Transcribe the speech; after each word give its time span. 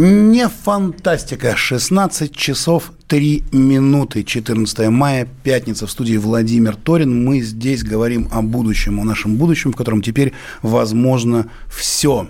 Не 0.00 0.48
фантастика. 0.48 1.56
16 1.56 2.30
часов 2.32 2.92
3 3.08 3.42
минуты. 3.50 4.22
14 4.22 4.90
мая, 4.90 5.26
пятница 5.42 5.88
в 5.88 5.90
студии 5.90 6.16
Владимир 6.16 6.76
Торин. 6.76 7.24
Мы 7.24 7.40
здесь 7.40 7.82
говорим 7.82 8.28
о 8.30 8.42
будущем, 8.42 9.00
о 9.00 9.04
нашем 9.04 9.34
будущем, 9.34 9.72
в 9.72 9.76
котором 9.76 10.00
теперь 10.00 10.34
возможно 10.62 11.50
все. 11.68 12.28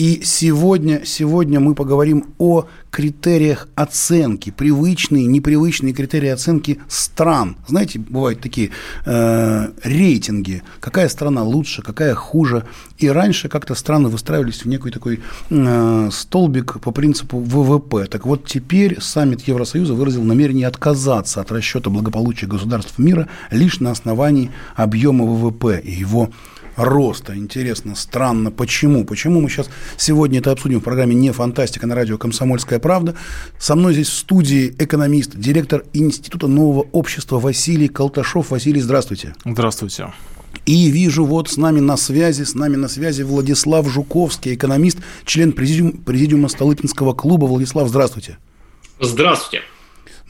И 0.00 0.22
сегодня, 0.24 1.04
сегодня 1.04 1.60
мы 1.60 1.74
поговорим 1.74 2.24
о 2.38 2.64
критериях 2.90 3.68
оценки, 3.74 4.48
привычные, 4.48 5.26
непривычные 5.26 5.92
критерии 5.92 6.30
оценки 6.30 6.80
стран. 6.88 7.58
Знаете, 7.68 7.98
бывают 7.98 8.40
такие 8.40 8.70
э, 9.04 9.68
рейтинги, 9.82 10.62
какая 10.80 11.06
страна 11.10 11.42
лучше, 11.42 11.82
какая 11.82 12.14
хуже. 12.14 12.64
И 12.96 13.10
раньше 13.10 13.50
как-то 13.50 13.74
страны 13.74 14.08
выстраивались 14.08 14.64
в 14.64 14.68
некий 14.68 14.90
такой 14.90 15.20
э, 15.50 16.08
столбик 16.10 16.80
по 16.80 16.92
принципу 16.92 17.38
ВВП. 17.38 18.06
Так 18.06 18.24
вот 18.24 18.46
теперь 18.46 19.02
саммит 19.02 19.42
Евросоюза 19.42 19.92
выразил 19.92 20.22
намерение 20.22 20.66
отказаться 20.66 21.42
от 21.42 21.52
расчета 21.52 21.90
благополучия 21.90 22.46
государств 22.46 22.98
мира 22.98 23.28
лишь 23.50 23.80
на 23.80 23.90
основании 23.90 24.50
объема 24.76 25.26
ВВП 25.26 25.78
и 25.78 25.90
его 25.90 26.30
роста. 26.76 27.36
Интересно, 27.36 27.94
странно, 27.94 28.50
почему? 28.50 29.04
Почему 29.04 29.40
мы 29.40 29.48
сейчас 29.48 29.68
сегодня 29.96 30.38
это 30.38 30.50
обсудим 30.50 30.80
в 30.80 30.84
программе 30.84 31.14
«Не 31.14 31.32
фантастика» 31.32 31.86
на 31.86 31.94
радио 31.94 32.18
«Комсомольская 32.18 32.78
правда». 32.78 33.14
Со 33.58 33.74
мной 33.74 33.94
здесь 33.94 34.08
в 34.08 34.14
студии 34.14 34.74
экономист, 34.78 35.36
директор 35.36 35.84
Института 35.92 36.46
нового 36.46 36.86
общества 36.92 37.38
Василий 37.38 37.88
Колташов. 37.88 38.50
Василий, 38.50 38.80
здравствуйте. 38.80 39.34
Здравствуйте. 39.44 40.12
И 40.66 40.90
вижу 40.90 41.24
вот 41.24 41.48
с 41.48 41.56
нами 41.56 41.80
на 41.80 41.96
связи, 41.96 42.42
с 42.42 42.54
нами 42.54 42.76
на 42.76 42.88
связи 42.88 43.22
Владислав 43.22 43.88
Жуковский, 43.88 44.54
экономист, 44.54 44.98
член 45.24 45.52
президиума, 45.52 45.92
президиума 46.04 46.48
Столыпинского 46.48 47.14
клуба. 47.14 47.46
Владислав, 47.46 47.88
здравствуйте. 47.88 48.38
Здравствуйте. 49.00 49.64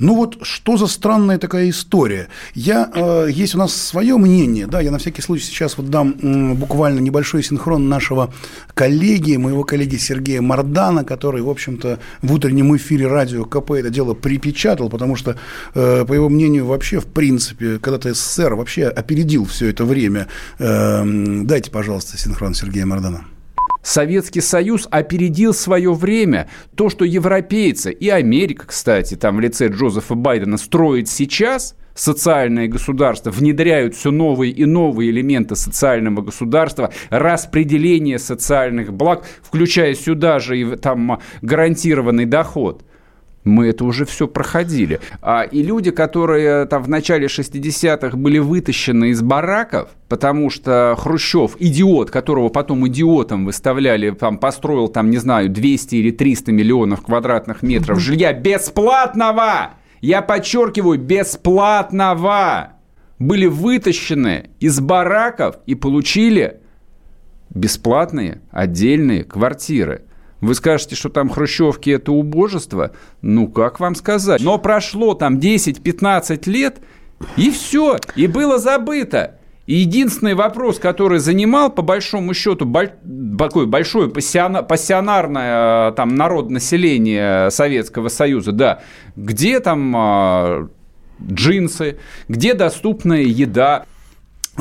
Ну 0.01 0.15
вот 0.15 0.39
что 0.43 0.79
за 0.79 0.87
странная 0.87 1.37
такая 1.37 1.69
история? 1.69 2.29
Я, 2.55 2.91
э, 2.93 3.29
есть 3.31 3.55
у 3.55 3.59
нас 3.59 3.75
свое 3.75 4.17
мнение, 4.17 4.67
да, 4.67 4.81
я 4.81 4.91
на 4.91 4.98
всякий 4.98 5.20
случай 5.20 5.45
сейчас 5.45 5.77
вот 5.77 5.91
дам 5.91 6.15
э, 6.23 6.55
буквально 6.55 7.01
небольшой 7.01 7.43
синхрон 7.43 7.91
нашего 7.91 8.33
коллеги, 8.73 9.37
моего 9.37 9.62
коллеги 9.62 9.97
Сергея 9.97 10.41
Мардана, 10.41 11.05
который, 11.05 11.43
в 11.43 11.51
общем-то, 11.51 11.98
в 12.23 12.33
утреннем 12.33 12.75
эфире 12.77 13.09
радио 13.09 13.45
КП 13.45 13.73
это 13.73 13.91
дело 13.91 14.15
припечатал, 14.15 14.89
потому 14.89 15.17
что, 15.17 15.37
э, 15.75 16.05
по 16.06 16.15
его 16.15 16.31
мнению, 16.31 16.65
вообще, 16.65 16.98
в 16.98 17.06
принципе, 17.06 17.78
когда-то 17.78 18.15
СССР 18.15 18.55
вообще 18.55 18.87
опередил 18.87 19.45
все 19.45 19.69
это 19.69 19.84
время. 19.84 20.28
Э, 20.59 21.05
дайте, 21.45 21.71
пожалуйста, 21.71 22.17
синхрон 22.17 22.55
Сергея 22.55 22.87
Мардана. 22.87 23.27
Советский 23.83 24.41
Союз 24.41 24.86
опередил 24.91 25.55
свое 25.55 25.92
время. 25.92 26.48
То, 26.77 26.91
что 26.91 27.05
европейцы 27.05 27.92
и 27.92 28.09
Америка, 28.09 28.67
кстати, 28.67 29.14
там 29.14 29.37
в 29.37 29.41
лице 29.41 29.69
Джозефа 29.69 30.14
Байдена 30.14 30.59
строит 30.59 31.09
сейчас, 31.09 31.75
социальное 31.94 32.69
государство, 32.69 33.31
внедряют 33.31 33.94
все 33.94 34.10
новые 34.10 34.53
и 34.53 34.65
новые 34.65 35.10
элементы 35.10 35.56
социального 35.56 36.22
государства, 36.22 36.93
распределение 37.10 38.19
социальных 38.19 38.93
благ, 38.93 39.25
включая 39.43 39.94
сюда 39.94 40.38
же 40.38 40.60
и 40.60 40.77
там 40.77 41.21
гарантированный 41.43 42.27
доход– 42.27 42.84
мы 43.45 43.69
это 43.69 43.84
уже 43.84 44.05
все 44.05 44.28
проходили. 44.28 45.01
А, 45.23 45.43
и 45.43 45.62
люди, 45.62 45.91
которые 45.91 46.67
там 46.67 46.83
в 46.83 46.89
начале 46.89 47.27
60-х 47.27 48.17
были 48.17 48.39
вытащены 48.39 49.11
из 49.11 49.23
бараков, 49.23 49.89
потому 50.09 50.51
что 50.51 50.95
Хрущев, 50.99 51.56
идиот, 51.59 52.11
которого 52.11 52.51
потом 52.51 52.87
идиотом 52.87 53.47
выставляли, 53.47 54.11
там, 54.11 54.39
построил, 54.39 54.89
там, 54.89 55.11
не 55.11 55.17
знаю, 55.17 55.49
200 55.49 55.95
или 55.95 56.11
300 56.11 56.53
миллионов 56.53 57.03
квадратных 57.03 57.62
метров 57.62 57.99
жилья 57.99 58.33
бесплатного! 58.33 59.72
Я 60.01 60.22
подчеркиваю, 60.22 60.99
бесплатного! 60.99 62.72
Были 63.19 63.47
вытащены 63.47 64.51
из 64.61 64.81
бараков 64.81 65.57
и 65.67 65.75
получили 65.75 66.59
бесплатные 67.51 68.41
отдельные 68.51 69.25
квартиры– 69.25 70.05
вы 70.41 70.55
скажете, 70.55 70.97
что 70.97 71.09
там 71.09 71.28
хрущевки– 71.28 71.91
это 71.91 72.12
убожество? 72.12 72.93
Ну, 73.23 73.49
как 73.49 73.81
вам 73.81 73.95
сказать? 73.95 74.41
Но 74.43 74.59
прошло 74.59 75.15
там 75.15 75.39
10-15 75.39 76.51
лет, 76.51 76.78
и 77.37 77.51
все, 77.51 77.99
и 78.17 78.27
было 78.27 78.59
забыто. 78.59 79.37
И 79.67 79.75
единственный 79.75 80.34
вопрос, 80.34 80.78
который 80.81 81.21
занимал, 81.21 81.71
по 81.71 81.83
большому 81.83 82.34
счету, 82.34 82.65
боль, 82.65 82.91
такое 83.39 83.67
большое 83.67 84.11
пассионарное 84.11 85.93
там, 85.93 86.17
народонаселение 86.17 87.53
Советского 87.53 88.09
Союза, 88.09 88.51
да, 88.51 88.83
где 89.15 89.61
там 89.61 89.95
а, 89.97 90.69
джинсы, 91.22 91.99
где 92.28 92.55
доступная 92.55 93.22
еда. 93.22 93.84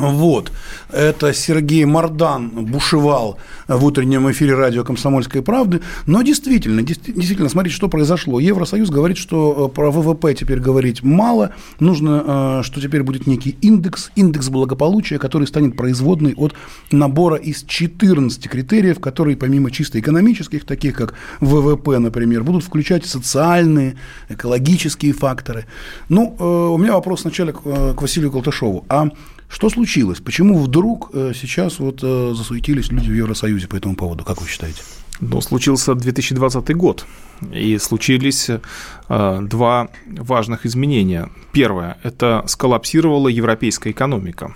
Вот. 0.00 0.50
Это 0.90 1.32
Сергей 1.34 1.84
Мардан 1.84 2.48
бушевал 2.48 3.38
в 3.68 3.84
утреннем 3.84 4.30
эфире 4.30 4.54
радио 4.54 4.82
«Комсомольской 4.82 5.42
правды». 5.42 5.82
Но 6.06 6.22
действительно, 6.22 6.82
действительно, 6.82 7.48
смотрите, 7.48 7.76
что 7.76 7.88
произошло. 7.88 8.40
Евросоюз 8.40 8.90
говорит, 8.90 9.18
что 9.18 9.68
э, 9.70 9.74
про 9.74 9.90
ВВП 9.90 10.34
теперь 10.34 10.58
говорить 10.58 11.02
мало. 11.02 11.54
Нужно, 11.78 12.60
э, 12.60 12.62
что 12.64 12.80
теперь 12.80 13.02
будет 13.02 13.26
некий 13.26 13.56
индекс, 13.60 14.10
индекс 14.16 14.48
благополучия, 14.48 15.18
который 15.18 15.46
станет 15.46 15.76
производной 15.76 16.34
от 16.34 16.54
набора 16.90 17.36
из 17.36 17.62
14 17.62 18.48
критериев, 18.48 19.00
которые 19.00 19.36
помимо 19.36 19.70
чисто 19.70 20.00
экономических, 20.00 20.64
таких 20.64 20.94
как 20.94 21.14
ВВП, 21.40 21.98
например, 21.98 22.42
будут 22.42 22.64
включать 22.64 23.04
социальные, 23.04 23.96
экологические 24.28 25.12
факторы. 25.12 25.66
Ну, 26.08 26.34
э, 26.38 26.44
у 26.44 26.78
меня 26.78 26.94
вопрос 26.94 27.20
сначала 27.20 27.52
к 27.52 28.00
Василию 28.00 28.32
Колташову. 28.32 28.84
А 28.88 29.10
что 29.50 29.68
случилось? 29.68 30.20
Почему 30.20 30.58
вдруг 30.60 31.10
э, 31.12 31.32
сейчас 31.34 31.80
вот 31.80 32.00
э, 32.02 32.32
засуетились 32.34 32.90
люди 32.90 33.10
в 33.10 33.14
Евросоюзе 33.14 33.66
по 33.66 33.76
этому 33.76 33.96
поводу, 33.96 34.24
как 34.24 34.40
вы 34.40 34.46
считаете? 34.46 34.80
Ну, 35.20 35.40
случился 35.40 35.94
2020 35.94 36.76
год, 36.76 37.04
и 37.52 37.78
случились 37.78 38.48
э, 38.50 39.38
два 39.42 39.88
важных 40.06 40.66
изменения. 40.66 41.28
Первое– 41.52 41.98
это 42.02 42.44
сколлапсировала 42.46 43.28
европейская 43.28 43.90
экономика. 43.90 44.54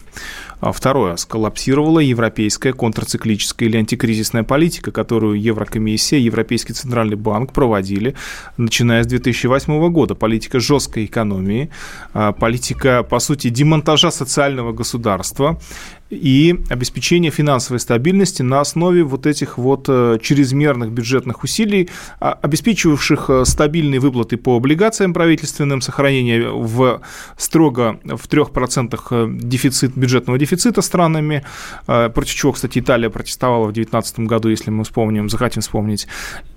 А 0.65 0.73
второе. 0.73 1.17
Сколлапсировала 1.17 1.99
европейская 1.99 2.73
контрциклическая 2.73 3.69
или 3.69 3.77
антикризисная 3.77 4.45
политика, 4.45 4.93
которую 4.93 5.39
Еврокомиссия, 5.39 6.19
Европейский 6.19 6.73
Центральный 6.73 7.17
банк 7.17 7.53
проводили, 7.53 8.15
начиная 8.57 9.03
с 9.03 9.07
2008 9.07 9.91
года. 9.91 10.15
Политика 10.15 10.61
жесткой 10.61 11.05
экономии, 11.05 11.69
а, 12.15 12.33
политика, 12.33 13.03
по 13.03 13.19
сути, 13.19 13.51
демонтажа 13.51 14.11
социального 14.11 14.73
государства 14.73 15.61
и 16.09 16.59
обеспечение 16.71 17.31
финансовой 17.31 17.81
стабильности 17.81 18.43
на 18.43 18.61
основе 18.61 19.03
вот 19.03 19.27
этих 19.27 19.59
вот 19.59 19.87
э, 19.89 20.19
чрезмерных 20.23 20.93
бюджетных 20.93 21.43
усилий, 21.43 21.91
а, 22.21 22.39
обеспечивавших 22.75 23.31
э, 23.31 23.45
стабильные 23.45 24.01
выплаты 24.01 24.37
по 24.37 24.57
облигациям 24.57 25.15
правительственным, 25.15 25.81
сохранение 25.81 26.51
в 26.51 27.01
строго 27.37 27.99
в 28.05 28.29
3% 28.29 29.01
э, 29.11 29.29
дефицит, 29.31 29.97
бюджетного 29.97 30.39
дефицита 30.39 30.83
странами, 30.83 31.45
против 31.87 32.35
чего, 32.35 32.53
кстати, 32.53 32.79
Италия 32.79 33.11
протестовала 33.11 33.67
в 33.67 33.73
2019 33.73 34.21
году, 34.21 34.49
если 34.49 34.71
мы 34.71 34.85
вспомним, 34.85 35.29
захотим 35.29 35.63
вспомнить. 35.63 36.07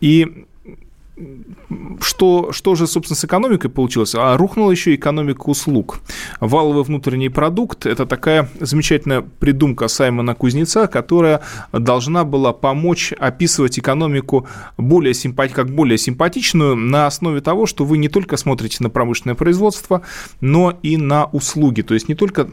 И 0.02 0.46
что, 2.02 2.52
что 2.52 2.76
же, 2.76 2.88
собственно, 2.88 3.18
с 3.18 3.26
экономикой 3.26 3.70
получилось? 3.70 4.16
А 4.16 4.38
рухнула 4.38 4.72
еще 4.72 4.96
экономика 4.96 5.50
услуг. 5.50 6.00
Валовый 6.40 6.84
внутренний 6.84 7.30
продукт– 7.30 7.86
это 7.88 8.06
такая 8.06 8.50
замечательная 8.60 9.22
придумка 9.22 9.88
Саймона 9.88 10.36
Кузнеца, 10.36 10.88
которая 10.88 11.42
должна 11.72 12.24
была 12.24 12.54
помочь 12.54 13.14
описывать 13.14 13.80
экономику 13.80 14.48
более 14.78 15.14
симпати- 15.14 15.54
как 15.54 15.70
более 15.70 15.98
симпатичную 15.98 16.76
на 16.76 17.08
основе 17.08 17.42
того, 17.42 17.66
что 17.66 17.86
вы 17.86 17.98
не 17.98 18.10
только 18.10 18.38
смотрите 18.38 18.78
на 18.82 18.90
промышленное 18.90 19.36
производство, 19.36 20.02
но 20.42 20.78
и 20.84 20.98
на 20.98 21.26
услуги. 21.26 21.82
То 21.82 21.94
есть 21.94 22.10
не 22.10 22.16
только 22.16 22.50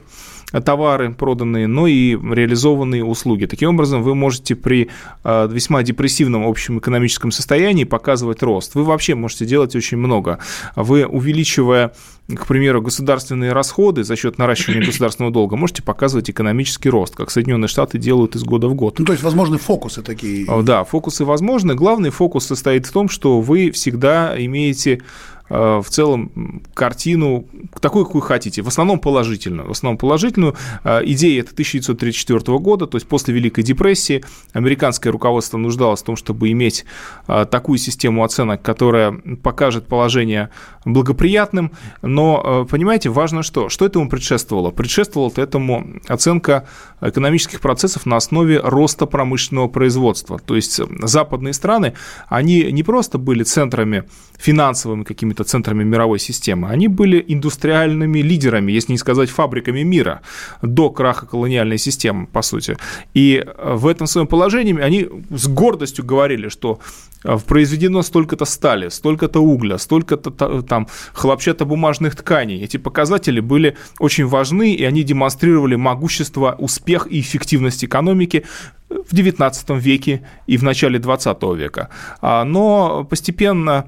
товары 0.64 1.12
проданные, 1.12 1.66
но 1.66 1.86
и 1.86 2.12
реализованные 2.12 3.04
услуги. 3.04 3.46
Таким 3.46 3.70
образом, 3.70 4.02
вы 4.02 4.14
можете 4.14 4.54
при 4.54 4.90
весьма 5.24 5.82
депрессивном 5.82 6.46
общем 6.46 6.78
экономическом 6.78 7.30
состоянии 7.32 7.84
показывать 7.84 8.42
рост. 8.42 8.74
Вы 8.74 8.84
вообще 8.84 9.14
можете 9.14 9.46
делать 9.46 9.74
очень 9.74 9.98
много. 9.98 10.38
Вы, 10.76 11.06
увеличивая 11.06 11.92
к 12.28 12.46
примеру, 12.46 12.80
государственные 12.80 13.52
расходы 13.52 14.02
за 14.02 14.16
счет 14.16 14.38
наращивания 14.38 14.82
государственного 14.86 15.32
долга, 15.32 15.56
можете 15.56 15.82
показывать 15.82 16.30
экономический 16.30 16.88
рост, 16.88 17.14
как 17.14 17.30
Соединенные 17.30 17.68
Штаты 17.68 17.98
делают 17.98 18.34
из 18.34 18.44
года 18.44 18.68
в 18.68 18.74
год. 18.74 18.98
Ну, 18.98 19.04
то 19.04 19.12
есть, 19.12 19.22
возможны 19.22 19.58
фокусы 19.58 20.02
такие. 20.02 20.46
Да, 20.62 20.84
фокусы 20.84 21.24
возможны. 21.24 21.74
Главный 21.74 22.10
фокус 22.10 22.46
состоит 22.46 22.86
в 22.86 22.92
том, 22.92 23.08
что 23.08 23.40
вы 23.40 23.70
всегда 23.70 24.34
имеете 24.38 25.00
Э, 25.00 25.33
в 25.48 25.86
целом 25.88 26.62
картину 26.72 27.46
такой, 27.80 28.04
какую 28.04 28.22
хотите, 28.22 28.62
в 28.62 28.68
основном 28.68 28.98
положительную. 28.98 29.68
В 29.68 29.72
основном 29.72 29.98
положительную. 29.98 30.56
Э, 30.84 31.00
идея 31.04 31.40
это 31.40 31.52
1934 31.52 32.58
года, 32.58 32.86
то 32.86 32.96
есть 32.96 33.06
после 33.06 33.34
Великой 33.34 33.62
депрессии 33.62 34.24
американское 34.52 35.12
руководство 35.12 35.58
нуждалось 35.58 36.00
в 36.00 36.04
том, 36.04 36.16
чтобы 36.16 36.50
иметь 36.50 36.84
э, 37.28 37.46
такую 37.50 37.78
систему 37.78 38.24
оценок, 38.24 38.62
которая 38.62 39.12
покажет 39.42 39.86
положение 39.86 40.50
благоприятным, 40.84 41.72
но, 42.02 42.66
понимаете, 42.70 43.08
важно 43.08 43.42
что? 43.42 43.68
Что 43.68 43.86
этому 43.86 44.08
предшествовало? 44.08 44.70
Предшествовала 44.70 45.32
этому 45.36 46.00
оценка 46.08 46.66
экономических 47.00 47.60
процессов 47.60 48.06
на 48.06 48.16
основе 48.16 48.60
роста 48.60 49.06
промышленного 49.06 49.68
производства. 49.68 50.38
То 50.38 50.56
есть 50.56 50.80
западные 51.02 51.54
страны, 51.54 51.94
они 52.28 52.70
не 52.70 52.82
просто 52.82 53.18
были 53.18 53.42
центрами 53.44 54.04
финансовыми 54.36 55.04
какими-то 55.34 55.44
центрами 55.44 55.84
мировой 55.84 56.18
системы, 56.18 56.68
они 56.68 56.88
были 56.88 57.24
индустриальными 57.28 58.22
лидерами, 58.22 58.72
если 58.72 58.92
не 58.92 58.98
сказать 58.98 59.30
фабриками 59.30 59.84
мира, 59.84 60.20
до 60.62 60.90
краха 60.90 61.26
колониальной 61.26 61.78
системы, 61.78 62.26
по 62.26 62.42
сути. 62.42 62.76
И 63.16 63.42
э, 63.44 63.74
в 63.76 63.86
этом 63.86 64.06
своем 64.06 64.26
положении 64.26 64.80
они 64.80 65.08
с 65.30 65.48
гордостью 65.48 66.04
говорили, 66.04 66.50
что 66.50 66.78
э, 67.24 67.38
произведено 67.46 68.02
столько-то 68.02 68.44
стали, 68.46 68.90
столько-то 68.90 69.40
угля, 69.40 69.78
столько-то 69.78 70.62
там 70.62 70.86
хлопчатобумажных 71.14 72.14
тканей. 72.14 72.64
Эти 72.64 72.78
показатели 72.78 73.40
были 73.40 73.76
очень 74.00 74.26
важны, 74.26 74.74
и 74.74 74.84
они 74.84 75.02
демонстрировали 75.02 75.76
могущество, 75.76 76.54
успех 76.58 77.06
и 77.10 77.18
эффективность 77.18 77.84
экономики 77.84 78.42
в 78.88 79.12
XIX 79.12 79.80
веке 79.80 80.20
и 80.46 80.56
в 80.56 80.62
начале 80.62 80.98
XX 80.98 81.56
века. 81.56 81.88
А, 82.20 82.44
но 82.44 83.04
постепенно 83.04 83.84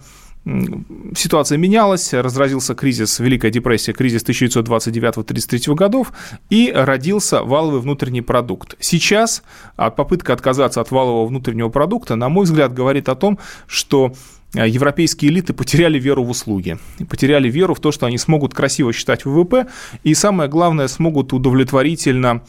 ситуация 1.17 1.59
менялась, 1.59 2.13
разразился 2.13 2.75
кризис, 2.75 3.19
Великая 3.19 3.51
депрессия, 3.51 3.93
кризис 3.93 4.23
1929-1933 4.25 5.75
годов, 5.75 6.13
и 6.51 6.73
родился 6.73 7.43
валовый 7.43 7.81
внутренний 7.81 8.23
продукт. 8.23 8.77
Сейчас 8.79 9.43
попытка 9.77 10.33
отказаться 10.33 10.81
от 10.81 10.91
валового 10.91 11.27
внутреннего 11.27 11.69
продукта, 11.69 12.15
на 12.15 12.29
мой 12.29 12.45
взгляд, 12.45 12.73
говорит 12.73 13.09
о 13.09 13.17
том, 13.17 13.39
что 13.67 14.15
э, 14.55 14.69
европейские 14.69 15.33
элиты 15.33 15.53
потеряли 15.53 15.99
веру 15.99 16.23
в 16.23 16.31
услуги, 16.31 16.79
потеряли 17.11 17.51
веру 17.51 17.75
в 17.75 17.81
то, 17.81 17.91
что 17.91 18.07
они 18.07 18.19
смогут 18.19 18.55
красиво 18.55 18.93
считать 18.93 19.25
ВВП, 19.25 19.67
и 20.05 20.15
самое 20.15 20.49
главное, 20.49 20.87
смогут 20.87 21.33
удовлетворительно 21.33 22.43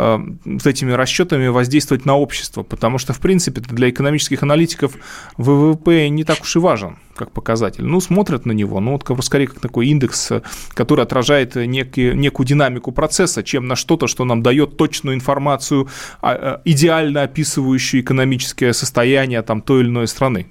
с 0.00 0.66
этими 0.66 0.92
расчетами 0.92 1.48
воздействовать 1.48 2.06
на 2.06 2.16
общество, 2.16 2.62
потому 2.62 2.98
что, 2.98 3.12
в 3.12 3.20
принципе, 3.20 3.60
для 3.60 3.90
экономических 3.90 4.42
аналитиков 4.42 4.94
ВВП 5.36 6.08
не 6.08 6.24
так 6.24 6.40
уж 6.42 6.56
и 6.56 6.58
важен 6.58 6.96
как 7.16 7.32
показатель. 7.32 7.84
Ну, 7.84 8.00
смотрят 8.00 8.46
на 8.46 8.52
него, 8.52 8.80
ну, 8.80 8.98
вот 8.98 9.24
скорее 9.24 9.46
как 9.46 9.60
такой 9.60 9.88
индекс, 9.88 10.32
который 10.70 11.04
отражает 11.04 11.54
некий, 11.54 12.14
некую 12.14 12.46
динамику 12.46 12.92
процесса, 12.92 13.42
чем 13.42 13.68
на 13.68 13.76
что-то, 13.76 14.06
что 14.06 14.24
нам 14.24 14.42
дает 14.42 14.78
точную 14.78 15.16
информацию, 15.16 15.88
а, 16.22 16.34
э, 16.34 16.60
идеально 16.64 17.24
описывающую 17.24 18.00
экономическое 18.00 18.72
состояние 18.72 19.42
там, 19.42 19.60
той 19.60 19.82
или 19.82 19.88
иной 19.88 20.08
страны. 20.08 20.46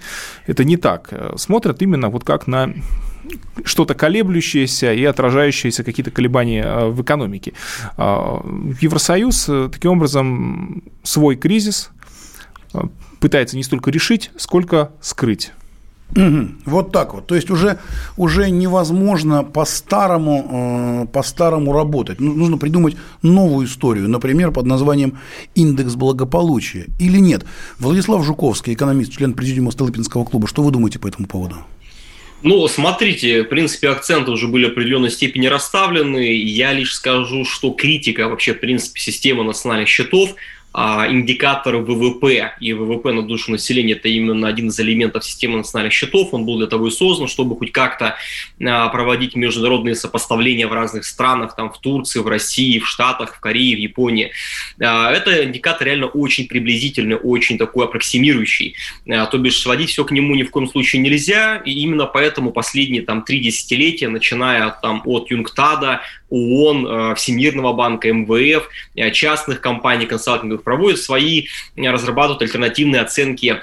Это 0.46 0.64
не 0.64 0.78
так. 0.78 1.12
Смотрят 1.38 1.82
именно 1.82 2.10
вот 2.10 2.24
как 2.24 2.46
на 2.46 2.72
что-то 3.64 3.96
колеблющееся 3.96 4.94
и 4.94 5.04
отражающееся 5.04 5.84
какие-то 5.84 6.12
колебания 6.12 6.64
э, 6.64 6.90
в 6.90 7.02
экономике. 7.02 7.54
А, 7.98 8.42
Евросоюз 8.82 9.50
э, 9.50 9.70
таким 9.72 9.92
образом 9.92 10.84
свой 11.04 11.36
кризис 11.36 11.92
э, 12.74 12.80
пытается 13.20 13.58
не 13.58 13.64
столько 13.64 13.92
решить, 13.92 14.32
сколько 14.38 14.92
скрыть. 15.02 15.52
Вот 16.66 16.92
так 16.92 17.14
вот. 17.14 17.28
То 17.28 17.36
есть 17.36 17.52
уже, 17.52 17.78
уже 18.18 18.50
невозможно 18.50 19.44
по-старому, 19.44 21.08
по-старому 21.14 21.72
работать. 21.72 22.20
Ну, 22.20 22.34
нужно 22.34 22.58
придумать 22.58 22.98
новую 23.22 23.68
историю, 23.68 24.10
например, 24.10 24.50
под 24.50 24.66
названием 24.66 25.20
«Индекс 25.54 25.94
благополучия». 25.94 26.88
Или 26.98 27.20
нет? 27.20 27.46
Владислав 27.78 28.26
Жуковский, 28.26 28.74
экономист, 28.74 29.12
член 29.12 29.36
президиума 29.36 29.70
Столыпинского 29.70 30.26
клуба. 30.26 30.48
Что 30.48 30.64
вы 30.64 30.72
думаете 30.72 30.98
по 30.98 31.08
этому 31.08 31.28
поводу? 31.28 31.58
Ну, 32.42 32.68
смотрите, 32.68 33.44
в 33.44 33.50
принципе, 33.50 33.90
акценты 33.90 34.32
уже 34.32 34.48
были 34.48 34.66
в 34.66 34.72
определенной 34.72 35.12
степени 35.12 35.48
расставлены. 35.48 36.34
Я 36.36 36.72
лишь 36.72 36.94
скажу, 36.96 37.44
что 37.44 37.72
критика 37.72 38.30
вообще, 38.30 38.54
в 38.54 38.60
принципе, 38.60 39.00
системы 39.00 39.44
национальных 39.44 39.90
счетов– 39.90 40.36
а, 40.72 41.08
индикатор 41.10 41.78
ВВП 41.78 42.54
и 42.60 42.74
ВВП 42.74 43.12
на 43.12 43.24
душу 43.24 43.52
населения– 43.52 43.94
это 43.96 44.08
именно 44.08 44.48
один 44.48 44.68
из 44.68 44.80
элементов 44.80 45.26
системы 45.26 45.58
национальных 45.58 45.94
счетов. 45.94 46.34
Он 46.34 46.46
был 46.46 46.58
для 46.58 46.68
того 46.68 46.88
и 46.88 46.92
создан, 46.92 47.28
чтобы 47.28 47.58
хоть 47.58 47.72
как-то 47.72 48.16
а, 48.64 48.90
проводить 48.90 49.36
международные 49.36 49.96
сопоставления 49.96 50.68
в 50.68 50.74
разных 50.74 51.06
странах, 51.06 51.56
там 51.56 51.72
в 51.72 51.80
Турции, 51.80 52.20
в 52.20 52.28
России, 52.28 52.78
в 52.78 52.88
Штатах, 52.88 53.36
в 53.36 53.40
Корее, 53.40 53.76
в 53.76 53.80
Японии. 53.80 54.32
А, 54.80 55.12
это 55.12 55.44
индикатор 55.44 55.88
реально 55.88 56.08
очень 56.08 56.48
приблизительный, 56.48 57.18
очень 57.18 57.58
такой 57.58 57.86
аппроксимирующий. 57.86 58.76
То 59.06 59.38
бишь 59.38 59.60
сводить 59.60 59.90
все 59.90 60.06
к 60.06 60.12
нему 60.12 60.36
ни 60.36 60.44
в 60.44 60.52
коем 60.52 60.68
случае 60.68 61.02
нельзя, 61.02 61.58
и 61.66 61.72
именно 61.72 62.06
поэтому 62.06 62.52
последние 62.52 63.02
там 63.02 63.24
три 63.24 63.40
десятилетия, 63.40 64.08
начиная 64.08 64.70
там 64.82 65.02
от 65.06 65.32
Юнгтада, 65.32 66.02
ООН, 66.30 66.88
э, 66.88 67.16
Всемирного 67.16 67.74
банка, 67.74 68.12
МВФ, 68.12 68.70
э, 68.96 69.12
частных 69.12 69.62
компаний 69.62 70.06
консалтинговых 70.06 70.64
проводят 70.64 71.00
свои, 71.00 71.48
э, 71.76 71.90
разрабатывают 71.90 72.42
альтернативные 72.42 73.02
оценки 73.02 73.62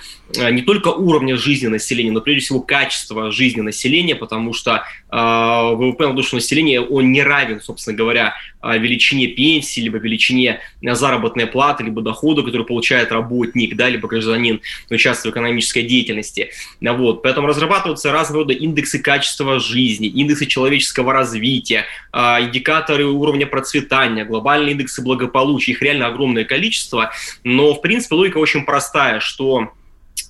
не 0.50 0.62
только 0.62 0.88
уровня 0.88 1.36
жизни 1.36 1.68
населения, 1.68 2.10
но 2.10 2.20
прежде 2.20 2.46
всего 2.46 2.60
качества 2.60 3.30
жизни 3.30 3.60
населения, 3.60 4.16
потому 4.16 4.52
что 4.52 4.82
ВВП 5.08 6.08
на 6.08 6.14
душу 6.14 6.34
населения, 6.34 6.80
он 6.80 7.12
не 7.12 7.22
равен, 7.22 7.60
собственно 7.60 7.96
говоря, 7.96 8.34
величине 8.60 9.28
пенсии, 9.28 9.82
либо 9.82 9.98
величине 9.98 10.58
заработной 10.82 11.46
платы, 11.46 11.84
либо 11.84 12.02
дохода, 12.02 12.42
который 12.42 12.66
получает 12.66 13.12
работник, 13.12 13.76
да, 13.76 13.88
либо 13.88 14.08
гражданин, 14.08 14.60
участвуя 14.90 15.30
в 15.30 15.34
экономической 15.34 15.82
деятельности. 15.82 16.50
Вот. 16.80 17.22
Поэтому 17.22 17.46
разрабатываются 17.46 18.10
разного 18.10 18.42
рода 18.42 18.52
индексы 18.52 18.98
качества 18.98 19.60
жизни, 19.60 20.08
индексы 20.08 20.46
человеческого 20.46 21.12
развития, 21.12 21.84
индикаторы 22.56 23.04
уровня 23.04 23.46
процветания, 23.46 24.24
глобальные 24.24 24.72
индексы 24.72 25.02
благополучия, 25.02 25.72
их 25.72 25.82
реально 25.82 26.06
огромное 26.06 26.44
количество, 26.44 27.12
но, 27.44 27.74
в 27.74 27.82
принципе, 27.82 28.14
логика 28.14 28.38
очень 28.38 28.64
простая, 28.64 29.20
что 29.20 29.72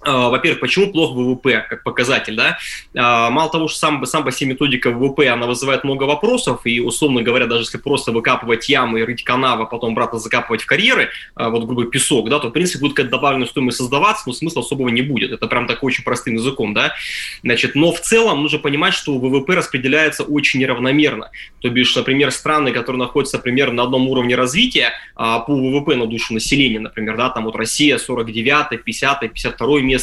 во-первых, 0.07 0.61
почему 0.61 0.93
плохо 0.93 1.15
ВВП 1.15 1.67
как 1.69 1.83
показатель, 1.83 2.37
да? 2.37 2.59
А, 2.97 3.29
мало 3.31 3.51
того, 3.51 3.69
что 3.69 3.79
сам, 3.79 4.07
сам 4.07 4.25
по 4.25 4.31
себе 4.31 4.51
методика 4.51 4.91
ВВП, 4.91 5.29
она 5.29 5.47
вызывает 5.47 5.85
много 5.85 6.05
вопросов, 6.05 6.61
и, 6.65 6.81
условно 6.81 7.23
говоря, 7.23 7.47
даже 7.47 7.63
если 7.63 7.79
просто 7.79 8.13
выкапывать 8.13 8.69
ямы, 8.69 9.05
рыть 9.05 9.25
канавы, 9.25 9.65
а 9.65 9.67
потом 9.67 9.93
обратно 9.93 10.19
закапывать 10.19 10.63
в 10.63 10.67
карьеры, 10.67 11.11
вот, 11.35 11.65
грубо 11.65 11.85
песок, 11.87 12.29
да, 12.29 12.39
то, 12.39 12.49
в 12.49 12.53
принципе, 12.53 12.81
будет 12.81 12.95
какая-то 12.95 13.11
добавленная 13.17 13.49
стоимость 13.49 13.79
создаваться, 13.79 14.25
но 14.27 14.33
смысла 14.33 14.63
особого 14.63 14.89
не 14.89 15.03
будет. 15.03 15.33
Это 15.33 15.47
прям 15.47 15.67
такой 15.67 15.89
очень 15.89 16.05
простым 16.05 16.35
языком, 16.35 16.73
да? 16.75 16.95
Значит, 17.43 17.75
но 17.75 17.93
в 17.93 18.01
целом 18.01 18.43
нужно 18.43 18.59
понимать, 18.59 18.95
что 18.95 19.19
ВВП 19.19 19.55
распределяется 19.55 20.23
очень 20.23 20.61
неравномерно. 20.61 21.31
То 21.61 21.69
бишь, 21.69 21.95
например, 21.97 22.31
страны, 22.31 22.73
которые 22.73 23.01
находятся 23.01 23.39
примерно 23.39 23.75
на 23.75 23.83
одном 23.83 24.09
уровне 24.09 24.37
развития 24.37 24.93
по 25.15 25.45
ВВП 25.49 25.97
на 25.97 26.07
душу 26.07 26.35
населения, 26.35 26.81
например, 26.81 27.17
да, 27.17 27.31
там 27.31 27.45
вот 27.45 27.57
Россия 27.57 27.99
49 27.99 28.85
50 28.85 29.21
52 29.21 29.81
место 29.81 29.96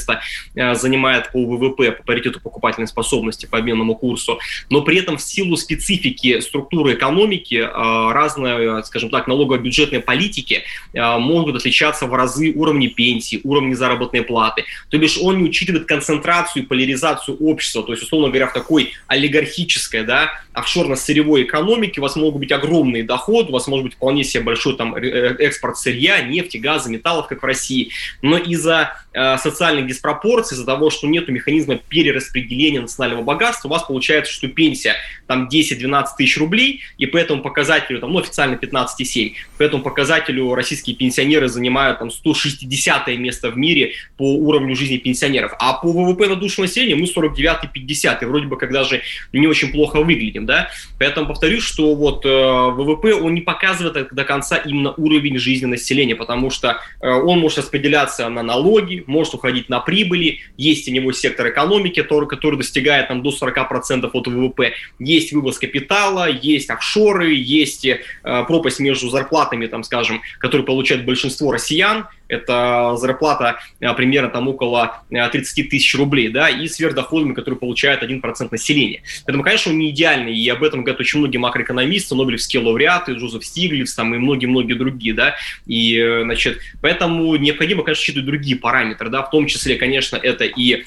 э, 0.55 0.75
занимает 0.75 1.31
по 1.31 1.39
ВВП, 1.39 1.91
по 1.91 2.03
паритету 2.03 2.39
покупательной 2.39 2.87
способности, 2.87 3.45
по 3.45 3.57
обменному 3.57 3.95
курсу, 3.95 4.39
но 4.69 4.81
при 4.81 4.97
этом 4.97 5.17
в 5.17 5.21
силу 5.21 5.55
специфики 5.57 6.39
структуры 6.39 6.93
экономики 6.93 7.55
э, 7.55 8.11
разные, 8.11 8.83
скажем 8.83 9.09
так, 9.09 9.27
налогово-бюджетные 9.27 10.01
политики 10.01 10.63
э, 10.93 11.17
могут 11.17 11.55
отличаться 11.55 12.05
в 12.05 12.13
разы 12.13 12.51
уровни 12.53 12.87
пенсии, 12.87 13.41
уровни 13.43 13.73
заработной 13.73 14.23
платы. 14.23 14.65
То 14.89 14.97
бишь 14.97 15.17
он 15.21 15.39
не 15.39 15.43
учитывает 15.45 15.87
концентрацию 15.87 16.63
и 16.63 16.65
поляризацию 16.65 17.37
общества, 17.37 17.83
то 17.83 17.91
есть, 17.93 18.03
условно 18.03 18.29
говоря, 18.29 18.47
в 18.47 18.53
такой 18.53 18.93
олигархической, 19.07 20.03
да, 20.03 20.31
офшорно-сырьевой 20.53 21.43
экономике 21.43 21.99
у 21.99 22.03
вас 22.03 22.15
могут 22.15 22.39
быть 22.39 22.51
огромные 22.51 23.03
доходы, 23.03 23.49
у 23.49 23.53
вас 23.53 23.67
может 23.67 23.85
быть 23.85 23.95
вполне 23.95 24.23
себе 24.23 24.43
большой 24.43 24.77
там 24.77 24.95
экспорт 24.95 25.77
сырья, 25.77 26.21
нефти, 26.21 26.57
газа, 26.57 26.89
металлов, 26.89 27.27
как 27.27 27.41
в 27.41 27.45
России, 27.45 27.91
но 28.21 28.37
из-за 28.37 28.95
э, 29.13 29.37
социальных 29.83 29.93
социальной 29.93 29.93
диспропорции 30.23 30.55
из-за 30.55 30.65
того, 30.65 30.89
что 30.89 31.07
нет 31.07 31.27
механизма 31.27 31.75
перераспределения 31.75 32.81
национального 32.81 33.23
богатства, 33.23 33.67
у 33.67 33.71
вас 33.71 33.83
получается, 33.83 34.31
что 34.31 34.47
пенсия 34.47 34.95
там 35.27 35.47
10-12 35.47 36.05
тысяч 36.17 36.37
рублей, 36.37 36.81
и 36.97 37.05
по 37.05 37.17
этому 37.17 37.41
показателю, 37.41 37.99
там, 37.99 38.11
ну, 38.13 38.19
официально 38.19 38.55
15,7, 38.55 39.33
по 39.57 39.63
этому 39.63 39.83
показателю 39.83 40.53
российские 40.55 40.95
пенсионеры 40.95 41.47
занимают 41.47 41.99
там 41.99 42.11
160 42.11 43.07
место 43.17 43.49
в 43.49 43.57
мире 43.57 43.93
по 44.17 44.35
уровню 44.35 44.75
жизни 44.75 44.97
пенсионеров, 44.97 45.53
а 45.59 45.73
по 45.73 45.91
ВВП 45.91 46.27
на 46.27 46.35
душу 46.35 46.61
населения 46.61 46.95
мы 46.95 47.05
49-50, 47.05 48.17
и 48.21 48.25
вроде 48.25 48.47
бы 48.47 48.57
когда 48.57 48.83
же 48.83 49.01
не 49.31 49.47
очень 49.47 49.71
плохо 49.71 50.01
выглядим, 50.01 50.45
да, 50.45 50.69
поэтому 50.99 51.27
повторюсь, 51.27 51.63
что 51.63 51.95
вот 51.95 52.25
э, 52.25 52.29
ВВП, 52.29 53.15
он 53.15 53.33
не 53.33 53.41
показывает 53.41 54.13
до 54.13 54.23
конца 54.23 54.57
именно 54.57 54.93
уровень 54.93 55.37
жизни 55.37 55.65
населения, 55.65 56.15
потому 56.15 56.49
что 56.49 56.77
э, 57.01 57.09
он 57.09 57.39
может 57.39 57.59
распределяться 57.59 58.29
на 58.29 58.43
налоги, 58.43 59.03
может 59.07 59.33
уходить 59.33 59.62
на 59.69 59.79
прибыли, 59.79 60.39
есть 60.57 60.87
у 60.87 60.91
него 60.91 61.11
сектор 61.11 61.49
экономики, 61.49 62.01
который, 62.01 62.27
который 62.27 62.57
достигает 62.57 63.07
там, 63.07 63.21
до 63.21 63.29
40% 63.29 64.09
от 64.11 64.27
ВВП, 64.27 64.73
есть 64.99 65.33
вывоз 65.33 65.59
капитала, 65.59 66.29
есть 66.29 66.69
офшоры, 66.69 67.33
есть 67.33 67.85
э, 67.85 67.99
пропасть 68.23 68.79
между 68.79 69.09
зарплатами, 69.09 69.67
там, 69.67 69.83
скажем, 69.83 70.21
которые 70.39 70.65
получают 70.65 71.05
большинство 71.05 71.51
россиян, 71.51 72.07
это 72.33 72.95
зарплата 72.97 73.59
э, 73.79 73.93
примерно 73.93 74.29
там 74.29 74.47
около 74.47 75.03
30 75.09 75.59
э, 75.59 75.63
тысяч 75.63 75.95
рублей, 75.95 76.29
да, 76.29 76.49
и 76.49 76.67
сверхдоходами, 76.67 77.33
которые 77.33 77.59
получает 77.59 78.03
1% 78.03 78.47
населения. 78.51 79.03
Поэтому, 79.25 79.43
конечно, 79.43 79.71
он 79.71 79.79
не 79.79 79.89
идеальный, 79.91 80.35
и 80.35 80.49
об 80.49 80.63
этом 80.63 80.83
говорят 80.83 80.99
очень 80.99 81.19
многие 81.19 81.37
макроэкономисты, 81.37 82.15
нобелевские 82.15 82.63
лауреаты, 82.63 83.13
Джозеф 83.13 83.45
Стиглиц, 83.45 83.93
там, 83.93 84.13
и 84.15 84.17
многие-многие 84.17 84.73
другие, 84.73 85.13
да, 85.13 85.35
и, 85.65 85.97
э, 85.97 86.23
значит, 86.23 86.59
поэтому 86.81 87.35
необходимо, 87.35 87.83
конечно, 87.83 88.03
считать 88.03 88.25
другие 88.25 88.57
параметры, 88.57 89.09
да, 89.09 89.21
в 89.23 89.29
том 89.29 89.47
числе, 89.47 89.75
конечно, 89.75 90.17
это 90.17 90.45
и 90.45 90.83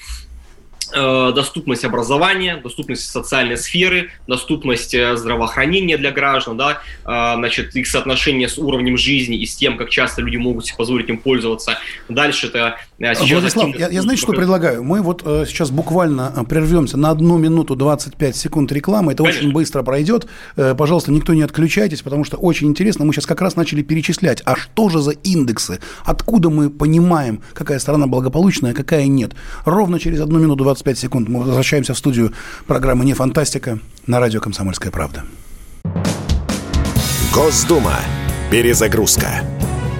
доступность 0.92 1.84
образования, 1.84 2.58
доступность 2.62 3.08
социальной 3.10 3.56
сферы, 3.56 4.10
доступность 4.26 4.94
э, 4.94 5.16
здравоохранения 5.16 5.96
для 5.96 6.10
граждан, 6.12 6.56
да, 6.56 6.80
э, 7.04 7.34
значит, 7.36 7.74
их 7.76 7.86
соотношение 7.86 8.48
с 8.48 8.58
уровнем 8.58 8.96
жизни 8.96 9.36
и 9.38 9.46
с 9.46 9.56
тем, 9.56 9.76
как 9.76 9.90
часто 9.90 10.22
люди 10.22 10.36
могут 10.36 10.66
себе 10.66 10.76
позволить 10.76 11.08
им 11.08 11.18
пользоваться. 11.18 11.78
Дальше 12.08 12.48
это 12.48 12.76
сейчас... 12.98 13.30
Владислав, 13.30 13.76
я, 13.78 13.88
я 13.88 14.02
знаете, 14.02 14.22
что 14.22 14.32
предлагаю? 14.32 14.82
Мы 14.82 15.02
вот 15.02 15.22
сейчас 15.22 15.70
буквально 15.70 16.44
прервемся 16.48 16.96
на 16.96 17.10
одну 17.10 17.38
минуту 17.38 17.76
25 17.76 18.36
секунд 18.36 18.72
рекламы. 18.72 19.12
Это 19.12 19.22
Конечно. 19.22 19.42
очень 19.42 19.52
быстро 19.52 19.82
пройдет. 19.82 20.26
Пожалуйста, 20.56 21.12
никто 21.12 21.34
не 21.34 21.42
отключайтесь, 21.42 22.02
потому 22.02 22.24
что 22.24 22.36
очень 22.36 22.68
интересно. 22.68 23.04
Мы 23.04 23.12
сейчас 23.12 23.26
как 23.26 23.40
раз 23.40 23.56
начали 23.56 23.82
перечислять, 23.82 24.42
а 24.44 24.56
что 24.56 24.88
же 24.88 25.00
за 25.00 25.12
индексы? 25.12 25.80
Откуда 26.04 26.50
мы 26.50 26.70
понимаем, 26.70 27.42
какая 27.54 27.78
страна 27.78 28.06
благополучная, 28.06 28.72
а 28.72 28.74
какая 28.74 29.06
нет? 29.06 29.32
Ровно 29.64 29.98
через 29.98 30.20
одну 30.20 30.38
минуту 30.38 30.64
20 30.64 30.75
25 30.76 30.99
секунд 30.99 31.28
мы 31.30 31.42
возвращаемся 31.42 31.95
в 31.95 31.99
студию 31.99 32.35
программы 32.66 33.06
«Не 33.06 33.14
фантастика» 33.14 33.78
на 34.06 34.21
радио 34.21 34.40
«Комсомольская 34.40 34.92
правда». 34.92 35.25
Госдума. 37.33 37.95
Перезагрузка. 38.50 39.42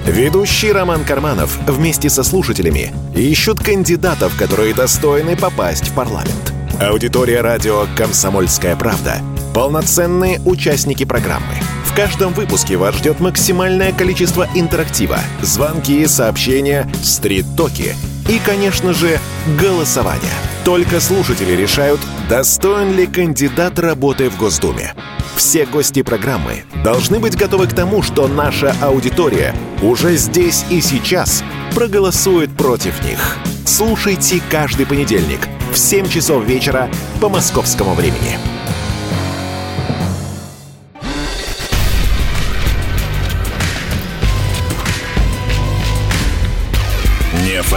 Ведущий 0.06 0.71
Роман 0.73 1.04
Карманов 1.04 1.59
вместе 1.66 2.11
со 2.11 2.23
слушателями 2.23 2.92
ищут 3.14 3.59
кандидатов, 3.59 4.37
которые 4.37 4.75
достойны 4.75 5.35
попасть 5.35 5.88
в 5.88 5.95
парламент. 5.95 6.52
Аудитория 6.78 7.40
радио 7.40 7.87
«Комсомольская 7.97 8.76
правда»— 8.76 9.23
полноценные 9.54 10.40
участники 10.45 11.06
программы. 11.06 11.54
В 11.87 11.97
каждом 11.97 12.35
выпуске 12.35 12.76
вас 12.76 12.97
ждет 12.97 13.18
максимальное 13.21 13.92
количество 13.92 14.47
интерактива, 14.54 15.21
звонки, 15.40 16.06
сообщения, 16.06 16.87
стрит-токи— 17.02 17.95
и, 18.28 18.38
конечно 18.38 18.92
же, 18.92 19.18
голосование. 19.59 20.33
Только 20.64 21.00
слушатели 21.00 21.52
решают, 21.52 22.00
достоин 22.28 22.97
ли 22.97 23.06
кандидат 23.06 23.78
работы 23.78 24.28
в 24.30 24.37
Госдуме. 24.37 24.95
Все 25.37 25.66
гости 25.66 26.02
программы 26.02 26.64
должны 26.83 27.21
быть 27.21 27.37
готовы 27.37 27.66
к 27.66 27.75
тому, 27.75 28.02
что 28.02 28.26
наша 28.26 28.75
аудитория 28.80 29.54
уже 29.83 30.16
здесь 30.16 30.64
и 30.71 30.80
сейчас 30.80 31.45
проголосует 31.75 32.56
против 32.56 33.04
них. 33.04 33.37
Слушайте 33.66 34.40
каждый 34.50 34.87
понедельник 34.87 35.40
в 35.73 35.76
7 35.76 36.09
часов 36.09 36.45
вечера 36.45 36.88
по 37.21 37.28
московскому 37.28 37.95
времени. 37.95 38.55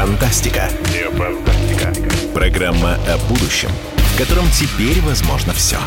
Фантастика. 0.09 0.71
Программа 2.33 2.95
о 3.07 3.17
будущем, 3.29 3.69
в 3.95 4.17
котором 4.17 4.45
теперь 4.49 4.99
возможно 5.01 5.53
все. 5.53 5.77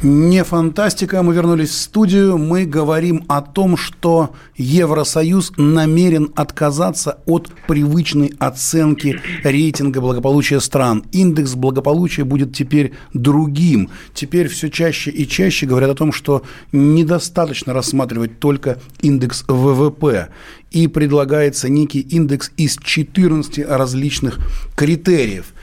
Не 0.00 0.44
фантастика, 0.44 1.24
мы 1.24 1.34
вернулись 1.34 1.70
в 1.70 1.74
студию. 1.74 2.38
Мы 2.38 2.66
говорим 2.66 3.24
о 3.26 3.42
том, 3.42 3.76
что 3.76 4.32
Евросоюз 4.56 5.52
намерен 5.56 6.30
отказаться 6.36 7.18
от 7.26 7.50
привычной 7.66 8.32
оценки 8.38 9.20
рейтинга 9.42 10.00
благополучия 10.00 10.60
стран. 10.60 11.04
Индекс 11.10 11.56
благополучия 11.56 12.22
будет 12.22 12.54
теперь 12.54 12.92
другим. 13.12 13.90
Теперь 14.14 14.46
все 14.46 14.70
чаще 14.70 15.10
и 15.10 15.26
чаще 15.26 15.66
говорят 15.66 15.90
о 15.90 15.96
том, 15.96 16.12
что 16.12 16.44
недостаточно 16.70 17.72
рассматривать 17.72 18.38
только 18.38 18.78
индекс 19.00 19.44
ВВП. 19.48 20.28
И 20.70 20.86
предлагается 20.86 21.68
некий 21.68 22.02
индекс 22.02 22.52
из 22.56 22.76
14 22.76 23.66
различных 23.68 24.38
критериев– 24.76 25.46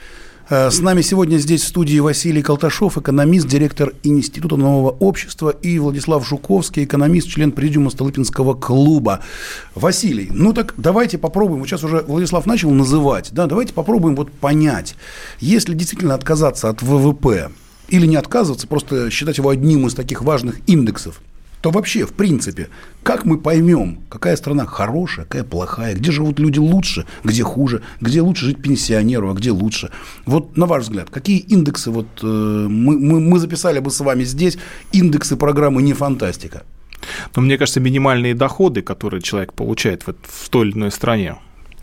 с 0.48 0.78
нами 0.78 1.00
сегодня 1.00 1.38
здесь 1.38 1.62
в 1.62 1.66
студии 1.66 1.98
Василий 1.98 2.40
Колташов, 2.40 2.96
экономист, 2.96 3.48
директор 3.48 3.92
Института 4.04 4.56
нового 4.56 4.90
общества, 4.90 5.50
и 5.50 5.80
Владислав 5.80 6.24
Жуковский, 6.24 6.84
экономист, 6.84 7.28
член 7.28 7.50
президиума 7.50 7.90
Столыпинского 7.90 8.54
клуба. 8.54 9.24
Василий, 9.74 10.28
ну 10.30 10.52
так 10.52 10.74
давайте 10.76 11.18
попробуем, 11.18 11.60
вот 11.60 11.68
сейчас 11.68 11.82
уже 11.82 12.04
Владислав 12.06 12.46
начал 12.46 12.70
называть, 12.70 13.30
да, 13.32 13.46
давайте 13.46 13.72
попробуем 13.72 14.14
вот 14.14 14.30
понять, 14.30 14.94
если 15.40 15.74
действительно 15.74 16.14
отказаться 16.14 16.68
от 16.68 16.80
ВВП, 16.80 17.50
или 17.88 18.06
не 18.06 18.14
отказываться, 18.14 18.68
просто 18.68 19.10
считать 19.10 19.38
его 19.38 19.50
одним 19.50 19.88
из 19.88 19.94
таких 19.94 20.22
важных 20.22 20.60
индексов– 20.68 21.22
то 21.66 21.72
вообще, 21.72 22.06
в 22.06 22.12
принципе, 22.12 22.68
как 23.02 23.24
мы 23.24 23.38
поймем, 23.38 23.98
какая 24.08 24.36
страна 24.36 24.66
хорошая, 24.66 25.24
какая 25.24 25.42
плохая, 25.42 25.96
где 25.96 26.12
живут 26.12 26.38
люди 26.38 26.60
лучше, 26.60 27.06
где 27.24 27.42
хуже, 27.42 27.82
где 28.00 28.20
лучше 28.20 28.44
жить 28.44 28.62
пенсионеру, 28.62 29.32
а 29.32 29.34
где 29.34 29.50
лучше? 29.50 29.90
Вот 30.26 30.56
на 30.56 30.66
ваш 30.66 30.84
взгляд, 30.84 31.10
какие 31.10 31.38
индексы 31.38 31.90
вот 31.90 32.06
э, 32.22 32.24
мы, 32.24 32.96
мы, 32.96 33.18
мы 33.18 33.40
записали 33.40 33.80
бы 33.80 33.90
с 33.90 33.98
вами 33.98 34.22
здесь, 34.22 34.58
индексы 34.92 35.34
программы 35.34 35.82
«Не 35.82 35.92
фантастика»? 35.92 36.62
Но 37.34 37.42
мне 37.42 37.58
кажется, 37.58 37.80
минимальные 37.80 38.36
доходы, 38.36 38.82
которые 38.82 39.20
человек 39.20 39.52
получает 39.52 40.06
в, 40.06 40.14
в 40.22 40.48
той 40.48 40.68
или 40.68 40.76
иной 40.76 40.92
стране, 40.92 41.34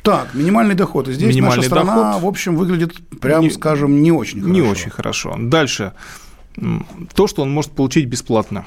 так, 0.01 0.33
минимальный 0.33 0.75
доход. 0.75 1.09
И 1.09 1.13
здесь 1.13 1.27
минимальный 1.27 1.57
наша 1.57 1.67
страна, 1.67 1.95
доход, 1.95 2.23
в 2.23 2.27
общем, 2.27 2.55
выглядит, 2.55 2.95
прям 3.19 3.41
не, 3.41 3.49
скажем, 3.49 4.01
не 4.01 4.13
очень 4.13 4.39
хорошо. 4.39 4.53
Не 4.53 4.61
очень 4.61 4.89
хорошо. 4.91 5.35
Дальше. 5.37 5.91
То, 7.15 7.27
что 7.27 7.41
он 7.41 7.51
может 7.51 7.71
получить 7.71 8.05
бесплатно 8.05 8.65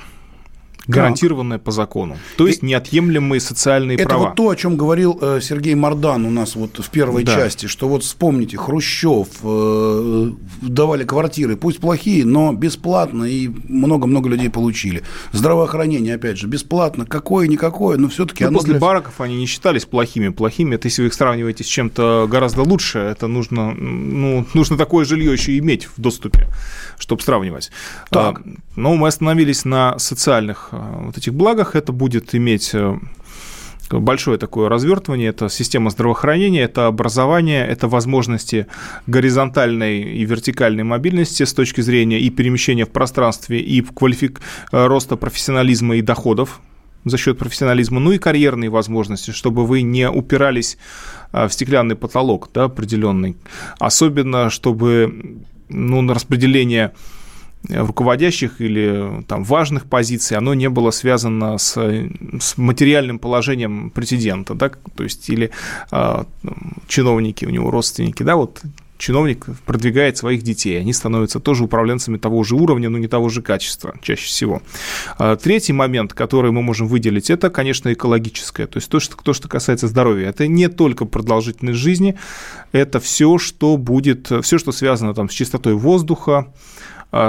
гарантированное 0.88 1.58
по 1.58 1.70
закону. 1.70 2.16
То 2.36 2.46
есть 2.46 2.62
и 2.62 2.66
неотъемлемые 2.66 3.40
социальные 3.40 3.96
это 3.96 4.08
права. 4.08 4.20
Это 4.20 4.28
вот 4.28 4.36
то, 4.36 4.50
о 4.50 4.56
чем 4.56 4.76
говорил 4.76 5.18
э, 5.20 5.40
Сергей 5.42 5.74
Мордан 5.74 6.24
у 6.24 6.30
нас 6.30 6.56
вот 6.56 6.78
в 6.78 6.90
первой 6.90 7.24
да. 7.24 7.34
части, 7.34 7.66
что 7.66 7.88
вот 7.88 8.02
вспомните, 8.02 8.56
Хрущев 8.56 9.28
э, 9.42 10.30
давали 10.62 11.04
квартиры, 11.04 11.56
пусть 11.56 11.78
плохие, 11.78 12.24
но 12.24 12.52
бесплатно, 12.52 13.24
и 13.24 13.48
много-много 13.68 14.28
людей 14.28 14.50
получили. 14.50 15.02
Здравоохранение, 15.32 16.14
опять 16.14 16.38
же, 16.38 16.46
бесплатно, 16.46 17.06
какое-никакое, 17.06 17.96
но 17.96 18.08
все-таки 18.08 18.44
ну, 18.44 18.58
После 18.58 18.72
для... 18.72 18.80
бараков 18.80 19.20
они 19.20 19.36
не 19.36 19.46
считались 19.46 19.84
плохими. 19.84 20.28
Плохими, 20.28 20.76
это 20.76 20.88
если 20.88 21.02
вы 21.02 21.08
их 21.08 21.14
сравниваете 21.14 21.64
с 21.64 21.66
чем-то 21.66 22.26
гораздо 22.30 22.62
лучше, 22.62 22.98
это 22.98 23.26
нужно, 23.26 23.72
ну, 23.72 24.46
нужно 24.54 24.76
такое 24.76 25.04
жилье 25.04 25.32
еще 25.32 25.56
иметь 25.58 25.86
в 25.86 26.00
доступе, 26.00 26.48
чтобы 26.98 27.22
сравнивать. 27.22 27.70
Так. 28.10 28.40
А, 28.40 28.42
но 28.76 28.94
мы 28.94 29.08
остановились 29.08 29.64
на 29.64 29.98
социальных 29.98 30.68
вот 30.76 31.18
этих 31.18 31.34
благах, 31.34 31.76
это 31.76 31.92
будет 31.92 32.34
иметь 32.34 32.70
э, 32.74 32.98
большое 33.90 34.38
такое 34.38 34.68
развертывание. 34.68 35.28
Это 35.28 35.48
система 35.48 35.90
здравоохранения, 35.90 36.62
это 36.62 36.86
образование, 36.86 37.66
это 37.66 37.88
возможности 37.88 38.66
горизонтальной 39.06 40.02
и 40.02 40.24
вертикальной 40.24 40.84
мобильности 40.84 41.44
с 41.44 41.52
точки 41.52 41.80
зрения 41.80 42.20
и 42.20 42.30
перемещения 42.30 42.84
в 42.84 42.90
пространстве, 42.90 43.60
и 43.60 43.80
квалифик... 43.82 44.40
Э, 44.72 44.86
роста 44.86 45.16
профессионализма 45.16 45.96
и 45.96 46.02
доходов 46.02 46.60
за 47.04 47.18
счет 47.18 47.38
профессионализма, 47.38 48.00
ну 48.00 48.12
и 48.12 48.18
карьерные 48.18 48.68
возможности, 48.68 49.30
чтобы 49.30 49.64
вы 49.64 49.82
не 49.82 50.10
упирались 50.10 50.76
в 51.30 51.48
стеклянный 51.50 51.94
потолок 51.94 52.50
да, 52.52 52.64
определенный. 52.64 53.36
Особенно, 53.78 54.50
чтобы 54.50 55.44
ну, 55.68 56.12
распределение 56.12 56.92
руководящих 57.68 58.60
или 58.60 59.24
там 59.26 59.44
важных 59.44 59.86
позиций, 59.86 60.36
оно 60.36 60.54
не 60.54 60.68
было 60.68 60.90
связано 60.90 61.58
с, 61.58 61.76
с 62.40 62.56
материальным 62.56 63.18
положением 63.18 63.90
президента, 63.90 64.54
да, 64.54 64.70
то 64.94 65.02
есть 65.02 65.28
или 65.28 65.50
а, 65.90 66.26
чиновники 66.86 67.44
у 67.44 67.50
него 67.50 67.70
родственники, 67.70 68.22
да, 68.22 68.36
вот 68.36 68.62
чиновник 68.98 69.46
продвигает 69.64 70.16
своих 70.16 70.42
детей, 70.42 70.80
они 70.80 70.92
становятся 70.92 71.40
тоже 71.40 71.64
управленцами 71.64 72.16
того 72.18 72.42
же 72.44 72.54
уровня, 72.54 72.88
но 72.88 72.98
не 72.98 73.08
того 73.08 73.28
же 73.28 73.42
качества 73.42 73.94
чаще 74.00 74.26
всего. 74.26 74.62
А, 75.18 75.36
третий 75.36 75.72
момент, 75.72 76.14
который 76.14 76.52
мы 76.52 76.62
можем 76.62 76.86
выделить, 76.86 77.30
это, 77.30 77.50
конечно, 77.50 77.92
экологическое, 77.92 78.66
то 78.66 78.78
есть 78.78 78.88
то, 78.88 79.00
что, 79.00 79.16
то, 79.16 79.32
что 79.32 79.48
касается 79.48 79.88
здоровья. 79.88 80.28
Это 80.28 80.46
не 80.46 80.68
только 80.68 81.04
продолжительность 81.04 81.78
жизни, 81.78 82.16
это 82.72 83.00
все, 83.00 83.38
что 83.38 83.76
будет, 83.76 84.30
все, 84.42 84.58
что 84.58 84.72
связано 84.72 85.14
там, 85.14 85.28
с 85.28 85.32
чистотой 85.32 85.74
воздуха, 85.74 86.52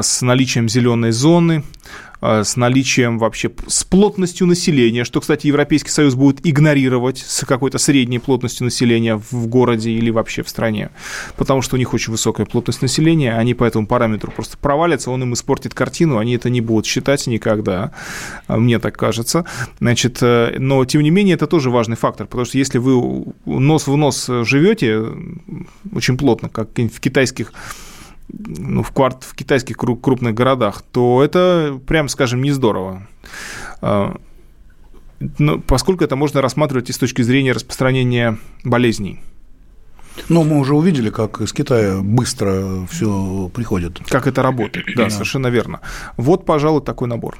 с 0.01 0.21
наличием 0.21 0.69
зеленой 0.69 1.11
зоны, 1.11 1.63
а, 2.19 2.43
с 2.43 2.55
наличием 2.55 3.19
вообще, 3.19 3.51
с 3.67 3.83
плотностью 3.83 4.47
населения, 4.47 5.03
что, 5.03 5.21
кстати, 5.21 5.47
Европейский 5.47 5.91
Союз 5.91 6.15
будет 6.15 6.45
игнорировать 6.45 7.19
с 7.19 7.45
какой-то 7.45 7.77
средней 7.77 8.17
плотностью 8.17 8.65
населения 8.65 9.21
в 9.31 9.47
городе 9.47 9.91
или 9.91 10.09
вообще 10.09 10.41
в 10.41 10.49
стране, 10.49 10.89
потому 11.35 11.61
что 11.61 11.75
у 11.75 11.79
них 11.79 11.93
очень 11.93 12.11
высокая 12.11 12.47
плотность 12.47 12.81
населения, 12.81 13.35
они 13.35 13.53
по 13.53 13.63
этому 13.65 13.85
параметру 13.85 14.31
просто 14.31 14.57
провалятся, 14.57 15.11
он 15.11 15.21
им 15.23 15.33
испортит 15.33 15.75
картину, 15.75 16.17
они 16.17 16.35
это 16.35 16.49
не 16.49 16.61
будут 16.61 16.87
считать 16.87 17.27
никогда, 17.27 17.91
а, 18.47 18.57
мне 18.57 18.79
так 18.79 18.97
кажется. 18.97 19.45
Значит, 19.79 20.17
э, 20.21 20.55
но, 20.57 20.83
тем 20.85 21.03
не 21.03 21.11
менее, 21.11 21.35
это 21.35 21.45
тоже 21.45 21.69
важный 21.69 21.97
фактор, 21.97 22.25
потому 22.25 22.45
что 22.45 22.57
если 22.57 22.79
вы 22.79 23.25
нос 23.45 23.85
в 23.85 23.95
нос 23.95 24.27
живете 24.41 25.03
очень 25.93 26.17
плотно, 26.17 26.49
как 26.49 26.69
в 26.75 26.99
китайских 26.99 27.53
ну, 28.29 28.83
в, 28.83 28.91
кварт, 28.91 29.23
в 29.23 29.35
китайских 29.35 29.77
крупных 29.77 30.33
городах, 30.33 30.81
то 30.91 31.23
это, 31.23 31.79
прям 31.87 32.09
скажем, 32.09 32.41
не 32.41 32.51
здорово. 32.51 33.07
А, 33.81 34.17
но, 35.39 35.59
поскольку 35.59 36.03
это 36.03 36.15
можно 36.15 36.41
рассматривать 36.41 36.89
и 36.89 36.93
с 36.93 36.97
точки 36.97 37.21
зрения 37.21 37.51
распространения 37.53 38.37
болезней. 38.63 39.19
Но 40.29 40.43
мы 40.43 40.57
уже 40.59 40.75
увидели, 40.75 41.09
как 41.09 41.41
из 41.41 41.53
Китая 41.53 41.99
быстро 42.01 42.87
все 42.89 43.51
приходит. 43.53 43.99
Как 44.09 44.27
это 44.27 44.41
работает, 44.41 44.87
да, 44.95 45.03
да, 45.03 45.09
совершенно 45.09 45.47
верно. 45.47 45.81
Вот, 46.17 46.45
пожалуй, 46.45 46.81
такой 46.81 47.07
набор. 47.07 47.37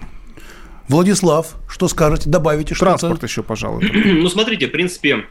Владислав, 0.87 1.55
что 1.67 1.87
скажете? 1.87 2.29
Добавите 2.29 2.73
что-то? 2.75 2.97
Транспорт 2.97 3.23
еще, 3.23 3.43
пожалуй. 3.43 3.91
Ну, 4.21 4.29
смотрите, 4.29 4.67
в 4.67 4.71
принципе, 4.71 5.25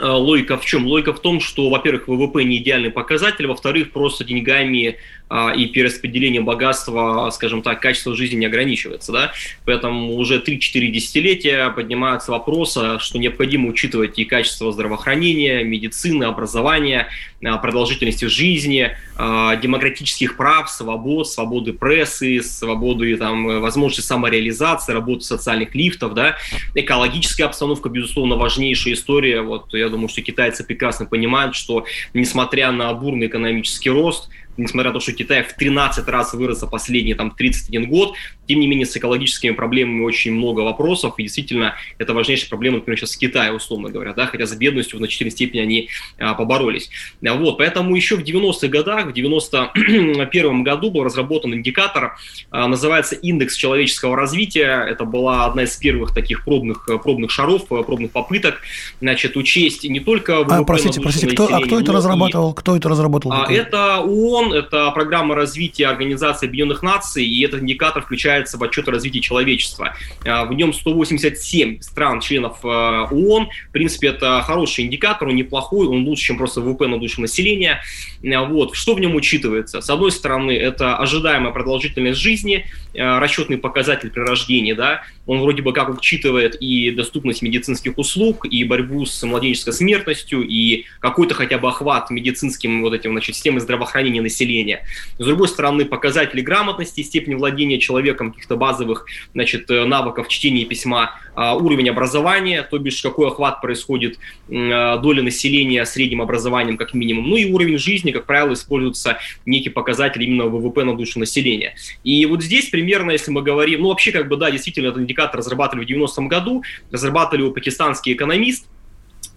логика 0.00 0.56
в 0.58 0.64
чем? 0.64 0.86
Логика 0.86 1.12
в 1.12 1.20
том, 1.20 1.40
что, 1.40 1.68
во-первых, 1.70 2.08
ВВП 2.08 2.44
не 2.44 2.58
идеальный 2.58 2.90
показатель, 2.90 3.46
во-вторых, 3.46 3.92
просто 3.92 4.24
деньгами 4.24 4.96
а, 5.21 5.21
и 5.56 5.66
перераспределением 5.66 6.44
богатства, 6.44 7.30
скажем 7.32 7.62
так, 7.62 7.80
качество 7.80 8.14
жизни 8.14 8.36
не 8.36 8.46
ограничивается. 8.46 9.12
Да? 9.12 9.32
Поэтому 9.64 10.16
уже 10.16 10.38
3-4 10.38 10.88
десятилетия 10.88 11.70
поднимаются 11.70 12.32
вопросы, 12.32 12.98
что 12.98 13.18
необходимо 13.18 13.68
учитывать 13.68 14.18
и 14.18 14.24
качество 14.24 14.72
здравоохранения, 14.72 15.64
медицины, 15.64 16.24
образования, 16.24 17.08
а, 17.44 17.58
продолжительности 17.58 18.26
жизни, 18.26 18.96
а, 19.16 19.56
демократических 19.56 20.36
прав, 20.36 20.70
свобод, 20.70 21.28
свободы 21.28 21.72
прессы, 21.72 22.40
свободы 22.42 23.16
там, 23.16 23.60
возможности 23.60 24.06
самореализации, 24.06 24.92
работы 24.92 25.22
социальных 25.22 25.74
лифтов, 25.74 26.14
да? 26.14 26.36
экологическая 26.74 27.44
обстановка, 27.44 27.88
безусловно, 27.88 28.36
важнейшая 28.36 28.94
история. 28.94 29.42
Вот 29.42 29.74
я 29.74 29.88
думаю, 29.88 30.08
что 30.08 30.22
китайцы 30.22 30.64
прекрасно 30.64 31.06
понимают, 31.06 31.56
что 31.56 31.84
несмотря 32.14 32.70
на 32.70 32.92
бурный 32.92 33.26
экономический 33.26 33.90
рост, 33.90 34.28
несмотря 34.56 34.90
на 34.90 34.94
то, 34.94 35.00
что 35.00 35.12
Китай 35.12 35.42
в 35.42 35.54
13 35.54 36.06
раз 36.08 36.34
вырос 36.34 36.60
за 36.60 36.66
последние 36.66 37.14
там, 37.14 37.30
31 37.30 37.88
год, 37.88 38.14
тем 38.52 38.60
не 38.60 38.66
менее 38.66 38.84
с 38.84 38.94
экологическими 38.94 39.52
проблемами 39.52 40.04
очень 40.04 40.34
много 40.34 40.60
вопросов, 40.60 41.14
и 41.16 41.22
действительно 41.22 41.74
это 41.96 42.12
важнейшая 42.12 42.50
проблема, 42.50 42.76
например, 42.76 42.98
сейчас 42.98 43.14
в 43.14 43.18
Китае, 43.18 43.50
условно 43.50 43.88
говоря, 43.88 44.12
да, 44.12 44.26
хотя 44.26 44.44
с 44.44 44.54
бедностью 44.54 44.98
в 44.98 45.00
значительной 45.00 45.30
степени 45.30 45.60
они 45.60 45.88
а, 46.18 46.34
поборолись. 46.34 46.90
Вот, 47.22 47.56
поэтому 47.56 47.96
еще 47.96 48.16
в 48.16 48.22
90-х 48.22 48.68
годах, 48.68 49.06
в 49.06 49.12
91 49.14 50.64
году 50.64 50.90
был 50.90 51.02
разработан 51.02 51.54
индикатор, 51.54 52.18
а, 52.50 52.68
называется 52.68 53.14
индекс 53.14 53.56
человеческого 53.56 54.16
развития, 54.16 54.86
это 54.86 55.06
была 55.06 55.46
одна 55.46 55.62
из 55.62 55.74
первых 55.78 56.12
таких 56.12 56.44
пробных, 56.44 56.86
пробных 57.02 57.30
шаров, 57.30 57.66
пробных 57.68 58.10
попыток, 58.10 58.60
значит, 59.00 59.34
учесть 59.38 59.84
не 59.84 60.00
только 60.00 60.40
ВВП, 60.40 60.56
а, 60.56 60.64
простите, 60.64 61.00
простите, 61.00 61.28
кто, 61.28 61.48
а 61.50 61.62
кто 61.62 61.80
это 61.80 61.90
разрабатывал? 61.90 62.52
И, 62.52 62.54
кто 62.54 62.76
это 62.76 62.90
разработал? 62.90 63.32
А, 63.32 63.50
это 63.50 64.00
ООН, 64.00 64.52
это 64.52 64.90
программа 64.90 65.34
развития 65.34 65.86
Организации 65.86 66.46
Объединенных 66.46 66.82
Наций, 66.82 67.24
и 67.24 67.42
этот 67.42 67.62
индикатор 67.62 68.02
включается 68.42 68.58
в 68.58 68.64
отчет 68.64 68.88
о 68.88 68.90
развитии 68.90 69.20
человечества. 69.20 69.96
А, 70.24 70.44
в 70.44 70.52
нем 70.52 70.72
187 70.72 71.80
стран-членов 71.80 72.58
а, 72.64 73.04
ООН. 73.10 73.48
В 73.68 73.72
принципе, 73.72 74.08
это 74.08 74.42
хороший 74.42 74.84
индикатор, 74.84 75.28
он 75.28 75.36
неплохой, 75.36 75.86
он 75.86 76.04
лучше, 76.04 76.26
чем 76.26 76.38
просто 76.38 76.60
ВВП 76.60 76.88
на 76.88 76.98
душу 76.98 77.20
населения. 77.20 77.82
А, 78.24 78.44
вот. 78.44 78.74
Что 78.74 78.94
в 78.94 79.00
нем 79.00 79.14
учитывается? 79.14 79.80
С 79.80 79.90
одной 79.90 80.12
стороны, 80.12 80.52
это 80.52 80.96
ожидаемая 80.96 81.52
продолжительность 81.52 82.18
жизни, 82.18 82.66
расчетный 82.94 83.56
показатель 83.56 84.10
при 84.10 84.20
рождении, 84.20 84.74
да, 84.74 85.02
он 85.26 85.40
вроде 85.40 85.62
бы 85.62 85.72
как 85.72 85.88
учитывает 85.88 86.56
и 86.56 86.90
доступность 86.90 87.42
медицинских 87.42 87.96
услуг, 87.96 88.44
и 88.44 88.64
борьбу 88.64 89.06
с 89.06 89.22
младенческой 89.22 89.72
смертностью, 89.72 90.42
и 90.46 90.84
какой-то 91.00 91.34
хотя 91.34 91.58
бы 91.58 91.68
охват 91.68 92.10
медицинским 92.10 92.82
вот 92.82 92.92
этим, 92.92 93.12
значит, 93.12 93.36
системой 93.36 93.60
здравоохранения 93.60 94.20
населения. 94.20 94.84
С 95.18 95.24
другой 95.24 95.48
стороны, 95.48 95.84
показатели 95.84 96.40
грамотности, 96.40 97.02
степени 97.02 97.34
владения 97.34 97.78
человеком 98.22 98.32
каких-то 98.32 98.56
базовых, 98.56 99.06
значит, 99.34 99.70
э, 99.70 99.84
навыков 99.84 100.28
чтения 100.28 100.64
письма, 100.64 101.10
а, 101.34 101.56
уровень 101.56 101.88
образования, 101.88 102.62
то 102.62 102.78
бишь 102.78 103.00
какой 103.02 103.28
охват 103.28 103.60
происходит 103.60 104.18
а, 104.50 104.98
доли 104.98 105.22
населения 105.22 105.84
средним 105.86 106.20
образованием 106.20 106.76
как 106.76 106.94
минимум, 106.94 107.28
ну 107.28 107.36
и 107.36 107.50
уровень 107.50 107.78
жизни, 107.78 108.10
как 108.10 108.26
правило, 108.26 108.52
используется 108.52 109.18
некий 109.46 109.70
показатель 109.70 110.22
именно 110.22 110.44
ВВП 110.44 110.84
на 110.84 110.94
душу 110.94 111.18
населения. 111.18 111.74
И 112.04 112.26
вот 112.26 112.42
здесь 112.42 112.68
примерно, 112.68 113.12
если 113.12 113.30
мы 113.30 113.42
говорим, 113.42 113.82
ну 113.82 113.88
вообще 113.88 114.12
как 114.12 114.28
бы 114.28 114.36
да, 114.36 114.50
действительно 114.50 114.88
этот 114.88 115.02
индикатор 115.02 115.38
разрабатывали 115.38 115.84
в 115.84 115.88
90-м 115.88 116.28
году, 116.28 116.62
разрабатывали 116.90 117.42
его 117.42 117.52
пакистанский 117.52 118.12
экономист, 118.12 118.66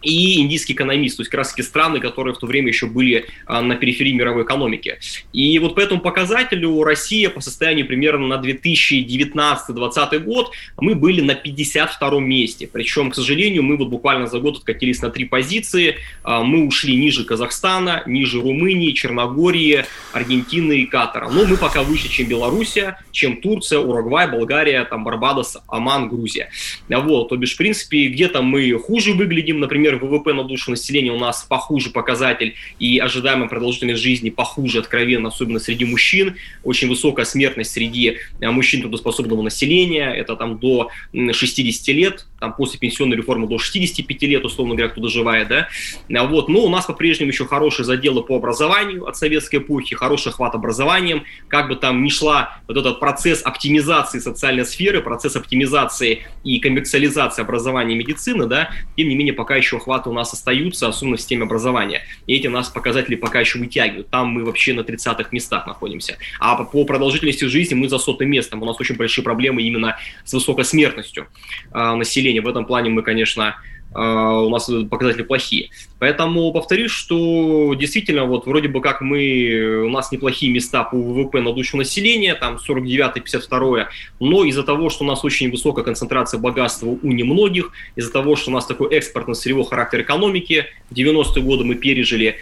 и 0.02 0.40
индийский 0.42 0.74
экономист, 0.74 1.18
то 1.18 1.22
есть 1.22 1.32
как 1.32 1.40
раз 1.40 1.50
таки 1.50 1.64
страны, 1.64 2.00
которые 2.00 2.34
в 2.34 2.38
то 2.38 2.46
время 2.46 2.68
еще 2.70 2.86
были 2.86 3.26
а, 3.46 3.62
на 3.62 3.76
периферии 3.76 4.14
мировой 4.14 4.44
экономики. 4.44 5.00
И 5.34 5.58
вот 5.60 5.76
по 5.76 5.80
этому 5.80 6.02
показателю 6.02 6.84
Россия 6.84 7.30
по 7.30 7.42
состоянию 7.42 7.88
примерно 7.88 8.28
на 8.28 8.42
2019-2020 8.42 10.20
год 10.20 10.52
мы 10.78 10.96
были 10.96 11.22
на 11.22 11.36
52 11.36 12.20
месте. 12.20 12.70
Причем, 12.72 13.12
к 13.12 13.16
сожалению, 13.16 13.64
мы 13.64 13.78
вот 13.78 13.90
буквально 13.90 14.28
за 14.28 14.40
год 14.40 14.58
откатились 14.58 15.02
на 15.02 15.10
три 15.10 15.26
позиции. 15.26 15.96
А, 16.24 16.44
мы 16.44 16.66
ушли 16.68 16.96
ниже 16.96 17.26
Казахстана, 17.26 18.04
ниже 18.06 18.42
Румынии, 18.42 18.92
Черногории, 18.92 19.86
Аргентины 20.14 20.80
и 20.80 20.86
Катара. 20.86 21.30
Но 21.30 21.46
мы 21.46 21.58
пока 21.58 21.84
выше, 21.84 22.10
чем 22.10 22.28
Белоруссия, 22.28 23.00
чем 23.12 23.38
Турция, 23.38 23.80
Уругвай, 23.80 24.30
Болгария, 24.30 24.86
там 24.86 25.04
Барбадос, 25.04 25.58
Оман, 25.68 26.10
Грузия. 26.10 26.50
Вот, 26.90 27.30
то 27.30 27.38
бишь, 27.38 27.54
в 27.54 27.58
принципе, 27.58 28.08
где-то 28.08 28.42
мы 28.42 28.78
хуже 28.80 29.14
выглядим, 29.14 29.60
например, 29.60 29.85
ВВП 29.94 30.34
на 30.34 30.44
душу 30.44 30.72
населения 30.72 31.12
у 31.12 31.20
нас 31.20 31.44
похуже 31.44 31.90
показатель, 31.90 32.56
и 32.80 32.98
ожидаемая 32.98 33.48
продолжительность 33.48 34.02
жизни 34.02 34.30
похуже 34.30 34.80
откровенно, 34.80 35.30
особенно 35.30 35.60
среди 35.60 35.86
мужчин. 35.86 36.36
Очень 36.64 36.90
высокая 36.90 37.26
смертность 37.26 37.72
среди 37.72 38.18
э, 38.40 38.50
мужчин 38.50 38.82
трудоспособного 38.82 39.42
населения, 39.42 40.12
это 40.12 40.36
там 40.36 40.58
до 40.58 40.90
60 41.14 41.88
лет, 41.90 42.26
там 42.40 42.54
после 42.54 42.80
пенсионной 42.80 43.18
реформы 43.18 43.48
до 43.48 43.58
65 43.58 44.22
лет, 44.24 44.44
условно 44.44 44.76
говоря, 44.76 44.92
кто 44.92 45.02
доживает, 45.02 45.48
да. 45.48 45.68
А 46.14 46.26
вот. 46.26 46.50
Но 46.50 46.62
у 46.62 46.70
нас 46.70 46.86
по-прежнему 46.86 47.32
еще 47.32 47.46
хорошие 47.46 47.86
заделы 47.86 48.24
по 48.24 48.36
образованию 48.36 49.06
от 49.08 49.18
советской 49.18 49.58
эпохи, 49.58 49.96
хороший 49.96 50.30
охват 50.30 50.56
образованием, 50.56 51.24
как 51.48 51.68
бы 51.68 51.76
там 51.76 52.04
ни 52.04 52.10
шла 52.10 52.60
вот 52.68 52.78
этот 52.78 53.00
процесс 53.00 53.42
оптимизации 53.44 54.20
социальной 54.20 54.66
сферы, 54.66 55.02
процесс 55.02 55.36
оптимизации 55.36 56.26
и 56.44 56.60
коммерциализации 56.60 57.42
образования 57.42 57.96
и 57.96 57.98
медицины, 57.98 58.48
да, 58.48 58.70
тем 58.98 59.08
не 59.08 59.16
менее 59.16 59.34
пока 59.34 59.56
еще 59.56 59.78
охваты 59.78 60.10
у 60.10 60.14
нас 60.14 60.34
остаются, 60.34 60.88
особенно 60.88 61.18
в 61.18 61.22
системе 61.22 61.44
образования. 61.44 62.02
И 62.28 62.36
эти 62.36 62.48
нас 62.48 62.70
показатели 62.70 63.16
пока 63.16 63.40
еще 63.40 63.60
вытягивают. 63.60 64.10
Там 64.10 64.28
мы 64.28 64.44
вообще 64.44 64.74
на 64.74 64.82
30-х 64.82 65.30
местах 65.32 65.68
находимся. 65.68 66.18
А 66.40 66.56
по 66.64 66.86
продолжительности 66.86 67.46
жизни 67.46 67.76
мы 67.76 67.90
за 67.90 67.98
сотым 67.98 68.30
местом. 68.30 68.62
У 68.62 68.66
нас 68.66 68.80
очень 68.80 68.96
большие 68.96 69.24
проблемы 69.24 69.62
именно 69.62 69.98
с 70.24 70.34
высокой 70.34 70.66
смертностью 70.66 71.28
э, 71.74 71.96
населения. 72.26 72.42
В 72.42 72.48
этом 72.48 72.66
плане 72.66 72.90
мы, 72.90 73.02
конечно, 73.04 73.56
у 73.98 74.50
нас 74.50 74.70
показатели 74.90 75.24
плохие. 75.24 75.70
Поэтому 76.00 76.52
повторюсь, 76.52 76.92
что 76.92 77.74
действительно 77.76 78.26
вот 78.26 78.46
вроде 78.46 78.68
бы 78.68 78.82
как 78.82 79.00
мы, 79.00 79.86
у 79.86 79.90
нас 79.90 80.12
неплохие 80.12 80.52
места 80.52 80.84
по 80.84 80.98
ВВП 80.98 81.40
на 81.40 81.54
душу 81.54 81.78
населения, 81.78 82.36
там 82.36 82.58
49-52, 82.58 83.86
но 84.20 84.44
из-за 84.44 84.64
того, 84.64 84.90
что 84.90 85.06
у 85.06 85.08
нас 85.08 85.24
очень 85.24 85.50
высокая 85.50 85.86
концентрация 85.86 86.42
богатства 86.42 86.88
у 86.88 87.12
немногих, 87.14 87.72
из-за 87.96 88.12
того, 88.12 88.36
что 88.36 88.52
у 88.52 88.54
нас 88.54 88.66
такой 88.66 88.94
экспортно-сырьевой 88.94 89.66
характер 89.66 90.02
экономики, 90.02 90.66
в 90.90 90.94
90-е 90.94 91.42
годы 91.42 91.64
мы 91.64 91.76
пережили 91.76 92.36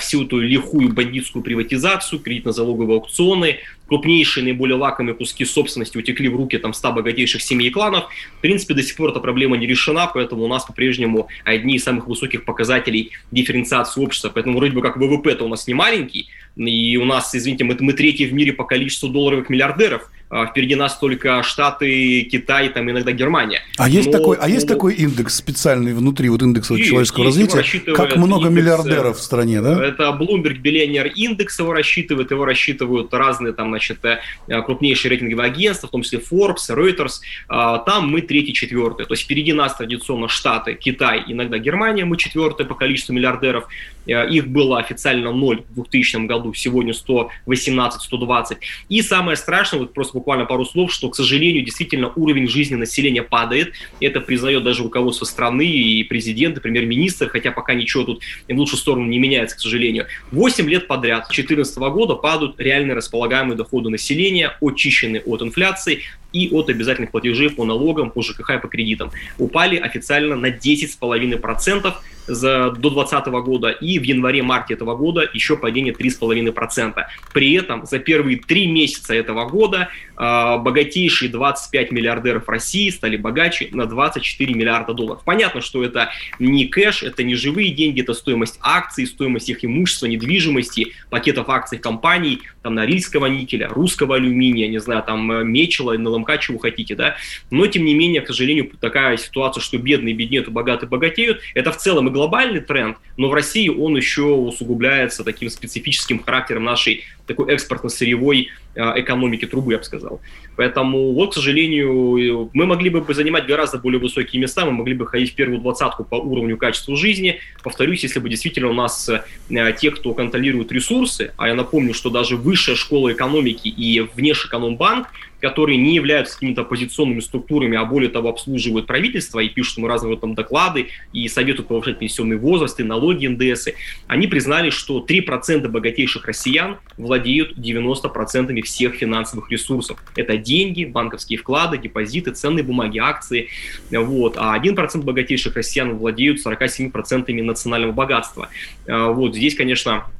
всю 0.00 0.24
эту 0.24 0.38
лихую 0.38 0.94
бандитскую 0.94 1.42
приватизацию, 1.42 2.22
кредитно-залоговые 2.22 2.94
аукционы, 2.94 3.58
крупнейшие, 3.86 4.44
наиболее 4.44 4.76
лакомые 4.76 5.14
куски 5.14 5.44
собственности 5.44 5.96
утекли 5.96 6.28
в 6.28 6.36
руки 6.36 6.58
там 6.58 6.72
100 6.72 6.92
богатейших 6.92 7.42
семей 7.42 7.68
и 7.68 7.70
кланов. 7.70 8.06
В 8.38 8.40
принципе, 8.40 8.74
до 8.74 8.82
сих 8.82 8.96
пор 8.96 9.10
эта 9.10 9.20
проблема 9.20 9.56
не 9.56 9.66
решена, 9.66 10.10
поэтому 10.12 10.44
у 10.44 10.48
нас 10.48 10.64
по-прежнему 10.64 11.28
одни 11.44 11.76
из 11.76 11.84
самых 11.84 12.06
высоких 12.06 12.44
показателей 12.44 13.12
дифференциации 13.30 14.00
общества. 14.00 14.30
Поэтому 14.34 14.58
вроде 14.58 14.72
бы 14.72 14.82
как 14.82 14.96
ВВП-то 14.96 15.44
у 15.44 15.48
нас 15.48 15.66
не 15.66 15.74
маленький, 15.74 16.28
и 16.56 16.96
у 16.96 17.04
нас, 17.04 17.34
извините, 17.34 17.64
мы, 17.64 17.76
мы 17.80 17.92
третий 17.92 18.26
в 18.26 18.32
мире 18.32 18.52
по 18.52 18.64
количеству 18.64 19.08
долларовых 19.08 19.50
миллиардеров, 19.50 20.10
впереди 20.50 20.74
нас 20.74 20.98
только 20.98 21.42
Штаты, 21.42 22.22
Китай, 22.22 22.68
там 22.68 22.90
иногда 22.90 23.12
Германия. 23.12 23.62
А 23.78 23.88
есть, 23.88 24.10
такой, 24.10 24.36
а 24.38 24.48
есть 24.48 24.66
такой 24.66 24.94
индекс 24.94 25.36
специальный 25.36 25.94
внутри 25.94 26.28
вот 26.28 26.42
индекса 26.42 26.74
есть, 26.74 26.88
человеческого 26.88 27.24
есть, 27.24 27.54
развития? 27.54 27.94
Как 27.94 28.16
много 28.16 28.48
индекс, 28.48 28.56
миллиардеров 28.56 29.18
в 29.18 29.22
стране, 29.22 29.60
да? 29.60 29.84
Это 29.84 30.04
Bloomberg 30.18 30.60
Billionaire 30.60 31.12
Index 31.14 31.48
его 31.58 31.72
рассчитывает, 31.72 32.30
его 32.30 32.44
рассчитывают 32.44 33.12
разные 33.14 33.52
там, 33.52 33.68
значит, 33.68 34.04
э, 34.04 34.18
крупнейшие 34.62 35.10
рейтинговые 35.10 35.46
агентства, 35.46 35.88
в 35.88 35.90
том 35.90 36.02
числе 36.02 36.18
Forbes, 36.18 36.68
Reuters. 36.70 37.20
А, 37.48 37.78
там 37.78 38.08
мы 38.08 38.20
третий, 38.20 38.52
четвертый. 38.52 39.06
То 39.06 39.14
есть 39.14 39.24
впереди 39.24 39.52
нас 39.52 39.76
традиционно 39.76 40.28
Штаты, 40.28 40.74
Китай, 40.74 41.24
иногда 41.26 41.58
Германия, 41.58 42.04
мы 42.04 42.16
четвертые 42.16 42.66
по 42.66 42.74
количеству 42.74 43.12
миллиардеров. 43.12 43.68
Э, 44.06 44.28
их 44.28 44.48
было 44.48 44.78
официально 44.78 45.32
ноль 45.32 45.62
в 45.70 45.74
2000 45.74 46.26
году, 46.26 46.54
сегодня 46.54 46.92
118-120. 46.92 48.58
И 48.88 49.02
самое 49.02 49.36
страшное, 49.36 49.80
вот 49.80 49.94
просто 49.94 50.15
буквально 50.16 50.46
пару 50.46 50.64
слов, 50.64 50.92
что, 50.92 51.10
к 51.10 51.14
сожалению, 51.14 51.62
действительно 51.62 52.10
уровень 52.16 52.48
жизни 52.48 52.74
населения 52.74 53.22
падает. 53.22 53.72
Это 54.00 54.20
признает 54.20 54.64
даже 54.64 54.82
руководство 54.82 55.26
страны 55.26 55.66
и 55.66 56.02
президент, 56.04 56.56
и 56.56 56.60
премьер-министр, 56.60 57.28
хотя 57.28 57.52
пока 57.52 57.74
ничего 57.74 58.04
тут 58.04 58.22
в 58.48 58.56
лучшую 58.56 58.78
сторону 58.78 59.06
не 59.06 59.18
меняется, 59.18 59.56
к 59.56 59.60
сожалению. 59.60 60.06
8 60.32 60.68
лет 60.68 60.86
подряд, 60.88 61.26
с 61.26 61.28
2014 61.28 61.76
года, 61.92 62.14
падают 62.14 62.58
реальные 62.58 62.94
располагаемые 62.94 63.56
доходы 63.56 63.90
населения, 63.90 64.56
очищенные 64.60 65.22
от 65.22 65.42
инфляции 65.42 66.00
и 66.32 66.48
от 66.52 66.68
обязательных 66.68 67.10
платежей 67.10 67.50
по 67.50 67.64
налогам, 67.64 68.10
по 68.10 68.22
ЖКХ 68.22 68.50
и 68.50 68.58
по 68.58 68.68
кредитам. 68.68 69.10
Упали 69.38 69.76
официально 69.76 70.36
на 70.36 70.50
10,5% 70.50 71.94
за, 72.26 72.70
до 72.70 72.90
2020 72.90 73.26
года, 73.44 73.70
и 73.70 73.98
в 73.98 74.02
январе-марте 74.02 74.74
этого 74.74 74.96
года 74.96 75.28
еще 75.32 75.56
падение 75.56 75.94
3,5%. 75.94 77.04
При 77.32 77.54
этом 77.54 77.86
за 77.86 77.98
первые 77.98 78.38
три 78.38 78.66
месяца 78.66 79.14
этого 79.14 79.48
года 79.48 79.88
э, 80.16 80.58
богатейшие 80.58 81.30
25 81.30 81.92
миллиардеров 81.92 82.48
России 82.48 82.90
стали 82.90 83.16
богаче 83.16 83.68
на 83.72 83.86
24 83.86 84.54
миллиарда 84.54 84.94
долларов. 84.94 85.22
Понятно, 85.24 85.60
что 85.60 85.84
это 85.84 86.10
не 86.38 86.66
кэш, 86.66 87.02
это 87.02 87.22
не 87.22 87.34
живые 87.34 87.70
деньги, 87.70 88.02
это 88.02 88.14
стоимость 88.14 88.58
акций, 88.60 89.06
стоимость 89.06 89.48
их 89.48 89.64
имущества, 89.64 90.06
недвижимости, 90.06 90.92
пакетов 91.10 91.48
акций 91.48 91.78
компаний, 91.78 92.40
там, 92.62 92.74
Норильского 92.74 93.26
никеля, 93.26 93.68
русского 93.68 94.16
алюминия, 94.16 94.68
не 94.68 94.78
знаю, 94.78 95.02
там, 95.02 95.30
э, 95.30 95.44
Мечела, 95.44 95.96
НЛМК, 96.16 96.40
чего 96.40 96.58
хотите, 96.58 96.94
да. 96.94 97.16
Но, 97.50 97.66
тем 97.66 97.84
не 97.84 97.94
менее, 97.94 98.20
к 98.22 98.26
сожалению, 98.26 98.70
такая 98.80 99.16
ситуация, 99.16 99.60
что 99.60 99.78
бедные 99.78 100.14
беднеют, 100.14 100.48
богатые 100.48 100.88
богатеют, 100.88 101.40
это 101.54 101.72
в 101.72 101.76
целом 101.76 102.08
и 102.08 102.10
глобальный 102.10 102.60
тренд, 102.60 102.98
но 103.16 103.28
в 103.28 103.34
России 103.34 103.68
он 103.68 103.96
еще 103.96 104.22
усугубляется 104.22 105.24
таким 105.24 105.50
специфическим 105.50 106.22
характером 106.22 106.64
нашей 106.64 107.04
такой 107.26 107.52
экспортно-сырьевой 107.52 108.50
а, 108.76 108.94
экономики 109.00 109.46
трубы, 109.46 109.72
я 109.72 109.78
бы 109.78 109.84
сказал. 109.84 110.20
Поэтому, 110.56 111.12
вот, 111.12 111.32
к 111.32 111.34
сожалению, 111.34 112.50
мы 112.52 112.66
могли 112.66 112.90
бы 112.90 113.14
занимать 113.14 113.46
гораздо 113.46 113.78
более 113.78 114.00
высокие 114.00 114.40
места, 114.40 114.64
мы 114.64 114.72
могли 114.72 114.94
бы 114.94 115.06
ходить 115.06 115.32
в 115.32 115.34
первую 115.34 115.60
двадцатку 115.60 116.04
по 116.04 116.16
уровню 116.16 116.56
качества 116.56 116.96
жизни. 116.96 117.40
Повторюсь, 117.62 118.02
если 118.04 118.20
бы 118.20 118.28
действительно 118.28 118.70
у 118.70 118.74
нас 118.74 119.08
э, 119.08 119.72
те, 119.78 119.90
кто 119.90 120.14
контролирует 120.14 120.72
ресурсы, 120.72 121.32
а 121.36 121.48
я 121.48 121.54
напомню, 121.54 121.94
что 121.94 122.10
даже 122.10 122.36
высшая 122.36 122.76
школа 122.76 123.12
экономики 123.12 123.68
и 123.68 124.00
Внешэкономбанк 124.14 125.08
которые 125.40 125.78
не 125.78 125.94
являются 125.94 126.34
какими-то 126.34 126.62
оппозиционными 126.62 127.20
структурами, 127.20 127.76
а 127.76 127.84
более 127.84 128.10
того 128.10 128.30
обслуживают 128.30 128.86
правительство 128.86 129.40
и 129.40 129.48
пишут 129.48 129.78
ему 129.78 129.86
разные 129.86 130.16
там 130.16 130.34
доклады 130.34 130.88
и 131.12 131.28
советуют 131.28 131.68
повышать 131.68 131.98
пенсионный 131.98 132.36
возраст 132.36 132.78
и 132.80 132.82
налоги 132.82 133.26
НДС, 133.26 133.68
они 134.06 134.26
признали, 134.26 134.70
что 134.70 135.04
3% 135.06 135.68
богатейших 135.68 136.26
россиян 136.26 136.78
владеют 136.96 137.58
90% 137.58 138.62
всех 138.62 138.94
финансовых 138.94 139.50
ресурсов. 139.50 140.02
Это 140.16 140.36
деньги, 140.36 140.84
банковские 140.84 141.38
вклады, 141.38 141.78
депозиты, 141.78 142.30
ценные 142.32 142.64
бумаги, 142.64 142.98
акции. 142.98 143.48
Вот. 143.90 144.36
А 144.36 144.58
1% 144.58 145.02
богатейших 145.02 145.56
россиян 145.56 145.96
владеют 145.96 146.44
47% 146.44 147.42
национального 147.42 147.92
богатства. 147.92 148.48
Вот 148.86 149.34
здесь, 149.34 149.54
конечно, 149.54 150.06
Э, 150.06 150.15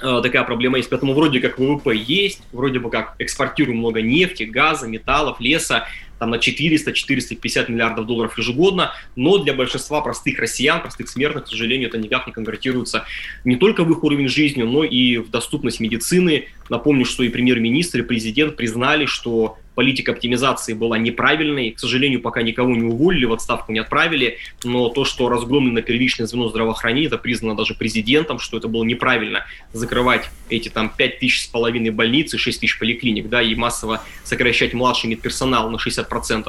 такая 0.00 0.44
проблема 0.44 0.78
есть. 0.78 0.90
Поэтому 0.90 1.14
вроде 1.14 1.40
как 1.40 1.58
ВВП 1.58 1.94
есть, 1.94 2.42
вроде 2.52 2.78
бы 2.78 2.90
как 2.90 3.14
экспортируем 3.18 3.78
много 3.78 4.02
нефти, 4.02 4.44
газа, 4.44 4.86
металлов, 4.86 5.40
леса, 5.40 5.86
там 6.20 6.30
на 6.30 6.36
400-450 6.36 7.72
миллиардов 7.72 8.06
долларов 8.06 8.38
ежегодно, 8.38 8.92
но 9.16 9.38
для 9.38 9.54
большинства 9.54 10.00
простых 10.02 10.38
россиян, 10.38 10.80
простых 10.80 11.08
смертных, 11.08 11.44
к 11.44 11.48
сожалению, 11.48 11.88
это 11.88 11.98
никак 11.98 12.26
не 12.26 12.32
конвертируется 12.32 13.06
не 13.44 13.56
только 13.56 13.82
в 13.82 13.90
их 13.90 14.04
уровень 14.04 14.28
жизни, 14.28 14.62
но 14.62 14.84
и 14.84 15.16
в 15.16 15.30
доступность 15.30 15.80
медицины. 15.80 16.48
Напомню, 16.68 17.04
что 17.04 17.24
и 17.24 17.30
премьер-министр, 17.30 18.00
и 18.00 18.02
президент 18.02 18.54
признали, 18.56 19.06
что 19.06 19.58
политика 19.74 20.12
оптимизации 20.12 20.74
была 20.74 20.98
неправильной. 20.98 21.70
К 21.70 21.78
сожалению, 21.78 22.20
пока 22.20 22.42
никого 22.42 22.74
не 22.74 22.82
уволили, 22.82 23.24
в 23.24 23.32
отставку 23.32 23.72
не 23.72 23.78
отправили, 23.78 24.36
но 24.62 24.90
то, 24.90 25.06
что 25.06 25.30
разгромлено 25.30 25.80
первичное 25.80 26.26
звено 26.26 26.48
здравоохранения, 26.48 27.06
это 27.06 27.16
признано 27.16 27.56
даже 27.56 27.74
президентом, 27.74 28.38
что 28.38 28.58
это 28.58 28.68
было 28.68 28.84
неправильно 28.84 29.46
закрывать 29.72 30.28
эти 30.50 30.68
там 30.68 30.92
5 30.94 31.20
тысяч 31.20 31.44
с 31.44 31.46
половиной 31.46 31.90
больниц 31.90 32.34
и 32.34 32.36
6 32.36 32.60
тысяч 32.60 32.78
поликлиник, 32.78 33.30
да, 33.30 33.40
и 33.40 33.54
массово 33.54 34.02
сокращать 34.22 34.74
младший 34.74 35.08
медперсонал 35.08 35.70
на 35.70 35.76
60%, 35.76 36.06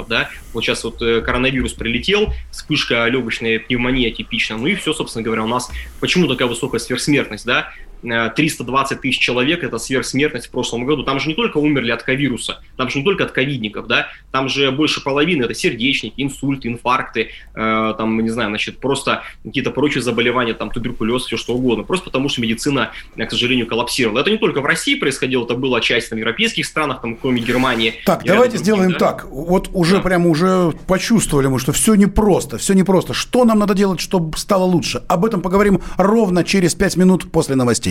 да. 0.07 0.29
Вот 0.53 0.63
сейчас 0.63 0.83
вот 0.83 1.01
э, 1.01 1.21
коронавирус 1.21 1.73
прилетел, 1.73 2.33
вспышка 2.51 3.07
легочной 3.07 3.59
пневмонии 3.59 4.09
типична, 4.09 4.57
ну 4.57 4.67
и 4.67 4.75
все, 4.75 4.93
собственно 4.93 5.23
говоря, 5.23 5.43
у 5.43 5.47
нас 5.47 5.71
почему 5.99 6.27
такая 6.27 6.47
высокая 6.47 6.79
сверхсмертность, 6.79 7.45
да, 7.45 7.71
320 8.01 9.01
тысяч 9.01 9.19
человек, 9.19 9.63
это 9.63 9.77
сверхсмертность 9.77 10.47
в 10.47 10.51
прошлом 10.51 10.85
году. 10.85 11.03
Там 11.03 11.19
же 11.19 11.27
не 11.27 11.35
только 11.35 11.57
умерли 11.57 11.91
от 11.91 12.03
ковируса, 12.03 12.61
там 12.77 12.89
же 12.89 12.99
не 12.99 13.05
только 13.05 13.25
от 13.25 13.31
ковидников, 13.31 13.87
да, 13.87 14.07
там 14.31 14.49
же 14.49 14.71
больше 14.71 15.03
половины 15.03 15.43
это 15.43 15.53
сердечники, 15.53 16.21
инсульты, 16.21 16.67
инфаркты, 16.67 17.29
э, 17.55 17.93
там, 17.97 18.19
не 18.19 18.29
знаю, 18.29 18.49
значит, 18.49 18.79
просто 18.79 19.23
какие-то 19.43 19.71
прочие 19.71 20.01
заболевания, 20.01 20.53
там, 20.53 20.71
туберкулез, 20.71 21.25
все 21.25 21.37
что 21.37 21.53
угодно, 21.53 21.83
просто 21.83 22.05
потому 22.05 22.29
что 22.29 22.41
медицина, 22.41 22.91
к 23.15 23.29
сожалению, 23.29 23.67
коллапсировала. 23.67 24.19
Это 24.19 24.31
не 24.31 24.37
только 24.37 24.61
в 24.61 24.65
России 24.65 24.95
происходило, 24.95 25.45
это 25.45 25.55
было 25.55 25.77
отчасти 25.77 26.09
там, 26.09 26.17
в 26.17 26.19
европейских 26.19 26.65
странах, 26.65 27.01
там, 27.01 27.15
кроме 27.15 27.41
Германии. 27.41 27.95
Так, 28.05 28.23
давайте 28.25 28.57
сделаем 28.57 28.91
да? 28.93 28.97
так. 28.97 29.27
Вот 29.29 29.69
уже 29.73 29.97
да. 29.97 30.01
прямо 30.01 30.29
уже 30.29 30.71
почувствовали 30.87 31.47
мы, 31.47 31.59
что 31.59 31.71
все 31.71 31.95
непросто, 31.95 32.57
все 32.57 32.73
непросто. 32.73 33.13
Что 33.13 33.45
нам 33.45 33.59
надо 33.59 33.73
делать, 33.73 33.99
чтобы 33.99 34.37
стало 34.37 34.63
лучше? 34.63 35.03
Об 35.07 35.25
этом 35.25 35.41
поговорим 35.41 35.81
ровно 35.97 36.43
через 36.43 36.75
5 36.75 36.97
минут 36.97 37.31
после 37.31 37.55
новостей. 37.55 37.90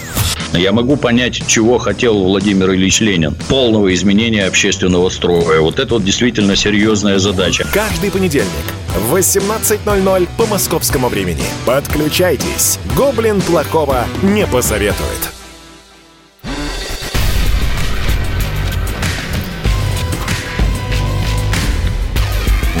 Я 0.53 0.73
могу 0.73 0.97
понять, 0.97 1.41
чего 1.47 1.77
хотел 1.77 2.21
Владимир 2.23 2.71
Ильич 2.73 2.99
Ленин. 2.99 3.33
Полного 3.47 3.93
изменения 3.93 4.45
общественного 4.45 5.09
строя. 5.09 5.61
Вот 5.61 5.79
это 5.79 5.93
вот 5.95 6.03
действительно 6.03 6.55
серьезная 6.57 7.19
задача. 7.19 7.65
Каждый 7.73 8.11
понедельник 8.11 8.49
в 8.93 9.15
18.00 9.15 10.27
по 10.37 10.45
московскому 10.45 11.07
времени. 11.07 11.43
Подключайтесь. 11.65 12.79
Гоблин 12.97 13.39
плохого 13.41 14.05
не 14.23 14.45
посоветует. 14.45 15.31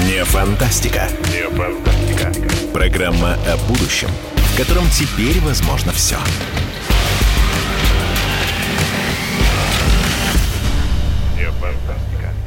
Не 0.07 0.25
фантастика. 0.25 1.07
Не 1.31 1.49
фантастика. 1.55 2.33
Программа 2.73 3.35
о 3.47 3.57
будущем, 3.69 4.09
в 4.35 4.57
котором 4.57 4.83
теперь 4.89 5.39
возможно 5.39 5.93
все. 5.93 6.17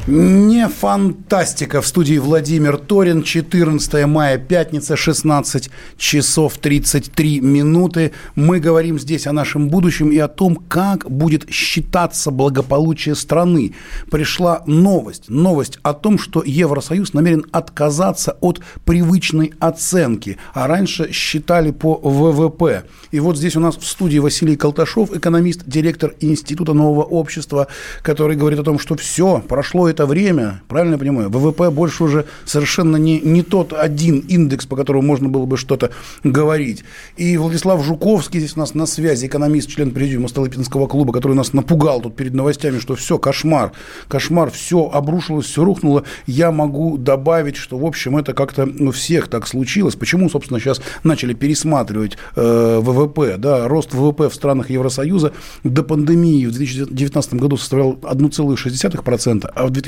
Не 0.06 0.68
фантастика. 0.68 1.80
В 1.80 1.86
студии 1.86 2.18
Владимир 2.18 2.76
Торин. 2.76 3.22
14 3.22 4.04
мая, 4.04 4.36
пятница, 4.36 4.96
16 4.96 5.70
часов 5.96 6.58
33 6.58 7.40
минуты. 7.40 8.12
Мы 8.34 8.60
говорим 8.60 8.98
здесь 8.98 9.26
о 9.26 9.32
нашем 9.32 9.70
будущем 9.70 10.10
и 10.10 10.18
о 10.18 10.28
том, 10.28 10.56
как 10.56 11.10
будет 11.10 11.50
считаться 11.50 12.30
благополучие 12.30 13.14
страны. 13.14 13.74
Пришла 14.10 14.62
новость. 14.66 15.30
Новость 15.30 15.78
о 15.82 15.94
том, 15.94 16.18
что 16.18 16.42
Евросоюз 16.44 17.14
намерен 17.14 17.46
отказаться 17.50 18.36
от 18.42 18.60
привычной 18.84 19.54
оценки. 19.58 20.36
А 20.52 20.66
раньше 20.66 21.12
считали 21.12 21.70
по 21.70 21.94
ВВП. 21.94 22.84
И 23.10 23.20
вот 23.20 23.38
здесь 23.38 23.56
у 23.56 23.60
нас 23.60 23.78
в 23.78 23.86
студии 23.86 24.18
Василий 24.18 24.56
Колташов, 24.56 25.16
экономист, 25.16 25.62
директор 25.64 26.14
Института 26.20 26.74
нового 26.74 27.04
общества, 27.04 27.68
который 28.02 28.36
говорит 28.36 28.58
о 28.58 28.64
том, 28.64 28.78
что 28.78 28.96
все, 28.96 29.42
прошло 29.48 29.93
это 29.94 30.06
время, 30.06 30.60
правильно 30.68 30.94
я 30.94 30.98
понимаю, 30.98 31.30
ВВП 31.30 31.70
больше 31.70 32.04
уже 32.04 32.26
совершенно 32.44 32.96
не, 32.96 33.20
не 33.20 33.42
тот 33.42 33.72
один 33.72 34.18
индекс, 34.18 34.66
по 34.66 34.76
которому 34.76 35.06
можно 35.06 35.28
было 35.28 35.46
бы 35.46 35.56
что-то 35.56 35.90
говорить. 36.24 36.84
И 37.16 37.36
Владислав 37.36 37.82
Жуковский 37.84 38.40
здесь 38.40 38.56
у 38.56 38.58
нас 38.58 38.74
на 38.74 38.86
связи, 38.86 39.26
экономист, 39.26 39.70
член 39.70 39.92
президиума 39.92 40.28
Столыпинского 40.28 40.88
клуба, 40.88 41.12
который 41.12 41.34
нас 41.34 41.52
напугал 41.52 42.00
тут 42.00 42.16
перед 42.16 42.34
новостями, 42.34 42.80
что 42.80 42.96
все, 42.96 43.18
кошмар, 43.18 43.72
кошмар, 44.08 44.50
все 44.50 44.90
обрушилось, 44.92 45.46
все 45.46 45.64
рухнуло. 45.64 46.02
Я 46.26 46.50
могу 46.50 46.98
добавить, 46.98 47.56
что, 47.56 47.78
в 47.78 47.86
общем, 47.86 48.16
это 48.16 48.34
как-то 48.34 48.68
у 48.80 48.90
всех 48.90 49.28
так 49.28 49.46
случилось. 49.46 49.94
Почему, 49.94 50.28
собственно, 50.28 50.58
сейчас 50.58 50.82
начали 51.04 51.34
пересматривать 51.34 52.18
э, 52.34 52.80
ВВП, 52.82 53.36
да, 53.38 53.68
рост 53.68 53.94
ВВП 53.94 54.28
в 54.28 54.34
странах 54.34 54.70
Евросоюза 54.70 55.32
до 55.62 55.82
пандемии 55.84 56.46
в 56.46 56.52
2019 56.52 57.34
году 57.34 57.56
составлял 57.56 57.92
1,6%, 57.92 59.50
а 59.54 59.66
в 59.66 59.70
2020 59.70 59.83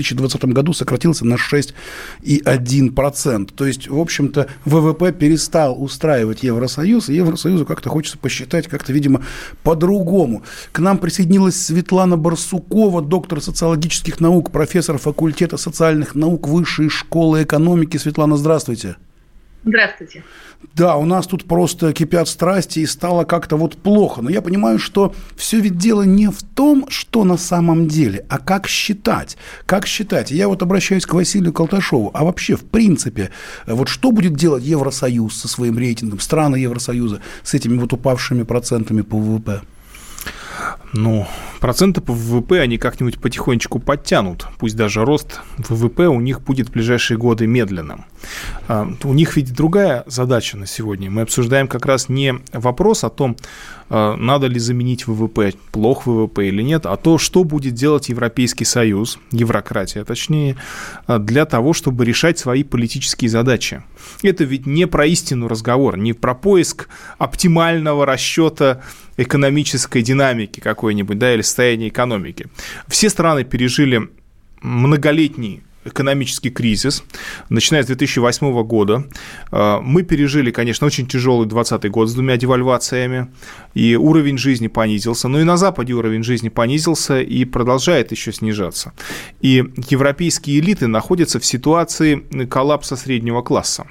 году 0.53 0.73
сократился 0.73 1.27
на 1.27 1.35
6,1%. 1.35 3.51
То 3.55 3.67
есть, 3.67 3.89
в 3.89 3.99
общем-то, 3.99 4.47
ВВП 4.65 5.13
перестал 5.13 5.83
устраивать 5.83 6.43
Евросоюз, 6.43 7.09
и 7.09 7.15
Евросоюзу 7.15 7.67
как-то 7.67 7.89
хочется 7.89 8.19
посчитать 8.19 8.69
как-то, 8.69 8.93
видимо, 8.93 9.23
по-другому. 9.63 10.43
К 10.73 10.81
нам 10.81 10.99
присоединилась 10.99 11.57
Светлана 11.57 12.17
Барсукова, 12.17 13.03
доктор 13.03 13.41
социологических 13.41 14.21
наук, 14.21 14.51
профессор 14.51 14.99
факультета 14.99 15.57
социальных 15.57 16.15
наук 16.15 16.49
Высшей 16.49 16.89
школы 16.89 17.43
экономики. 17.43 17.97
Светлана, 17.97 18.37
здравствуйте. 18.37 18.97
Здравствуйте. 19.67 20.23
Да, 20.75 20.97
у 20.97 21.05
нас 21.05 21.27
тут 21.27 21.45
просто 21.45 21.93
кипят 21.93 22.29
страсти 22.29 22.79
и 22.79 22.87
стало 22.87 23.25
как-то 23.25 23.57
вот 23.57 23.77
плохо. 23.77 24.23
Но 24.23 24.31
я 24.31 24.41
понимаю, 24.41 24.79
что 24.79 25.13
все 25.37 25.59
ведь 25.59 25.77
дело 25.77 26.03
не 26.03 26.29
в 26.29 26.41
том, 26.43 26.87
что 26.89 27.25
на 27.25 27.37
самом 27.37 27.89
деле, 27.89 28.25
а 28.29 28.39
как 28.39 28.69
считать. 28.69 29.37
Как 29.67 29.87
считать? 29.87 30.31
Я 30.31 30.47
вот 30.47 30.63
обращаюсь 30.63 31.05
к 31.05 31.15
Василию 31.15 31.53
Колташову. 31.53 32.13
А 32.15 32.25
вообще, 32.25 32.55
в 32.55 32.65
принципе, 32.65 33.31
вот 33.67 33.89
что 33.89 34.13
будет 34.13 34.37
делать 34.37 34.63
Евросоюз 34.63 35.37
со 35.37 35.49
своим 35.49 35.79
рейтингом, 35.79 36.21
страны 36.21 36.57
Евросоюза 36.57 37.21
с 37.43 37.53
этими 37.53 37.77
вот 37.77 37.93
упавшими 37.93 38.45
процентами 38.45 39.03
по 39.03 39.19
ВВП? 39.19 39.63
Ну, 40.93 41.27
проценты 41.61 42.01
по 42.01 42.13
ВВП 42.13 42.61
они 42.61 42.79
как-нибудь 42.79 43.19
потихонечку 43.19 43.79
подтянут. 43.79 44.47
Пусть 44.59 44.77
даже 44.77 45.05
рост 45.05 45.41
ВВП 45.59 46.09
у 46.09 46.21
них 46.21 46.41
будет 46.41 46.69
в 46.69 46.73
ближайшие 46.73 47.19
годы 47.19 47.47
медленным. 47.47 48.05
А, 48.69 48.89
у 49.05 49.13
них 49.13 49.37
ведь 49.37 49.53
другая 49.53 50.05
задача 50.07 50.57
на 50.57 50.67
сегодня. 50.67 51.11
Мы 51.11 51.23
обсуждаем 51.23 51.69
как 51.69 51.87
раз 51.87 52.09
не 52.09 52.37
вопрос 52.53 53.05
о 53.05 53.11
том, 53.11 53.37
а, 53.89 54.17
надо 54.17 54.47
ли 54.47 54.59
заменить 54.59 55.07
ВВП, 55.07 55.53
плох 55.71 56.07
ВВП 56.07 56.49
или 56.49 56.63
нет, 56.63 56.87
а 56.87 56.97
то, 56.97 57.19
что 57.19 57.45
будет 57.45 57.75
делать 57.75 58.09
Европейский 58.09 58.65
Союз, 58.65 59.19
еврократия 59.31 60.05
точнее, 60.05 60.57
а, 61.07 61.19
для 61.19 61.45
того, 61.45 61.73
чтобы 61.73 62.05
решать 62.05 62.39
свои 62.39 62.65
политические 62.65 63.29
задачи. 63.29 63.83
Это 64.23 64.45
ведь 64.45 64.67
не 64.67 64.87
про 64.87 65.07
истину 65.07 65.47
разговор, 65.49 65.97
не 65.97 66.13
про 66.13 66.35
поиск 66.35 66.89
оптимального 67.19 68.07
расчета 68.07 68.83
экономической 69.17 70.03
динамики 70.03 70.46
какой-нибудь, 70.47 71.19
да, 71.19 71.35
или 71.35 71.43
состояния 71.43 71.89
экономики. 71.89 72.47
Все 72.89 73.09
страны 73.11 73.45
пережили 73.45 74.09
многолетний 74.63 75.63
экономический 75.87 76.51
кризис, 76.51 77.03
начиная 77.49 77.83
с 77.83 77.87
2008 77.87 78.63
года. 78.65 79.05
А, 79.51 79.81
мы 79.81 80.03
пережили, 80.03 80.51
конечно, 80.51 80.87
очень 80.87 81.07
тяжелый 81.07 81.47
2020 81.47 81.91
год 81.91 82.09
с 82.09 82.15
двумя 82.15 82.37
девальвациями, 82.37 83.29
и 83.75 83.97
уровень 83.97 84.39
жизни 84.39 84.67
понизился. 84.67 85.29
Но 85.29 85.41
и 85.41 85.45
на 85.45 85.57
Западе 85.57 85.93
уровень 85.93 86.23
жизни 86.23 86.49
понизился 86.49 87.21
и 87.21 87.45
продолжает 87.45 88.11
еще 88.11 88.33
снижаться. 88.33 88.93
И 89.41 89.65
европейские 89.89 90.61
элиты 90.61 90.87
находятся 90.87 91.39
в 91.39 91.47
ситуации 91.47 92.17
коллапса 92.49 92.97
среднего 92.97 93.43
класса. 93.43 93.87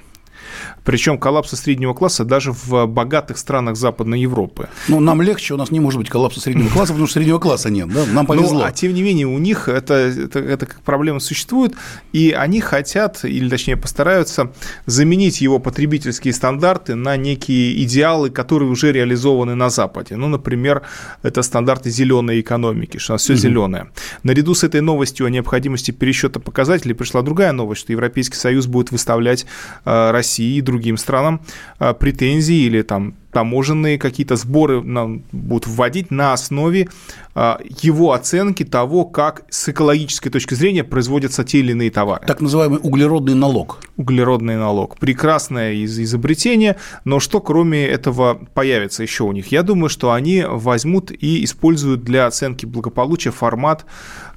Причем 0.86 1.18
коллапса 1.18 1.56
среднего 1.56 1.94
класса 1.94 2.24
даже 2.24 2.52
в 2.52 2.86
богатых 2.86 3.38
странах 3.38 3.76
Западной 3.76 4.20
Европы. 4.20 4.68
Ну, 4.86 5.00
нам 5.00 5.20
легче, 5.20 5.54
у 5.54 5.56
нас 5.56 5.72
не 5.72 5.80
может 5.80 5.98
быть 5.98 6.08
коллапса 6.08 6.40
среднего 6.40 6.68
класса, 6.68 6.92
потому 6.92 7.08
что 7.08 7.14
среднего 7.14 7.40
класса 7.40 7.70
нет, 7.70 7.92
да? 7.92 8.06
Нам 8.06 8.24
повезло. 8.24 8.60
Ну, 8.60 8.64
а 8.64 8.70
тем 8.70 8.94
не 8.94 9.02
менее, 9.02 9.26
у 9.26 9.38
них 9.38 9.68
это, 9.68 9.94
это, 9.94 10.38
это 10.38 10.66
как 10.66 10.80
проблема 10.82 11.18
существует, 11.18 11.74
и 12.12 12.30
они 12.30 12.60
хотят, 12.60 13.24
или 13.24 13.48
точнее 13.48 13.76
постараются, 13.76 14.52
заменить 14.86 15.40
его 15.40 15.58
потребительские 15.58 16.32
стандарты 16.32 16.94
на 16.94 17.16
некие 17.16 17.82
идеалы, 17.82 18.30
которые 18.30 18.70
уже 18.70 18.92
реализованы 18.92 19.56
на 19.56 19.70
Западе. 19.70 20.14
Ну, 20.14 20.28
например, 20.28 20.82
это 21.22 21.42
стандарты 21.42 21.90
зеленой 21.90 22.40
экономики, 22.40 22.98
что 22.98 23.12
у 23.12 23.14
нас 23.14 23.22
все 23.22 23.32
угу. 23.32 23.40
зеленое. 23.40 23.90
Наряду 24.22 24.54
с 24.54 24.62
этой 24.62 24.82
новостью 24.82 25.26
о 25.26 25.30
необходимости 25.30 25.90
пересчета 25.90 26.38
показателей 26.38 26.94
пришла 26.94 27.22
другая 27.22 27.50
новость, 27.50 27.80
что 27.80 27.92
Европейский 27.92 28.36
Союз 28.36 28.68
будет 28.68 28.92
выставлять 28.92 29.46
э, 29.84 30.10
России 30.12 30.58
и 30.58 30.60
другим 30.76 30.96
странам 30.98 31.40
а, 31.78 31.94
претензии 31.94 32.66
или 32.66 32.82
там 32.82 33.14
таможенные 33.36 33.98
какие-то 33.98 34.36
сборы 34.36 34.82
нам 34.82 35.22
будут 35.30 35.66
вводить 35.66 36.10
на 36.10 36.32
основе 36.32 36.88
а, 37.34 37.60
его 37.82 38.14
оценки 38.14 38.64
того, 38.64 39.04
как 39.04 39.42
с 39.50 39.68
экологической 39.68 40.30
точки 40.30 40.54
зрения 40.54 40.84
производятся 40.84 41.44
те 41.44 41.58
или 41.58 41.72
иные 41.72 41.90
товары. 41.90 42.26
Так 42.26 42.40
называемый 42.40 42.80
углеродный 42.82 43.34
налог. 43.34 43.80
Углеродный 43.98 44.56
налог. 44.56 44.96
Прекрасное 44.96 45.74
из 45.74 46.00
изобретение, 46.00 46.76
но 47.04 47.20
что 47.20 47.42
кроме 47.42 47.84
этого 47.84 48.40
появится 48.54 49.02
еще 49.02 49.24
у 49.24 49.32
них? 49.32 49.52
Я 49.52 49.62
думаю, 49.62 49.90
что 49.90 50.12
они 50.12 50.42
возьмут 50.48 51.10
и 51.10 51.44
используют 51.44 52.04
для 52.04 52.24
оценки 52.24 52.64
благополучия 52.64 53.32
формат 53.32 53.84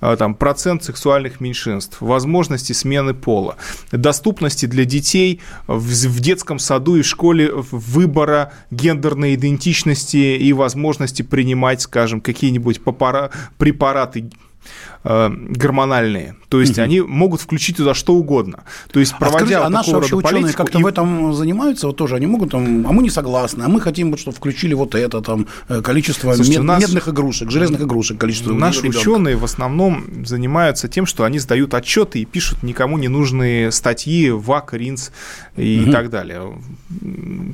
а, 0.01 0.17
там, 0.17 0.35
процент 0.35 0.83
сексуальных 0.83 1.39
меньшинств, 1.39 2.01
возможности 2.01 2.73
смены 2.73 3.13
пола, 3.13 3.55
доступности 3.93 4.65
для 4.65 4.83
детей 4.83 5.39
в, 5.67 5.79
в 5.79 6.19
детском 6.19 6.59
саду 6.59 6.97
и 6.97 7.01
школе 7.01 7.49
выбора 7.53 8.51
гендерной 8.89 9.35
идентичности 9.35 10.37
и 10.37 10.53
возможности 10.53 11.21
принимать, 11.21 11.81
скажем, 11.81 12.21
какие-нибудь 12.21 12.81
препараты 13.57 14.29
э, 15.03 15.29
гормональные. 15.29 16.35
То 16.49 16.59
есть 16.59 16.73
угу. 16.73 16.81
они 16.81 17.01
могут 17.01 17.41
включить 17.41 17.77
туда 17.77 17.93
что 17.93 18.15
угодно. 18.15 18.63
То 18.91 18.99
есть, 18.99 19.15
проводя 19.17 19.37
а 19.37 19.39
скажите, 19.39 19.57
вот 19.59 19.65
а 19.65 19.69
наши 19.69 19.91
вообще 19.91 20.15
ученые 20.15 20.53
как-то 20.53 20.79
и... 20.79 20.83
в 20.83 20.87
этом 20.87 21.33
занимаются? 21.33 21.87
Вот 21.87 21.95
тоже 21.95 22.15
они 22.15 22.25
могут 22.25 22.51
там, 22.51 22.87
а 22.87 22.91
мы 22.91 23.03
не 23.03 23.09
согласны, 23.09 23.63
а 23.63 23.69
мы 23.69 23.79
хотим, 23.79 24.11
вот, 24.11 24.19
чтобы 24.19 24.35
включили 24.35 24.73
вот 24.73 24.95
это, 24.95 25.21
там, 25.21 25.47
э, 25.67 25.81
количество 25.81 26.33
Слушайте, 26.33 26.59
мед, 26.59 26.67
нас... 26.67 26.81
медных 26.81 27.07
игрушек, 27.07 27.51
железных 27.51 27.81
игрушек, 27.81 28.17
количество 28.17 28.51
Наши 28.53 28.81
ребенка. 28.81 28.97
ученые 28.97 29.35
в 29.37 29.43
основном 29.43 30.25
занимаются 30.25 30.87
тем, 30.87 31.05
что 31.05 31.23
они 31.23 31.39
сдают 31.39 31.73
отчеты 31.73 32.19
и 32.19 32.25
пишут 32.25 32.63
никому 32.63 32.97
не 32.97 33.07
нужные 33.07 33.71
статьи 33.71 34.31
ВАК, 34.31 34.73
РИНС 34.73 35.11
и 35.55 35.83
угу. 35.83 35.91
так 35.91 36.09
далее. 36.09 36.57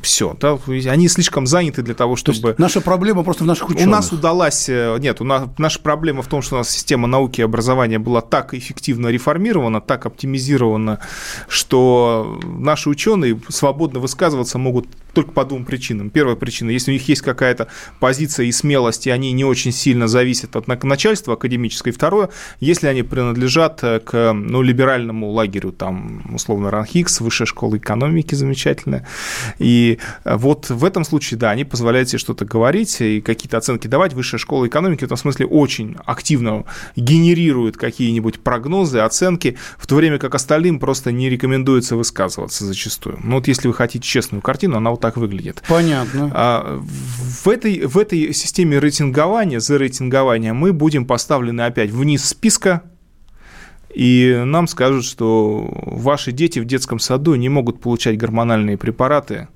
Все. 0.02 0.38
Да? 0.40 0.58
Они 0.68 1.08
слишком 1.10 1.48
заняты 1.48 1.82
для 1.82 1.96
того, 1.96 2.16
чтобы... 2.16 2.56
наша 2.58 2.80
проблема 2.80 3.24
просто 3.24 3.44
в 3.44 3.48
наших 3.48 3.70
ученых. 3.70 3.88
У 3.88 3.92
нас 3.92 4.12
удалась... 4.12 4.70
Э, 4.70 4.98
нет, 5.00 5.20
у 5.20 5.26
нас... 5.26 5.50
наша 5.58 5.80
проблема 5.80 6.22
в 6.22 6.28
том, 6.28 6.42
что 6.42 6.56
у 6.56 6.58
нас 6.60 6.70
система 6.70 7.08
науки 7.08 7.42
и 7.42 7.44
образования 7.44 8.00
была 8.00 8.22
так 8.22 8.54
эффективно 8.86 9.08
реформирована, 9.08 9.82
так 9.82 10.06
оптимизирована, 10.06 11.00
что 11.48 12.40
наши 12.44 12.90
ученые 12.90 13.40
свободно 13.50 14.00
высказываться 14.00 14.58
могут 14.58 14.88
только 15.16 15.32
по 15.32 15.46
двум 15.46 15.66
причинам. 15.66 16.10
Первая 16.10 16.36
причина, 16.36 16.70
если 16.70 16.92
у 16.92 16.94
них 16.94 17.08
есть 17.08 17.22
какая-то 17.22 17.68
позиция 18.00 18.46
и 18.46 18.52
смелость, 18.52 19.08
и 19.08 19.10
они 19.10 19.32
не 19.32 19.46
очень 19.46 19.72
сильно 19.72 20.08
зависят 20.08 20.56
от 20.56 20.68
начальства 20.84 21.34
академической. 21.34 21.92
Второе, 21.92 22.30
если 22.60 22.88
они 22.88 23.04
принадлежат 23.04 23.82
к 23.82 24.34
ну, 24.34 24.62
либеральному 24.62 25.32
лагерю, 25.32 25.72
там, 25.72 26.34
условно, 26.34 26.70
Ранхикс, 26.70 27.22
высшая 27.22 27.46
школа 27.46 27.78
экономики 27.78 28.36
замечательная. 28.36 29.08
И 29.58 30.00
вот 30.26 30.70
в 30.70 30.84
этом 30.84 31.06
случае, 31.06 31.40
да, 31.40 31.52
они 31.52 31.64
позволяют 31.64 32.10
себе 32.10 32.20
что-то 32.20 32.46
говорить 32.46 33.00
и 33.02 33.22
какие-то 33.22 33.58
оценки 33.58 33.88
давать. 33.88 34.14
Высшая 34.14 34.38
школа 34.38 34.68
экономики 34.68 35.02
в 35.02 35.04
этом 35.04 35.18
смысле 35.18 35.46
очень 35.46 35.96
активно 36.06 36.66
генерирует 36.96 37.78
какие-нибудь 37.78 38.42
прогнозы, 38.42 39.00
оценки, 39.00 39.58
в 39.78 39.88
то 39.88 39.96
время 39.96 40.20
как 40.20 40.36
остальным 40.36 40.80
просто 40.80 41.12
не 41.12 41.30
рекомендуется 41.30 41.96
высказываться 41.96 42.66
зачастую. 42.66 43.20
Ну 43.24 43.36
вот 43.36 43.48
если 43.48 43.68
вы 43.68 43.74
хотите 43.74 44.06
честную 44.06 44.42
картину, 44.42 44.78
она 44.78 44.92
вот 44.92 45.05
так 45.06 45.18
выглядит. 45.18 45.62
Понятно. 45.68 46.32
А, 46.34 46.82
в, 46.82 47.48
этой, 47.48 47.86
в 47.86 47.96
этой 47.98 48.34
системе 48.34 48.80
рейтингования, 48.80 49.60
за 49.60 49.78
рейтингования 49.78 50.54
мы 50.54 50.74
будем 50.74 51.06
поставлены 51.06 51.62
опять 51.62 51.92
вниз 51.92 52.26
списка, 52.26 52.82
и 53.94 54.42
нам 54.46 54.68
скажут, 54.68 55.06
что 55.06 55.70
ваши 55.86 56.32
дети 56.32 56.58
в 56.58 56.66
детском 56.66 56.98
саду 56.98 57.36
не 57.36 57.50
могут 57.50 57.82
получать 57.82 58.18
гормональные 58.18 58.78
препараты, 58.78 59.48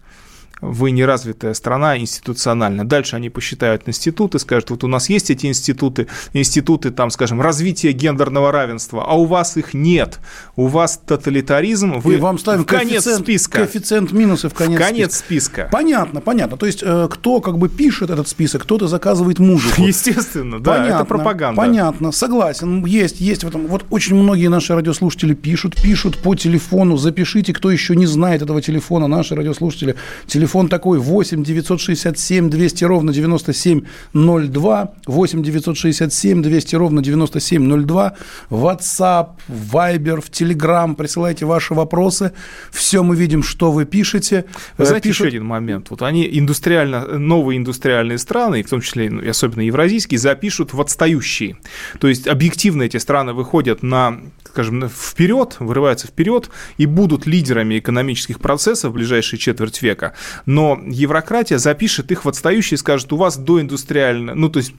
вы 0.61 0.91
неразвитая 0.91 1.53
страна 1.53 1.97
институционально. 1.97 2.85
Дальше 2.85 3.15
они 3.15 3.29
посчитают 3.29 3.87
институты, 3.87 4.39
скажут, 4.39 4.69
вот 4.71 4.83
у 4.83 4.87
нас 4.87 5.09
есть 5.09 5.29
эти 5.29 5.45
институты, 5.45 6.07
институты, 6.33 6.91
там, 6.91 7.09
скажем, 7.09 7.41
развития 7.41 7.91
гендерного 7.91 8.51
равенства, 8.51 9.05
а 9.07 9.13
у 9.13 9.25
вас 9.25 9.57
их 9.57 9.73
нет. 9.73 10.19
У 10.55 10.67
вас 10.67 10.99
тоталитаризм, 11.05 11.99
вы 11.99 12.15
И 12.15 12.17
вам 12.17 12.37
ставим 12.37 12.63
в 12.63 12.65
конец 12.65 13.07
списка. 13.07 13.59
Коэффициент 13.59 14.11
минусы 14.11 14.49
в 14.49 14.53
конец, 14.53 14.79
в 14.79 14.83
конец 14.83 15.15
списка. 15.15 15.25
списка. 15.25 15.69
Понятно, 15.71 16.21
понятно. 16.21 16.57
То 16.57 16.65
есть, 16.65 16.83
э, 16.83 17.07
кто 17.09 17.41
как 17.41 17.57
бы 17.57 17.69
пишет 17.69 18.09
этот 18.09 18.27
список, 18.27 18.63
кто-то 18.63 18.87
заказывает 18.87 19.39
музыку. 19.39 19.81
Естественно, 19.87 20.59
да, 20.59 20.73
понятно, 20.73 20.95
это 20.95 21.05
пропаганда. 21.05 21.61
Понятно, 21.61 22.11
согласен, 22.11 22.85
есть, 22.85 23.21
есть 23.21 23.43
в 23.43 23.47
этом. 23.47 23.67
Вот 23.67 23.85
очень 23.89 24.15
многие 24.15 24.47
наши 24.47 24.75
радиослушатели 24.75 25.33
пишут, 25.33 25.81
пишут 25.81 26.17
по 26.17 26.35
телефону, 26.35 26.97
запишите, 26.97 27.53
кто 27.53 27.71
еще 27.71 27.95
не 27.95 28.05
знает 28.05 28.41
этого 28.41 28.61
телефона, 28.61 29.07
наши 29.07 29.35
радиослушатели, 29.35 29.95
телефон 30.27 30.48
Телефон 30.49 30.67
такой 30.67 30.97
8 30.97 31.43
967 31.43 32.49
200 32.49 32.83
ровно 32.85 33.13
9702. 33.13 34.93
8 35.05 35.43
967 35.43 36.41
200 36.41 36.75
ровно 36.75 37.03
9702. 37.03 38.13
WhatsApp, 38.49 39.27
Viber, 39.47 40.21
в 40.21 40.31
Telegram. 40.31 40.95
Присылайте 40.95 41.45
ваши 41.45 41.75
вопросы. 41.75 42.31
Все 42.71 43.03
мы 43.03 43.15
видим, 43.15 43.43
что 43.43 43.71
вы 43.71 43.85
пишете. 43.85 44.45
Вы 44.79 44.87
знаете, 44.87 45.09
Пишут... 45.09 45.27
еще 45.27 45.37
один 45.37 45.45
момент. 45.45 45.91
Вот 45.91 46.01
они 46.01 46.27
индустриально, 46.27 47.19
новые 47.19 47.57
индустриальные 47.59 48.17
страны, 48.17 48.63
в 48.63 48.69
том 48.71 48.81
числе 48.81 49.11
ну, 49.11 49.29
особенно 49.29 49.61
евразийские, 49.61 50.17
запишут 50.17 50.73
в 50.73 50.81
отстающие. 50.81 51.57
То 51.99 52.07
есть 52.07 52.27
объективно 52.27 52.81
эти 52.81 52.97
страны 52.97 53.33
выходят 53.33 53.83
на 53.83 54.19
скажем, 54.49 54.89
вперед, 54.89 55.57
вырываются 55.59 56.07
вперед 56.07 56.49
и 56.77 56.85
будут 56.85 57.25
лидерами 57.25 57.79
экономических 57.79 58.39
процессов 58.39 58.91
в 58.91 58.93
ближайшие 58.95 59.39
четверть 59.39 59.81
века 59.81 60.13
но 60.45 60.79
еврократия 60.85 61.57
запишет 61.57 62.11
их 62.11 62.25
в 62.25 62.29
отстающие 62.29 62.75
и 62.75 62.79
скажет, 62.79 63.11
у 63.13 63.17
вас 63.17 63.37
доиндустриальная, 63.37 64.35
ну, 64.35 64.49
то 64.49 64.57
есть 64.57 64.73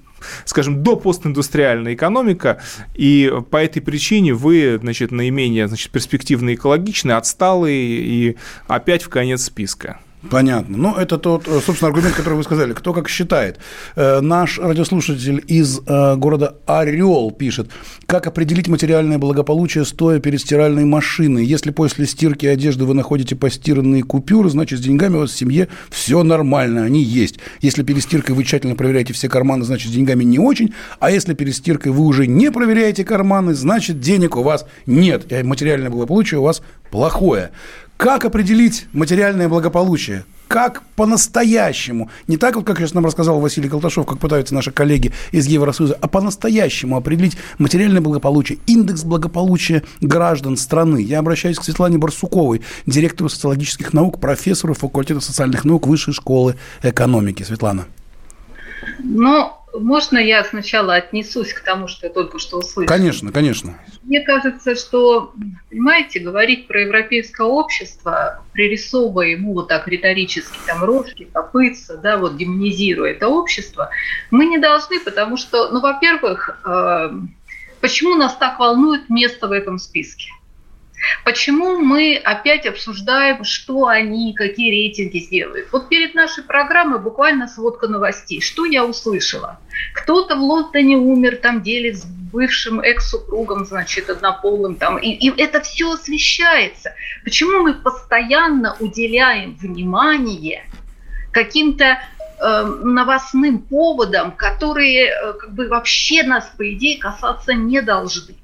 скажем, 0.44 0.82
до 0.82 0.96
постиндустриальная 0.96 1.94
экономика, 1.94 2.60
и 2.94 3.32
по 3.50 3.56
этой 3.56 3.80
причине 3.80 4.34
вы, 4.34 4.78
значит, 4.80 5.10
наименее 5.12 5.66
значит, 5.68 5.90
перспективно 5.90 6.54
экологичны, 6.54 7.12
отсталые 7.12 7.82
и 7.82 8.36
опять 8.66 9.02
в 9.02 9.08
конец 9.08 9.44
списка. 9.44 9.98
Понятно. 10.28 10.76
Ну, 10.76 10.94
это 10.94 11.16
тот, 11.16 11.48
э, 11.48 11.60
собственно, 11.64 11.88
аргумент, 11.88 12.14
который 12.14 12.34
вы 12.34 12.42
сказали. 12.42 12.74
Кто 12.74 12.92
как 12.92 13.08
считает. 13.08 13.58
Э, 13.96 14.20
наш 14.20 14.58
радиослушатель 14.58 15.42
из 15.46 15.80
э, 15.86 16.16
города 16.16 16.56
Орел 16.66 17.30
пишет, 17.30 17.70
как 18.04 18.26
определить 18.26 18.68
материальное 18.68 19.16
благополучие, 19.16 19.86
стоя 19.86 20.20
перед 20.20 20.40
стиральной 20.40 20.84
машиной. 20.84 21.46
Если 21.46 21.70
после 21.70 22.06
стирки 22.06 22.44
одежды 22.44 22.84
вы 22.84 22.92
находите 22.92 23.34
постиранные 23.34 24.02
купюры, 24.02 24.50
значит, 24.50 24.80
с 24.80 24.82
деньгами 24.82 25.16
у 25.16 25.20
вас 25.20 25.30
в 25.30 25.38
семье 25.38 25.68
все 25.88 26.22
нормально, 26.22 26.84
они 26.84 27.02
есть. 27.02 27.38
Если 27.62 27.82
перед 27.82 28.02
стиркой 28.02 28.34
вы 28.34 28.44
тщательно 28.44 28.74
проверяете 28.74 29.14
все 29.14 29.30
карманы, 29.30 29.64
значит, 29.64 29.90
с 29.90 29.94
деньгами 29.94 30.24
не 30.24 30.38
очень. 30.38 30.74
А 30.98 31.10
если 31.10 31.32
перед 31.32 31.54
стиркой 31.54 31.92
вы 31.92 32.04
уже 32.04 32.26
не 32.26 32.50
проверяете 32.50 33.04
карманы, 33.04 33.54
значит, 33.54 34.00
денег 34.00 34.36
у 34.36 34.42
вас 34.42 34.66
нет. 34.84 35.32
И 35.32 35.42
материальное 35.42 35.88
благополучие 35.88 36.40
у 36.40 36.42
вас 36.42 36.60
плохое. 36.90 37.52
Как 38.00 38.24
определить 38.24 38.86
материальное 38.94 39.46
благополучие? 39.46 40.24
Как 40.48 40.82
по-настоящему, 40.96 42.08
не 42.28 42.38
так 42.38 42.56
вот, 42.56 42.64
как 42.64 42.78
сейчас 42.78 42.94
нам 42.94 43.04
рассказал 43.04 43.40
Василий 43.40 43.68
Колташов, 43.68 44.06
как 44.06 44.18
пытаются 44.18 44.54
наши 44.54 44.72
коллеги 44.72 45.12
из 45.32 45.46
Евросоюза, 45.46 45.98
а 46.00 46.08
по-настоящему 46.08 46.96
определить 46.96 47.36
материальное 47.58 48.00
благополучие, 48.00 48.56
индекс 48.66 49.04
благополучия 49.04 49.82
граждан 50.00 50.56
страны. 50.56 51.02
Я 51.02 51.18
обращаюсь 51.18 51.58
к 51.58 51.62
Светлане 51.62 51.98
Барсуковой, 51.98 52.62
директору 52.86 53.28
социологических 53.28 53.92
наук, 53.92 54.18
профессору 54.18 54.72
факультета 54.72 55.20
социальных 55.20 55.66
наук 55.66 55.86
Высшей 55.86 56.14
школы 56.14 56.56
экономики. 56.82 57.42
Светлана. 57.42 57.84
Ну, 59.00 59.52
можно 59.74 60.18
я 60.18 60.44
сначала 60.44 60.94
отнесусь 60.94 61.52
к 61.52 61.60
тому, 61.60 61.88
что 61.88 62.06
я 62.06 62.12
только 62.12 62.38
что 62.38 62.58
услышала? 62.58 62.86
Конечно, 62.86 63.32
конечно. 63.32 63.78
Мне 64.02 64.20
кажется, 64.20 64.74
что, 64.74 65.32
понимаете, 65.68 66.20
говорить 66.20 66.66
про 66.66 66.82
европейское 66.82 67.46
общество, 67.46 68.42
пририсовывая 68.52 69.28
ему 69.28 69.54
вот 69.54 69.68
так 69.68 69.86
риторически 69.88 70.58
там 70.66 70.84
рожки, 70.84 71.28
копытца, 71.32 71.96
да, 71.96 72.16
вот 72.16 72.36
демонизируя 72.36 73.12
это 73.12 73.28
общество, 73.28 73.90
мы 74.30 74.46
не 74.46 74.58
должны, 74.58 75.00
потому 75.00 75.36
что, 75.36 75.70
ну, 75.70 75.80
во-первых, 75.80 76.60
э, 76.64 77.10
почему 77.80 78.14
нас 78.16 78.36
так 78.36 78.58
волнует 78.58 79.08
место 79.08 79.48
в 79.48 79.52
этом 79.52 79.78
списке? 79.78 80.30
Почему 81.24 81.78
мы 81.78 82.16
опять 82.16 82.66
обсуждаем, 82.66 83.44
что 83.44 83.86
они, 83.86 84.34
какие 84.34 84.70
рейтинги 84.70 85.18
сделают? 85.18 85.68
Вот 85.72 85.88
перед 85.88 86.14
нашей 86.14 86.44
программой 86.44 87.00
буквально 87.00 87.48
сводка 87.48 87.88
новостей. 87.88 88.40
Что 88.40 88.64
я 88.64 88.84
услышала? 88.84 89.58
Кто-то 89.94 90.36
в 90.36 90.40
Лондоне 90.40 90.96
умер, 90.96 91.36
там 91.36 91.62
делит 91.62 91.98
с 91.98 92.04
бывшим 92.04 92.80
экс-супругом, 92.80 93.64
значит, 93.64 94.08
однополым, 94.08 94.76
там, 94.76 94.98
и, 94.98 95.10
и 95.10 95.32
это 95.40 95.60
все 95.60 95.92
освещается. 95.92 96.94
Почему 97.24 97.62
мы 97.62 97.74
постоянно 97.74 98.76
уделяем 98.78 99.56
внимание 99.56 100.64
каким-то 101.32 101.98
э, 102.40 102.62
новостным 102.82 103.58
поводам, 103.58 104.32
которые 104.32 105.06
э, 105.06 105.32
как 105.34 105.54
бы 105.54 105.68
вообще 105.68 106.22
нас, 106.22 106.50
по 106.56 106.72
идее, 106.72 106.98
касаться 106.98 107.54
не 107.54 107.82
должны? 107.82 108.34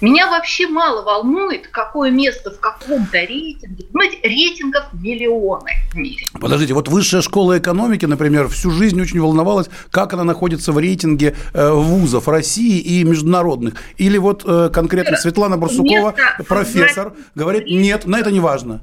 Меня 0.00 0.30
вообще 0.30 0.68
мало 0.68 1.02
волнует, 1.02 1.68
какое 1.68 2.10
место 2.10 2.50
в 2.50 2.60
каком-то 2.60 3.18
рейтинге. 3.18 3.84
Понимаете, 3.92 4.18
рейтингов 4.22 4.84
миллионы 4.92 5.72
в 5.92 5.96
мире. 5.96 6.24
Подождите, 6.40 6.74
вот 6.74 6.88
высшая 6.88 7.20
школа 7.20 7.58
экономики, 7.58 8.04
например, 8.04 8.48
всю 8.48 8.70
жизнь 8.70 9.00
очень 9.00 9.20
волновалась, 9.20 9.68
как 9.90 10.12
она 10.12 10.24
находится 10.24 10.72
в 10.72 10.78
рейтинге 10.78 11.34
э, 11.52 11.70
вузов 11.70 12.28
России 12.28 12.78
и 12.78 13.02
международных. 13.02 13.74
Или 13.96 14.18
вот 14.18 14.44
э, 14.46 14.70
конкретно 14.72 15.16
Светлана 15.16 15.56
Барсукова, 15.56 16.14
место 16.16 16.44
профессор, 16.44 17.14
говорит, 17.34 17.66
нет, 17.66 18.06
на 18.06 18.20
это 18.20 18.30
не 18.30 18.40
важно. 18.40 18.80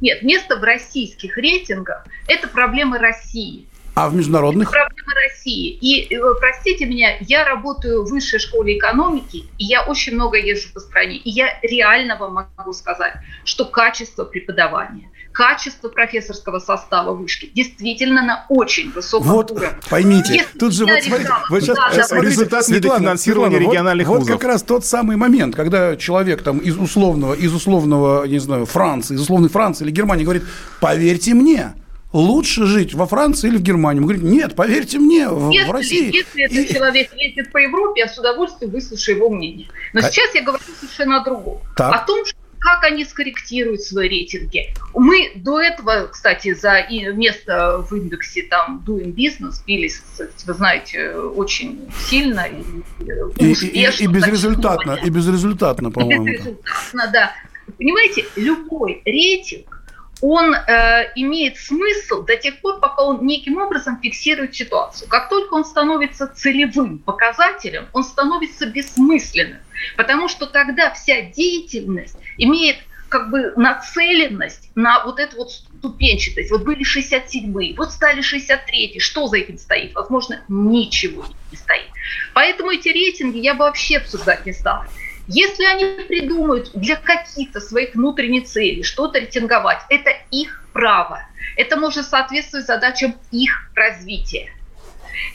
Нет, 0.00 0.22
место 0.22 0.56
в 0.56 0.62
российских 0.62 1.36
рейтингах– 1.36 2.06
это 2.28 2.46
проблемы 2.48 2.98
России. 2.98 3.66
А 3.94 4.08
в 4.08 4.14
международных? 4.14 4.68
Это 4.68 4.86
проблема 4.86 5.14
России. 5.28 5.70
И, 5.80 6.12
э, 6.12 6.20
простите 6.40 6.86
меня, 6.86 7.16
я 7.20 7.44
работаю 7.44 8.04
в 8.04 8.10
высшей 8.10 8.40
школе 8.40 8.76
экономики, 8.76 9.44
и 9.58 9.64
я 9.64 9.84
очень 9.84 10.14
много 10.14 10.36
езжу 10.36 10.68
по 10.72 10.80
стране. 10.80 11.16
И 11.16 11.30
я 11.30 11.58
реально 11.62 12.16
вам 12.16 12.48
могу 12.56 12.72
сказать, 12.72 13.14
что 13.44 13.64
качество 13.64 14.24
преподавания, 14.24 15.10
качество 15.32 15.88
профессорского 15.88 16.58
состава 16.58 17.12
вышки 17.12 17.50
действительно 17.54 18.22
на 18.22 18.46
очень 18.48 18.90
высоком 18.90 19.28
вот, 19.28 19.50
уровне. 19.52 19.70
Поймите, 19.88 20.34
Если 20.34 20.58
тут 20.58 20.72
же 20.72 20.86
вот 20.86 21.02
смотрите, 21.02 21.30
вот 21.50 21.62
сейчас, 21.62 21.76
да, 21.76 21.92
сейчас 21.92 22.08
смотрите, 22.08 22.32
результат 22.32 22.68
недофинансирования 22.68 23.58
региональных 23.58 24.08
вот, 24.08 24.20
вузов. 24.20 24.30
Вот 24.30 24.40
как 24.40 24.48
раз 24.48 24.62
тот 24.62 24.84
самый 24.84 25.16
момент, 25.16 25.54
когда 25.54 25.96
человек 25.96 26.42
там 26.42 26.58
из 26.58 26.76
условного, 26.76 27.34
из 27.34 27.54
условного, 27.54 28.24
не 28.26 28.38
знаю, 28.38 28.66
Франции, 28.66 29.14
из 29.14 29.20
условной 29.20 29.50
Франции 29.50 29.84
или 29.84 29.92
Германии 29.92 30.24
говорит, 30.24 30.44
поверьте 30.80 31.34
мне, 31.34 31.74
лучше 32.14 32.64
жить 32.64 32.94
во 32.94 33.06
Франции 33.06 33.48
или 33.48 33.56
в 33.58 33.62
Германии? 33.62 34.00
Мы 34.00 34.06
говорим, 34.06 34.30
нет, 34.30 34.54
поверьте 34.54 34.98
мне, 34.98 35.28
в, 35.28 35.50
если, 35.50 35.68
в 35.68 35.72
России. 35.72 36.14
Если 36.14 36.44
этот 36.44 36.70
и... 36.70 36.74
человек 36.74 37.12
ездит 37.14 37.52
по 37.52 37.58
Европе, 37.58 38.00
я 38.00 38.08
с 38.08 38.16
удовольствием 38.16 38.70
выслушаю 38.70 39.16
его 39.16 39.28
мнение. 39.28 39.68
Но 39.92 40.00
а... 40.00 40.02
сейчас 40.04 40.34
я 40.34 40.42
говорю 40.42 40.62
совершенно 40.80 41.20
о 41.20 41.24
другом. 41.24 41.60
Так. 41.76 41.92
О 41.92 42.06
том, 42.06 42.24
что 42.24 42.36
как 42.60 42.82
они 42.84 43.04
скорректируют 43.04 43.82
свои 43.82 44.08
рейтинги. 44.08 44.74
Мы 44.94 45.32
до 45.34 45.60
этого, 45.60 46.06
кстати, 46.06 46.54
за 46.54 46.86
место 47.12 47.84
в 47.90 47.94
индексе 47.94 48.44
там 48.44 48.82
Doing 48.86 49.14
Business 49.14 49.56
бились, 49.66 50.00
вы 50.46 50.54
знаете, 50.54 51.10
очень 51.14 51.86
сильно 52.08 52.46
и, 52.46 53.12
успешно. 53.22 53.66
И, 53.66 53.68
и, 53.68 54.04
и 54.04 54.06
безрезультатно, 54.06 54.98
и 55.04 55.10
безрезультатно, 55.10 55.90
по-моему. 55.90 56.24
Безрезультатно, 56.24 57.10
да. 57.12 57.32
Понимаете, 57.76 58.24
любой 58.36 59.02
рейтинг 59.04 59.83
он 60.20 60.54
э, 60.54 61.12
имеет 61.16 61.58
смысл 61.58 62.22
до 62.22 62.36
тех 62.36 62.60
пор, 62.60 62.80
пока 62.80 63.02
он 63.02 63.26
неким 63.26 63.58
образом 63.58 64.00
фиксирует 64.00 64.54
ситуацию. 64.54 65.08
Как 65.08 65.28
только 65.28 65.54
он 65.54 65.64
становится 65.64 66.26
целевым 66.26 66.98
показателем, 66.98 67.86
он 67.92 68.04
становится 68.04 68.66
бессмысленным, 68.66 69.58
потому 69.96 70.28
что 70.28 70.46
тогда 70.46 70.90
вся 70.92 71.22
деятельность 71.22 72.16
имеет 72.38 72.76
как 73.08 73.30
бы 73.30 73.52
нацеленность 73.56 74.70
на 74.74 75.04
вот 75.04 75.20
эту 75.20 75.36
вот 75.36 75.52
ступенчатость. 75.52 76.50
Вот 76.50 76.64
были 76.64 76.82
67-е, 76.84 77.76
вот 77.76 77.92
стали 77.92 78.22
63-е. 78.22 78.98
Что 78.98 79.28
за 79.28 79.38
этим 79.38 79.56
стоит? 79.56 79.94
Возможно, 79.94 80.42
ничего 80.48 81.24
не 81.52 81.56
стоит. 81.56 81.86
Поэтому 82.32 82.70
эти 82.70 82.88
рейтинги 82.88 83.38
я 83.38 83.54
бы 83.54 83.60
вообще 83.60 83.98
обсуждать 83.98 84.44
не 84.46 84.52
стала. 84.52 84.86
Если 85.26 85.64
они 85.64 86.04
придумают 86.06 86.70
для 86.74 86.96
каких-то 86.96 87.60
своих 87.60 87.94
внутренних 87.94 88.44
целей 88.44 88.82
что-то 88.82 89.18
рейтинговать, 89.18 89.80
это 89.88 90.10
их 90.30 90.64
право. 90.72 91.22
Это 91.56 91.76
может 91.76 92.06
соответствовать 92.06 92.66
задачам 92.66 93.14
их 93.30 93.70
развития. 93.74 94.50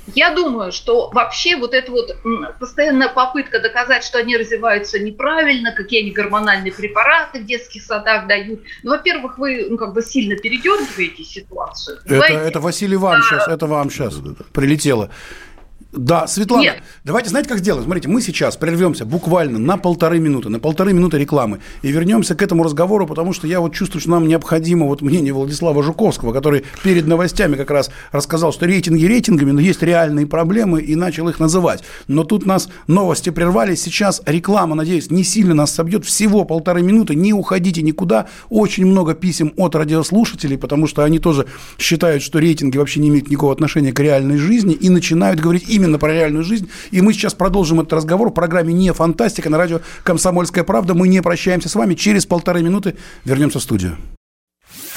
Я 0.08 0.32
думаю, 0.32 0.72
что 0.72 1.10
вообще 1.12 1.56
вот 1.56 1.74
эта 1.74 1.92
вот 1.92 2.16
постоянная 2.60 3.10
попытка 3.10 3.60
доказать, 3.60 4.04
что 4.04 4.18
они 4.20 4.36
развиваются 4.38 5.00
неправильно, 5.00 5.72
какие 5.72 6.02
они 6.02 6.12
гормональные 6.12 6.74
препараты 6.74 7.40
в 7.40 7.46
детских 7.46 7.84
садах 7.84 8.28
дают. 8.28 8.62
Ну, 8.84 8.92
во-первых, 8.92 9.38
вы 9.38 9.68
ну, 9.70 9.78
как 9.78 9.94
бы 9.94 10.02
сильно 10.02 10.36
передергиваете 10.36 11.24
ситуацию. 11.24 12.00
Это, 12.06 12.26
это 12.26 12.60
Василий 12.60 12.98
вам 12.98 13.20
а... 13.20 13.22
сейчас, 13.22 13.48
это 13.48 13.68
вам 13.68 13.90
сейчас 13.90 14.16
прилетело. 14.52 15.10
Да, 15.92 16.28
Светлана, 16.28 16.62
Нет. 16.62 16.84
давайте, 17.04 17.30
знаете, 17.30 17.50
как 17.50 17.58
сделаем? 17.58 17.84
Смотрите, 17.84 18.08
мы 18.10 18.22
сейчас 18.22 18.56
прервемся 18.58 19.06
буквально 19.06 19.58
на 19.58 19.76
полторы 19.76 20.20
минуты, 20.20 20.50
на 20.50 20.60
полторы 20.60 20.94
минуты 20.94 21.18
рекламы, 21.18 21.62
и 21.82 21.92
вернемся 21.92 22.36
к 22.36 22.44
этому 22.44 22.64
разговору, 22.64 23.08
потому 23.08 23.34
что 23.34 23.48
я 23.48 23.60
вот 23.60 23.74
чувствую, 23.74 24.00
что 24.00 24.12
нам 24.12 24.28
необходимо 24.28 24.86
вот 24.86 25.02
мнение 25.02 25.34
Владислава 25.34 25.82
Жуковского, 25.82 26.32
который 26.32 26.64
перед 26.84 27.08
новостями 27.08 27.56
как 27.56 27.72
раз 27.72 27.90
рассказал, 28.12 28.54
что 28.54 28.68
рейтинги 28.68 29.04
рейтингами, 29.06 29.50
но 29.50 29.62
есть 29.62 29.82
реальные 29.82 30.28
проблемы, 30.28 30.80
и 30.80 30.94
начал 30.94 31.28
их 31.28 31.40
называть. 31.40 31.84
Но 32.08 32.24
тут 32.24 32.46
нас 32.46 32.70
новости 32.86 33.32
прервались, 33.32 33.82
сейчас 33.82 34.22
реклама, 34.28 34.76
надеюсь, 34.76 35.10
не 35.10 35.24
сильно 35.24 35.56
нас 35.56 35.74
собьет, 35.74 36.06
всего 36.06 36.46
полторы 36.46 36.84
минуты, 36.84 37.16
не 37.16 37.34
уходите 37.34 37.82
никуда, 37.82 38.28
очень 38.50 38.86
много 38.86 39.16
писем 39.16 39.54
от 39.58 39.74
радиослушателей, 39.74 40.60
потому 40.60 40.86
что 40.86 41.04
они 41.04 41.18
тоже 41.18 41.48
считают, 41.80 42.22
что 42.22 42.38
рейтинги 42.38 42.78
вообще 42.78 43.00
не 43.00 43.10
имеют 43.10 43.28
никакого 43.32 43.54
отношения 43.54 43.92
к 43.92 44.00
реальной 44.00 44.38
жизни, 44.38 44.76
и 44.76 44.90
начинают 44.90 45.40
говорить 45.40 45.66
именно 45.80 45.98
про 45.98 46.14
реальную 46.14 46.44
жизнь. 46.44 46.70
И 46.92 47.02
мы 47.02 47.14
сейчас 47.14 47.34
продолжим 47.34 47.80
этот 47.80 47.94
разговор 47.94 48.30
в 48.30 48.34
программе 48.34 48.74
«Не 48.74 48.94
фантастика» 48.94 49.50
на 49.50 49.58
радио 49.58 49.82
«Комсомольская 50.04 50.64
правда». 50.64 50.94
Мы 50.94 51.08
не 51.08 51.22
прощаемся 51.22 51.70
с 51.70 51.76
вами. 51.76 51.96
Через 51.96 52.26
полторы 52.26 52.62
минуты 52.62 52.96
вернемся 53.26 53.60
в 53.60 53.64
студию. 53.64 53.98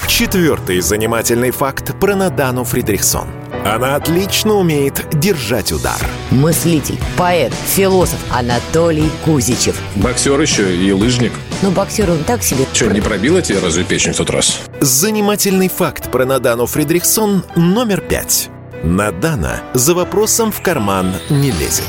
Четвертый 0.07 0.79
занимательный 0.81 1.51
факт 1.51 1.99
про 1.99 2.15
Надану 2.15 2.63
Фридрихсон. 2.63 3.27
Она 3.65 3.95
отлично 3.95 4.53
умеет 4.53 5.07
держать 5.13 5.71
удар. 5.71 5.97
Мыслитель, 6.29 6.99
поэт, 7.17 7.53
философ 7.53 8.19
Анатолий 8.31 9.09
Кузичев. 9.25 9.75
Боксер 9.95 10.39
еще 10.39 10.75
и 10.75 10.91
лыжник. 10.91 11.31
Ну, 11.61 11.71
боксер 11.71 12.11
он 12.11 12.23
так 12.25 12.43
себе. 12.43 12.65
Что, 12.73 12.91
не 12.91 13.01
пробила 13.01 13.41
тебе 13.41 13.59
разве 13.59 13.83
печень 13.85 14.13
в 14.13 14.17
тот 14.17 14.29
раз? 14.29 14.59
Занимательный 14.81 15.69
факт 15.69 16.11
про 16.11 16.25
Надану 16.25 16.65
Фридрихсон 16.65 17.43
номер 17.55 18.01
пять. 18.01 18.49
Надана 18.83 19.61
за 19.73 19.95
вопросом 19.95 20.51
в 20.51 20.61
карман 20.61 21.13
не 21.29 21.51
лезет. 21.51 21.87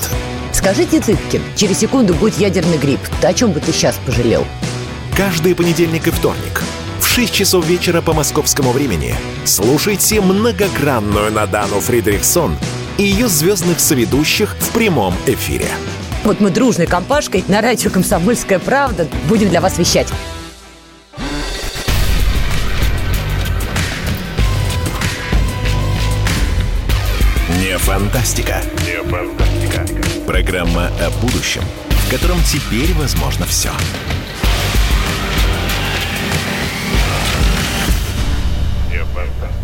Скажите, 0.52 1.00
Цыпкин, 1.00 1.42
через 1.56 1.78
секунду 1.78 2.14
будет 2.14 2.38
ядерный 2.38 2.78
грипп. 2.78 3.00
Ты 3.20 3.26
о 3.26 3.34
чем 3.34 3.50
бы 3.50 3.58
ты 3.58 3.72
сейчас 3.72 3.98
пожалел? 4.06 4.46
Каждый 5.16 5.56
понедельник 5.56 6.06
и 6.06 6.12
вторник 6.12 6.62
в 7.00 7.06
6 7.06 7.32
часов 7.34 7.66
вечера 7.66 8.00
по 8.00 8.12
московскому 8.12 8.70
времени 8.70 9.16
слушайте 9.44 10.20
многогранную 10.20 11.32
Надану 11.32 11.80
Фридрихсон 11.80 12.56
и 12.96 13.02
ее 13.02 13.26
звездных 13.26 13.80
соведущих 13.80 14.54
в 14.60 14.70
прямом 14.70 15.14
эфире. 15.26 15.66
Вот 16.22 16.38
мы 16.38 16.50
дружной 16.50 16.86
компашкой 16.86 17.44
на 17.48 17.60
радио 17.60 17.90
«Комсомольская 17.90 18.60
правда» 18.60 19.08
будем 19.28 19.48
для 19.48 19.60
вас 19.60 19.78
вещать. 19.78 20.08
Фантастика. 27.84 28.62
Фантастика. 29.10 29.84
Программа 30.26 30.86
о 30.86 31.10
будущем, 31.20 31.62
в 31.90 32.10
котором 32.10 32.38
теперь 32.42 32.94
возможно 32.94 33.44
все. 33.44 33.70
Фантастика, 39.12 39.63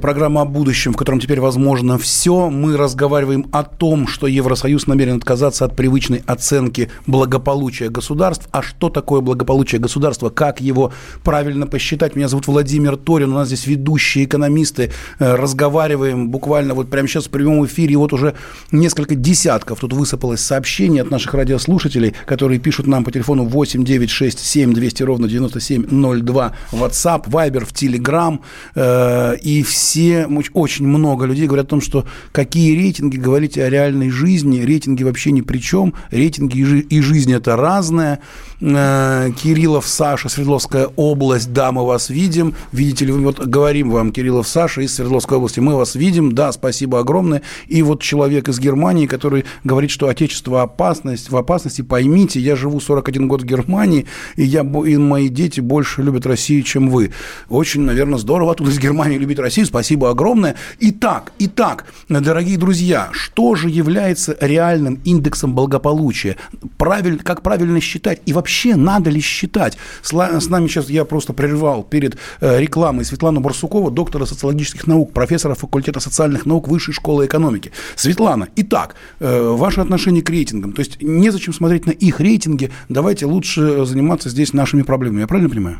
программа 0.00 0.40
о 0.40 0.44
будущем, 0.46 0.94
в 0.94 0.96
котором 0.96 1.20
теперь 1.20 1.38
возможно 1.38 1.98
все. 1.98 2.48
Мы 2.48 2.78
разговариваем 2.78 3.46
о 3.52 3.62
том, 3.62 4.06
что 4.06 4.26
Евросоюз 4.26 4.86
намерен 4.86 5.18
отказаться 5.18 5.66
от 5.66 5.76
привычной 5.76 6.22
оценки 6.26 6.90
благополучия 7.06 7.90
государств. 7.90 8.48
А 8.52 8.62
что 8.62 8.88
такое 8.88 9.20
благополучие 9.20 9.82
государства? 9.82 10.30
Как 10.30 10.62
его 10.62 10.94
правильно 11.24 11.66
посчитать? 11.66 12.16
Меня 12.16 12.28
зовут 12.28 12.46
Владимир 12.46 12.96
Торин, 12.96 13.32
у 13.32 13.34
нас 13.34 13.48
здесь 13.48 13.66
ведущие 13.66 14.24
экономисты. 14.24 14.92
Э, 15.18 15.34
разговариваем 15.34 16.30
буквально 16.30 16.72
вот 16.72 16.88
прямо 16.88 17.06
сейчас 17.06 17.26
в 17.26 17.30
прямом 17.30 17.66
эфире. 17.66 17.92
И 17.92 17.96
вот 17.96 18.14
уже 18.14 18.34
несколько 18.72 19.14
десятков 19.14 19.80
тут 19.80 19.92
высыпалось 19.92 20.40
сообщений 20.40 21.02
от 21.02 21.10
наших 21.10 21.34
радиослушателей, 21.34 22.14
которые 22.24 22.60
пишут 22.60 22.86
нам 22.86 23.04
по 23.04 23.12
телефону 23.12 23.44
8 23.44 23.84
9 23.84 24.08
6 24.08 24.38
7 24.38 24.72
200 24.72 25.02
ровно 25.02 25.28
9702 25.28 26.52
WhatsApp, 26.72 27.28
Viber, 27.28 27.66
в 27.66 27.72
Telegram 27.72 28.38
Э, 28.74 29.17
и 29.40 29.62
все, 29.62 30.28
очень 30.52 30.86
много 30.86 31.26
людей 31.26 31.46
говорят 31.46 31.66
о 31.66 31.70
том, 31.70 31.80
что 31.80 32.06
какие 32.32 32.76
рейтинги, 32.76 33.16
говорите 33.16 33.64
о 33.64 33.70
реальной 33.70 34.10
жизни, 34.10 34.60
рейтинги 34.60 35.02
вообще 35.02 35.32
ни 35.32 35.40
при 35.40 35.58
чем, 35.58 35.94
рейтинги 36.10 36.58
и 36.58 37.00
жизнь 37.00 37.32
это 37.32 37.56
разное. 37.56 38.20
Э, 38.60 39.30
Кириллов 39.40 39.86
Саша, 39.86 40.28
Свердловская 40.28 40.88
область, 40.96 41.52
да, 41.52 41.70
мы 41.70 41.86
вас 41.86 42.10
видим. 42.10 42.54
Видите 42.72 43.04
ли, 43.04 43.12
вот 43.12 43.38
говорим 43.38 43.90
вам, 43.90 44.10
Кириллов 44.10 44.48
Саша 44.48 44.80
из 44.80 44.96
Свердловской 44.96 45.36
области, 45.36 45.60
мы 45.60 45.76
вас 45.76 45.94
видим, 45.94 46.32
да, 46.32 46.50
спасибо 46.50 46.98
огромное. 46.98 47.42
И 47.68 47.82
вот 47.82 48.02
человек 48.02 48.48
из 48.48 48.58
Германии, 48.58 49.06
который 49.06 49.44
говорит, 49.62 49.92
что 49.92 50.08
отечество 50.08 50.62
опасность, 50.62 51.30
в 51.30 51.36
опасности, 51.36 51.82
поймите, 51.82 52.40
я 52.40 52.56
живу 52.56 52.80
41 52.80 53.28
год 53.28 53.42
в 53.42 53.44
Германии, 53.44 54.06
и, 54.34 54.44
я, 54.44 54.62
и 54.62 54.96
мои 54.96 55.28
дети 55.28 55.60
больше 55.60 56.02
любят 56.02 56.26
Россию, 56.26 56.64
чем 56.64 56.90
вы. 56.90 57.12
Очень, 57.48 57.82
наверное, 57.82 58.18
здорово 58.18 58.52
оттуда 58.52 58.70
из 58.70 58.78
Германии 58.80 59.18
любить 59.18 59.38
Россию, 59.38 59.66
спасибо 59.66 60.10
огромное. 60.10 60.56
Итак, 60.80 61.32
итак, 61.38 61.86
дорогие 62.08 62.58
друзья, 62.58 63.08
что 63.12 63.54
же 63.54 63.68
является 63.68 64.36
реальным 64.40 65.00
индексом 65.04 65.54
благополучия? 65.54 66.36
Правиль, 66.76 67.20
как 67.22 67.42
правильно 67.42 67.80
считать? 67.80 68.20
И 68.26 68.32
вообще 68.32 68.47
вообще 68.48 68.76
надо 68.76 69.10
ли 69.10 69.20
считать? 69.20 69.76
С 70.02 70.12
нами 70.12 70.68
сейчас 70.68 70.88
я 70.88 71.04
просто 71.04 71.34
прервал 71.34 71.82
перед 71.82 72.16
э, 72.40 72.58
рекламой 72.58 73.04
Светлану 73.04 73.40
Барсукова, 73.40 73.90
доктора 73.90 74.24
социологических 74.24 74.86
наук, 74.86 75.12
профессора 75.12 75.54
факультета 75.54 76.00
социальных 76.00 76.46
наук 76.46 76.66
Высшей 76.68 76.94
школы 76.94 77.26
экономики. 77.26 77.72
Светлана, 77.94 78.48
итак, 78.56 78.94
э, 79.20 79.50
ваше 79.50 79.82
отношение 79.82 80.22
к 80.22 80.30
рейтингам. 80.30 80.72
То 80.72 80.80
есть 80.80 81.02
незачем 81.02 81.52
смотреть 81.52 81.84
на 81.84 81.90
их 81.90 82.20
рейтинги, 82.20 82.70
давайте 82.88 83.26
лучше 83.26 83.84
заниматься 83.84 84.30
здесь 84.30 84.54
нашими 84.54 84.80
проблемами. 84.80 85.20
Я 85.20 85.26
правильно 85.26 85.50
понимаю? 85.50 85.78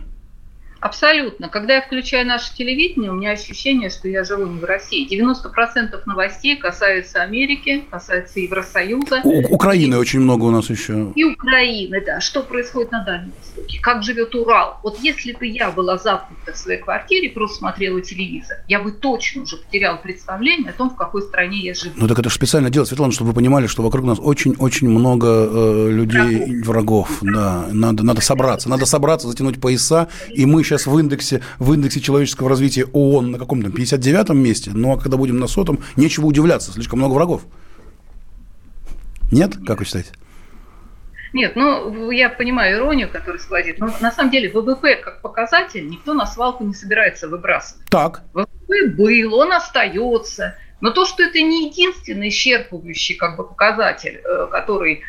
Абсолютно. 0.88 1.48
Когда 1.50 1.74
я 1.74 1.82
включаю 1.82 2.26
наше 2.26 2.54
телевидение, 2.54 3.10
у 3.10 3.14
меня 3.14 3.32
ощущение, 3.32 3.90
что 3.90 4.08
я 4.08 4.24
живу 4.24 4.46
не 4.46 4.58
в 4.58 4.64
России. 4.64 5.06
90% 5.06 6.00
новостей 6.06 6.56
касаются 6.56 7.22
Америки, 7.22 7.84
касаются 7.90 8.40
Евросоюза. 8.40 9.20
У- 9.24 9.54
Украины 9.54 9.94
и, 9.94 9.98
очень 9.98 10.20
много 10.20 10.44
у 10.44 10.50
нас 10.50 10.70
еще. 10.70 11.12
И 11.14 11.24
Украины, 11.24 12.02
да. 12.04 12.20
Что 12.20 12.42
происходит 12.42 12.90
на 12.92 13.04
Дальнем 13.04 13.32
Востоке? 13.38 13.78
Как 13.82 14.02
живет 14.02 14.34
Урал? 14.34 14.80
Вот 14.82 14.98
если 15.00 15.32
бы 15.32 15.46
я 15.46 15.70
была 15.70 15.98
замкнута 15.98 16.52
в 16.52 16.56
своей 16.56 16.80
квартире, 16.80 17.30
просто 17.30 17.58
смотрела 17.58 18.00
телевизор, 18.00 18.56
я 18.66 18.80
бы 18.80 18.90
точно 18.92 19.42
уже 19.42 19.58
потеряла 19.58 19.96
представление 19.98 20.70
о 20.70 20.72
том, 20.72 20.88
в 20.90 20.96
какой 20.96 21.20
стране 21.22 21.58
я 21.58 21.74
живу. 21.74 21.94
Ну 21.96 22.08
так 22.08 22.18
это 22.18 22.30
же 22.30 22.34
специально 22.34 22.70
делать, 22.70 22.88
Светлана, 22.88 23.12
чтобы 23.12 23.30
вы 23.30 23.34
понимали, 23.34 23.66
что 23.66 23.82
вокруг 23.82 24.06
нас 24.06 24.18
очень-очень 24.20 24.88
много 24.88 25.26
э, 25.28 25.90
людей, 25.90 26.62
врагов. 26.62 26.66
врагов. 26.66 27.18
Да, 27.20 27.66
надо, 27.72 28.04
надо 28.04 28.20
собраться, 28.22 28.68
надо 28.70 28.86
собраться, 28.86 29.28
затянуть 29.28 29.60
пояса, 29.60 30.08
и 30.30 30.46
мы 30.46 30.64
сейчас 30.64 30.77
в 30.86 30.98
индексе, 30.98 31.42
в 31.58 31.72
индексе 31.72 32.00
человеческого 32.00 32.48
развития 32.48 32.84
ООН 32.92 33.32
на 33.32 33.38
каком-то 33.38 33.68
59-м 33.68 34.38
месте, 34.38 34.70
ну 34.74 34.92
а 34.92 35.00
когда 35.00 35.16
будем 35.16 35.38
на 35.38 35.46
сотом, 35.46 35.80
нечего 35.96 36.26
удивляться, 36.26 36.72
слишком 36.72 36.98
много 36.98 37.14
врагов. 37.14 37.42
Нет? 39.30 39.54
Как 39.66 39.78
вы 39.78 39.84
считаете? 39.84 40.10
Нет, 41.32 41.56
ну, 41.56 42.10
я 42.10 42.30
понимаю 42.30 42.78
иронию, 42.78 43.10
которую 43.10 43.38
сквозит, 43.38 43.78
но 43.78 43.90
на 44.00 44.10
самом 44.10 44.30
деле 44.30 44.50
ВВП 44.50 44.96
как 44.96 45.20
показатель 45.20 45.86
никто 45.88 46.14
на 46.14 46.26
свалку 46.26 46.64
не 46.64 46.74
собирается 46.74 47.28
выбрасывать. 47.28 47.84
Так. 47.90 48.22
ВВП 48.32 48.86
был, 48.96 49.34
он 49.34 49.52
остается. 49.52 50.56
Но 50.80 50.90
то, 50.90 51.04
что 51.04 51.24
это 51.24 51.40
не 51.40 51.68
единственный 51.68 52.28
исчерпывающий 52.28 53.16
как 53.16 53.36
бы, 53.36 53.44
показатель, 53.44 54.20
э, 54.24 54.46
который 54.50 55.02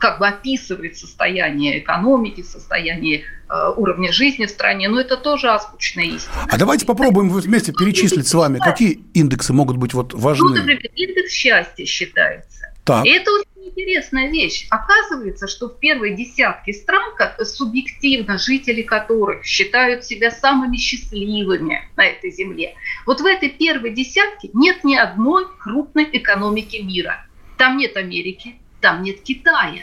как 0.00 0.18
бы 0.18 0.28
описывает 0.28 0.96
состояние 0.96 1.78
экономики, 1.78 2.42
состояние 2.42 3.22
э, 3.48 3.72
уровня 3.76 4.12
жизни 4.12 4.46
в 4.46 4.50
стране, 4.50 4.88
но 4.88 5.00
это 5.00 5.16
тоже 5.16 5.48
азбучная 5.48 6.04
истина. 6.04 6.46
А 6.50 6.58
давайте 6.58 6.84
попробуем 6.84 7.30
вместе 7.30 7.72
перечислить 7.72 8.26
с 8.26 8.34
вами, 8.34 8.58
какие 8.58 9.02
индексы 9.14 9.52
могут 9.52 9.78
быть 9.78 9.94
вот 9.94 10.12
важны. 10.12 10.48
Ну, 10.48 10.54
например, 10.56 10.90
индекс 10.94 11.32
счастья 11.32 11.86
считается. 11.86 12.72
Так. 12.84 13.06
И 13.06 13.10
это 13.10 13.30
очень 13.30 13.70
интересная 13.70 14.28
вещь. 14.30 14.66
Оказывается, 14.68 15.46
что 15.46 15.68
в 15.68 15.78
первой 15.78 16.16
десятке 16.16 16.72
стран, 16.72 17.14
как 17.16 17.40
субъективно 17.46 18.38
жители 18.38 18.82
которых 18.82 19.44
считают 19.44 20.04
себя 20.04 20.30
самыми 20.30 20.76
счастливыми 20.76 21.88
на 21.96 22.04
этой 22.04 22.30
земле, 22.32 22.74
вот 23.06 23.20
в 23.20 23.26
этой 23.26 23.50
первой 23.50 23.92
десятке 23.92 24.50
нет 24.52 24.84
ни 24.84 24.96
одной 24.96 25.46
крупной 25.60 26.08
экономики 26.12 26.78
мира. 26.78 27.24
Там 27.56 27.76
нет 27.76 27.96
Америки, 27.96 28.56
там 28.82 29.02
нет 29.02 29.22
Китая, 29.22 29.82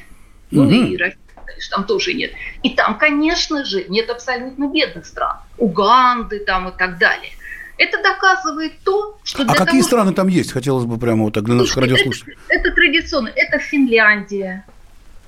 ну 0.52 0.66
Мгм. 0.66 0.86
и 0.86 0.98
конечно, 0.98 1.78
там 1.78 1.86
тоже 1.86 2.14
нет. 2.14 2.32
И 2.62 2.70
там, 2.72 2.98
конечно 2.98 3.66
же, 3.66 3.86
нет 3.90 4.10
абсолютно 4.10 4.70
бедных 4.72 5.06
стран. 5.06 5.38
Уганды 5.58 6.40
там 6.40 6.70
и 6.70 6.78
так 6.78 7.00
далее. 7.00 7.32
Это 7.78 8.02
доказывает 8.04 8.74
то, 8.84 9.18
что 9.24 9.44
А 9.44 9.56
какие 9.56 9.66
того, 9.66 9.84
страны 9.84 10.14
там 10.14 10.28
есть? 10.28 10.52
Хотелось 10.52 10.86
бы 10.86 11.00
прямо 11.00 11.24
вот 11.24 11.34
так 11.34 11.46
для 11.46 11.56
наших 11.56 11.78
радиослушателей. 11.78 12.38
Это, 12.50 12.68
это 12.68 12.76
традиционно. 12.76 13.32
Это 13.34 13.58
Финляндия, 13.58 14.66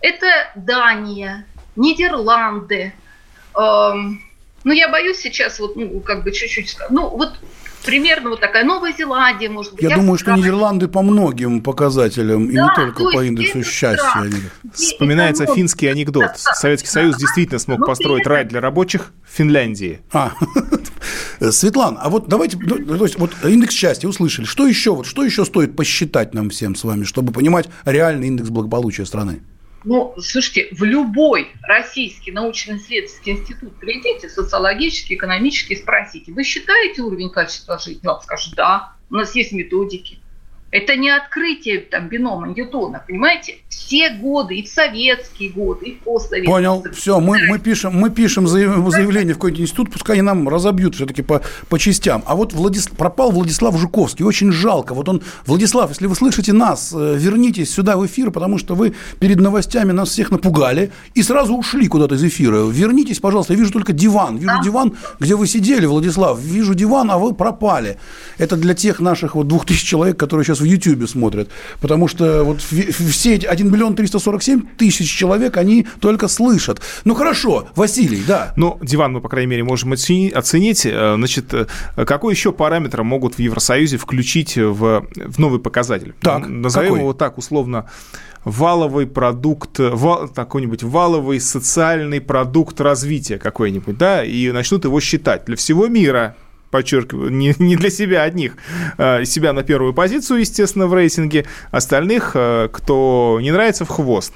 это 0.01 0.27
Дания, 0.55 1.45
Нидерланды. 1.77 2.93
Эм, 3.57 4.21
ну, 4.65 4.73
я 4.73 4.89
боюсь 4.89 5.17
сейчас 5.17 5.59
вот, 5.59 5.75
ну, 5.77 6.01
как 6.01 6.23
бы 6.23 6.31
чуть-чуть... 6.31 6.75
Ну, 6.89 7.09
вот 7.09 7.39
примерно 7.85 8.31
вот 8.31 8.39
такая 8.39 8.63
Новая 8.63 8.93
Зеландия, 8.93 9.49
может 9.49 9.73
быть. 9.73 9.81
Я 9.83 9.95
думаю, 9.95 10.17
что. 10.17 10.31
Нидерланды 10.35 10.87
по 10.87 11.01
многим 11.01 11.61
показателям, 11.61 12.45
и 12.45 12.51
не 12.51 12.55
Да, 12.55 12.73
только 12.75 13.03
то 13.03 13.11
по 13.11 13.23
индексу 13.23 13.63
счастья. 13.63 14.07
да. 14.15 14.69
Вспоминается 14.73 15.43
экономика. 15.43 15.61
финский 15.61 15.87
анекдот. 15.87 16.23
Да, 16.23 16.35
да, 16.45 16.53
Советский 16.53 16.87
да. 16.87 16.93
Союз 16.93 17.17
действительно 17.17 17.59
смог 17.59 17.79
Но 17.79 17.85
построить 17.85 18.25
рай 18.25 18.45
для 18.45 18.61
рабочих 18.61 19.11
в 19.27 19.35
Финляндии. 19.35 20.01
А, 20.11 20.31
Светлана, 21.51 21.99
а 22.01 22.09
вот 22.09 22.27
давайте, 22.27 22.57
ну, 22.59 22.97
то 22.97 23.03
есть 23.03 23.17
вот 23.17 23.31
индекс 23.43 23.73
счастья 23.73 24.07
услышали. 24.07 24.45
Что 24.45 24.67
еще, 24.67 24.95
вот 24.95 25.05
что 25.05 25.23
еще 25.23 25.45
стоит 25.45 25.75
посчитать 25.75 26.33
нам 26.33 26.49
всем 26.49 26.75
с 26.75 26.83
вами, 26.83 27.03
чтобы 27.03 27.33
понимать 27.33 27.67
реальный 27.85 28.27
индекс 28.27 28.49
благополучия 28.49 29.05
страны? 29.05 29.41
Ну, 29.83 30.13
слушайте, 30.19 30.67
в 30.71 30.83
любой 30.83 31.51
российский 31.63 32.31
научно-исследовательский 32.31 33.33
институт 33.33 33.75
придите, 33.79 34.29
социологический, 34.29 35.15
экономический, 35.15 35.75
спросите, 35.75 36.31
вы 36.31 36.43
считаете 36.43 37.01
уровень 37.01 37.31
качества 37.31 37.79
жизни? 37.79 38.05
Вам 38.05 38.21
скажут, 38.21 38.53
да, 38.55 38.93
у 39.09 39.15
нас 39.15 39.33
есть 39.33 39.51
методики. 39.51 40.20
Это 40.71 40.95
не 40.95 41.09
открытие 41.09 41.79
там, 41.79 42.07
бинома 42.07 42.47
Ньютона, 42.47 43.03
понимаете? 43.05 43.57
Все 43.67 44.11
годы, 44.11 44.55
и 44.55 44.63
в 44.63 44.69
советские 44.69 45.49
годы, 45.49 45.87
и 45.87 45.95
в 45.95 45.99
постсоветские. 45.99 46.49
Понял, 46.49 46.85
все, 46.93 47.19
мы, 47.19 47.39
мы 47.49 47.59
пишем, 47.59 47.93
мы 47.93 48.09
пишем 48.09 48.45
заяв- 48.45 48.89
заявление 48.89 49.33
в 49.33 49.37
какой-нибудь 49.37 49.63
институт, 49.63 49.91
пускай 49.91 50.15
они 50.15 50.21
нам 50.21 50.47
разобьют 50.47 50.95
все-таки 50.95 51.21
по, 51.23 51.41
по 51.67 51.77
частям. 51.77 52.23
А 52.25 52.35
вот 52.35 52.53
Владис... 52.53 52.87
пропал 52.87 53.31
Владислав 53.31 53.77
Жуковский, 53.77 54.23
очень 54.23 54.53
жалко. 54.53 54.93
Вот 54.93 55.09
он, 55.09 55.21
Владислав, 55.45 55.89
если 55.89 56.07
вы 56.07 56.15
слышите 56.15 56.53
нас, 56.53 56.93
э, 56.95 57.15
вернитесь 57.17 57.73
сюда 57.73 57.97
в 57.97 58.05
эфир, 58.05 58.31
потому 58.31 58.57
что 58.57 58.73
вы 58.73 58.93
перед 59.19 59.41
новостями 59.41 59.91
нас 59.91 60.09
всех 60.09 60.31
напугали 60.31 60.91
и 61.15 61.21
сразу 61.21 61.53
ушли 61.55 61.87
куда-то 61.87 62.15
из 62.15 62.23
эфира. 62.23 62.65
Вернитесь, 62.65 63.19
пожалуйста, 63.19 63.53
я 63.53 63.59
вижу 63.59 63.73
только 63.73 63.91
диван. 63.91 64.37
Вижу 64.37 64.53
диван, 64.63 64.95
где 65.19 65.35
вы 65.35 65.47
сидели, 65.47 65.85
Владислав. 65.85 66.39
Вижу 66.39 66.75
диван, 66.75 67.11
а 67.11 67.17
вы 67.17 67.33
пропали. 67.33 67.97
Это 68.37 68.55
для 68.55 68.73
тех 68.73 69.01
наших 69.01 69.35
вот 69.35 69.47
двух 69.47 69.65
тысяч 69.65 69.83
человек, 69.83 70.15
которые 70.17 70.45
сейчас 70.45 70.60
в 70.61 70.63
Ютьюбе 70.63 71.07
смотрят. 71.07 71.49
Потому 71.81 72.07
что 72.07 72.43
вот 72.43 72.61
все 72.61 73.35
эти 73.35 73.45
1 73.45 73.71
миллион 73.71 73.95
347 73.95 74.61
тысяч 74.77 75.09
человек, 75.11 75.57
они 75.57 75.85
только 75.99 76.27
слышат. 76.27 76.81
Ну, 77.03 77.15
хорошо, 77.15 77.67
Василий, 77.75 78.23
да. 78.27 78.53
Ну, 78.55 78.77
диван 78.81 79.13
мы, 79.13 79.21
по 79.21 79.29
крайней 79.29 79.49
мере, 79.49 79.63
можем 79.63 79.93
оцени- 79.93 80.31
оценить. 80.31 80.85
Э, 80.85 81.15
Значит, 81.17 81.53
э, 81.53 81.65
какой 82.05 82.33
еще 82.33 82.51
параметр 82.51 83.03
могут 83.03 83.35
в 83.35 83.39
Евросоюзе 83.39 83.97
включить 83.97 84.55
в, 84.57 85.05
в 85.15 85.39
новый 85.39 85.59
показатель? 85.59 86.13
Так, 86.21 86.47
Назовем 86.47 86.89
какой? 86.89 86.99
его 87.01 87.13
так 87.13 87.37
условно 87.37 87.85
валовый 88.43 89.05
продукт, 89.05 89.77
ва- 89.79 90.27
какой-нибудь 90.27 90.83
валовый 90.83 91.39
социальный 91.39 92.19
продукт 92.21 92.81
развития 92.81 93.37
какой-нибудь, 93.37 93.97
да, 93.97 94.23
и 94.23 94.51
начнут 94.51 94.83
его 94.85 94.99
считать 94.99 95.45
для 95.45 95.55
всего 95.55 95.87
мира, 95.87 96.35
подчеркиваю, 96.71 97.29
не, 97.31 97.53
не 97.59 97.75
для 97.75 97.89
себя 97.89 98.23
одних, 98.23 98.53
э, 98.97 99.25
себя 99.25 99.53
на 99.53 99.63
первую 99.63 99.93
позицию, 99.93 100.39
естественно, 100.39 100.87
в 100.87 100.93
рейтинге, 100.93 101.45
остальных, 101.69 102.31
э, 102.33 102.69
кто 102.71 103.39
не 103.41 103.51
нравится, 103.51 103.85
в 103.85 103.89
хвост. 103.89 104.33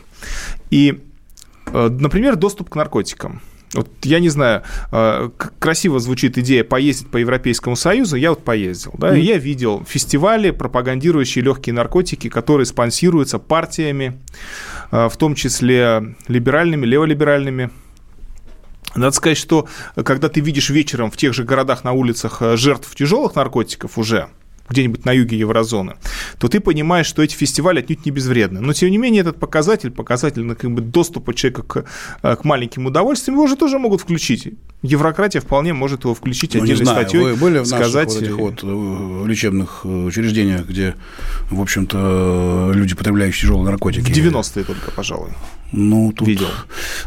И, 0.69 1.01
э, 1.67 1.89
например, 1.89 2.35
доступ 2.35 2.69
к 2.69 2.75
наркотикам. 2.75 3.41
Вот 3.73 3.89
я 4.03 4.19
не 4.19 4.29
знаю, 4.29 4.63
красиво 5.59 5.99
звучит 5.99 6.37
идея 6.37 6.63
поездить 6.63 7.09
по 7.09 7.17
Европейскому 7.17 7.75
Союзу. 7.75 8.15
Я 8.15 8.29
вот 8.29 8.45
поездил, 8.45 8.93
да, 8.97 9.17
и 9.17 9.21
я 9.21 9.37
видел 9.37 9.83
фестивали, 9.85 10.51
пропагандирующие 10.51 11.43
легкие 11.43 11.73
наркотики, 11.73 12.29
которые 12.29 12.67
спонсируются 12.67 13.37
партиями, 13.37 14.21
в 14.91 15.11
том 15.17 15.35
числе 15.35 16.15
либеральными, 16.29 16.85
леволиберальными. 16.85 17.69
Надо 18.95 19.11
сказать, 19.15 19.37
что 19.37 19.67
э, 19.95 20.03
когда 20.03 20.29
ты 20.29 20.39
видишь 20.39 20.69
вечером 20.69 21.11
в 21.11 21.17
тех 21.17 21.33
же 21.33 21.43
городах 21.43 21.83
на 21.83 21.91
улицах 21.91 22.41
э, 22.41 22.57
жертв 22.57 22.95
тяжелых 22.95 23.35
наркотиков 23.35 23.97
уже, 23.97 24.29
где-нибудь 24.69 25.05
на 25.05 25.11
юге 25.11 25.37
еврозоны, 25.37 25.95
то 26.39 26.47
ты 26.47 26.59
понимаешь, 26.59 27.05
что 27.05 27.21
эти 27.21 27.35
фестивали 27.35 27.79
отнюдь 27.79 28.05
не 28.05 28.11
безвредны. 28.11 28.61
Но, 28.61 28.73
тем 28.73 28.89
не 28.89 28.97
менее, 28.97 29.21
этот 29.21 29.39
показатель, 29.39 29.91
показатель 29.91 30.55
как 30.55 30.71
бы, 30.71 30.81
доступа 30.81 31.33
человека 31.33 31.63
к, 31.63 31.85
э, 32.23 32.35
к 32.35 32.43
маленьким 32.45 32.85
удовольствиям, 32.85 33.35
его 33.35 33.47
же 33.47 33.55
тоже 33.55 33.79
могут 33.79 34.01
включить. 34.01 34.53
Еврократия 34.85 35.41
вполне 35.41 35.73
может 35.73 36.03
его 36.03 36.13
включить 36.13 36.53
Ну, 36.53 36.63
отдельной 36.63 36.85
знаю, 36.85 37.01
статьей. 37.01 37.23
вы 37.23 37.35
были 37.35 37.59
в 37.59 37.65
сказать, 37.65 38.07
наших 38.07 38.37
вот 38.37 38.53
этих 38.53 38.63
э, 38.63 38.71
вот 38.71 39.23
э, 39.25 39.27
лечебных 39.27 39.81
э, 39.83 39.87
учреждениях, 39.87 40.67
где, 40.67 40.95
в 41.49 41.59
общем-то, 41.59 42.71
люди, 42.73 42.95
потребляющие 42.95 43.41
тяжелые 43.41 43.65
наркотики? 43.65 44.01
в 44.01 44.15
90-е 44.15 44.63
только, 44.63 44.91
пожалуй. 44.91 45.31
Ну, 45.71 46.13
тут... 46.15 46.27
Видел. 46.27 46.47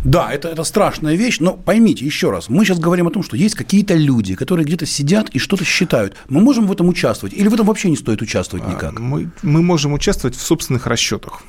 Да, 0.05 0.31
это, 0.33 0.49
это 0.49 0.65
страшная 0.65 1.15
вещь, 1.15 1.39
но 1.41 1.55
поймите 1.55 2.05
еще 2.05 2.31
раз, 2.31 2.49
мы 2.49 2.65
сейчас 2.65 2.79
говорим 2.79 3.07
о 3.07 3.11
том, 3.11 3.23
что 3.23 3.37
есть 3.37 3.55
какие-то 3.55 3.95
люди, 3.95 4.35
которые 4.35 4.67
где-то 4.67 4.85
сидят 4.85 5.31
и 5.31 5.39
что-то 5.39 5.65
считают. 5.65 6.17
Мы 6.29 6.41
можем 6.41 6.67
в 6.67 6.73
этом 6.73 6.89
участвовать 6.89 7.35
или 7.35 7.49
в 7.49 7.55
этом 7.55 7.67
вообще 7.67 7.89
не 7.89 7.97
стоит 7.97 8.21
участвовать 8.21 8.67
никак? 8.69 8.99
Мы, 8.99 9.31
мы 9.43 9.63
можем 9.63 9.93
участвовать 9.93 10.37
в 10.37 10.41
собственных 10.41 10.87
расчетах. 10.87 11.43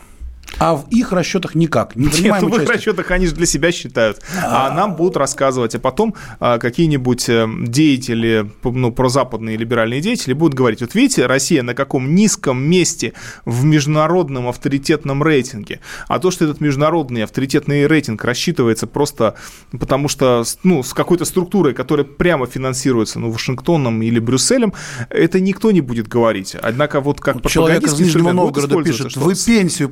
А 0.58 0.76
в 0.76 0.88
их 0.90 1.14
расчетах 1.14 1.56
никак. 1.56 1.96
Не 1.96 2.08
Нет, 2.22 2.42
в 2.42 2.62
их 2.62 2.70
расчетах 2.70 3.12
они 3.12 3.28
же 3.28 3.36
для 3.36 3.46
себя 3.46 3.72
считают. 3.72 4.20
А 4.44 4.74
нам 4.74 4.96
будут 4.96 5.16
рассказывать, 5.16 5.76
а 5.76 5.80
потом 5.80 6.16
а, 6.40 6.58
какие-нибудь 6.58 7.30
э, 7.30 7.48
деятели, 7.62 8.50
ну, 8.64 8.92
прозападные 8.92 9.56
либеральные 9.56 10.02
деятели 10.02 10.34
будут 10.34 10.56
говорить, 10.56 10.82
вот 10.82 10.96
видите, 10.96 11.26
Россия 11.28 11.64
на 11.64 11.74
каком 11.74 12.14
низком 12.14 12.62
месте 12.62 13.14
в 13.46 13.64
международном 13.64 14.50
авторитетном 14.50 15.24
рейтинге. 15.24 15.80
А 16.08 16.20
то, 16.20 16.30
что 16.30 16.46
этот 16.46 16.60
международный 16.60 17.24
авторитетный 17.24 17.88
рейтинг 17.88 18.24
рассчитывается 18.26 18.86
просто 18.86 19.36
потому 19.72 20.08
что, 20.08 20.44
ну, 20.64 20.84
с 20.84 20.94
какой-то 20.94 21.26
структурой, 21.26 21.74
которая 21.74 22.06
прямо 22.06 22.48
финансируется, 22.48 23.20
ну, 23.20 23.32
Вашингтоном 23.32 24.02
или 24.02 24.20
Брюсселем, 24.20 24.74
это 25.10 25.40
никто 25.40 25.72
не 25.72 25.82
будет 25.82 26.08
говорить. 26.08 26.56
Однако 26.62 27.00
вот 27.00 27.22
как 27.22 27.48
Человек 27.50 27.84
из 27.84 28.00
Нижнего 28.00 28.32
Новгорода 28.34 28.82
пишет, 28.84 29.16
вы 29.16 29.36
пенсию 29.36 29.90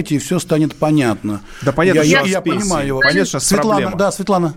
посчитайте, 0.00 0.14
и 0.14 0.18
все 0.18 0.38
станет 0.38 0.76
понятно. 0.76 1.42
Да 1.62 1.72
понятно, 1.72 2.00
я, 2.00 2.22
я, 2.22 2.40
понимаю 2.40 2.86
его. 2.86 3.00
Понятно, 3.00 3.24
что 3.26 3.40
Светлана, 3.40 3.80
проблема. 3.80 3.98
да, 3.98 4.12
Светлана. 4.12 4.54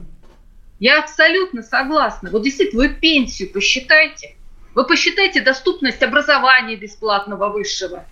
Я 0.79 0.99
абсолютно 0.99 1.63
согласна. 1.63 2.29
Вот 2.31 2.43
действительно, 2.43 2.83
вы 2.83 2.89
пенсию 2.89 3.51
посчитайте. 3.51 4.35
Вы 4.75 4.85
посчитайте 4.85 5.41
доступность 5.41 6.01
образования 6.01 6.75
бесплатного 6.75 7.49
высшего. 7.49 8.05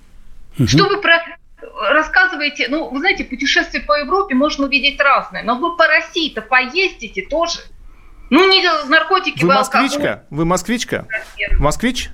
Что 0.65 0.87
вы 0.87 1.01
про 1.01 1.19
рассказываете, 1.91 2.67
ну, 2.69 2.89
вы 2.89 2.99
знаете, 2.99 3.23
путешествие 3.23 3.83
по 3.83 3.93
Европе 3.93 4.33
можно 4.33 4.65
увидеть 4.65 4.99
разное, 4.99 5.43
но 5.43 5.57
вы 5.59 5.77
по 5.77 5.85
России-то 5.85 6.41
поездите 6.41 7.21
тоже. 7.23 7.59
Ну, 8.31 8.49
не 8.49 8.63
наркотики, 8.89 9.43
Вы 9.43 9.53
москвичка? 9.53 10.23
Вы 10.29 10.45
москвичка? 10.45 11.07
Москвич? 11.59 12.09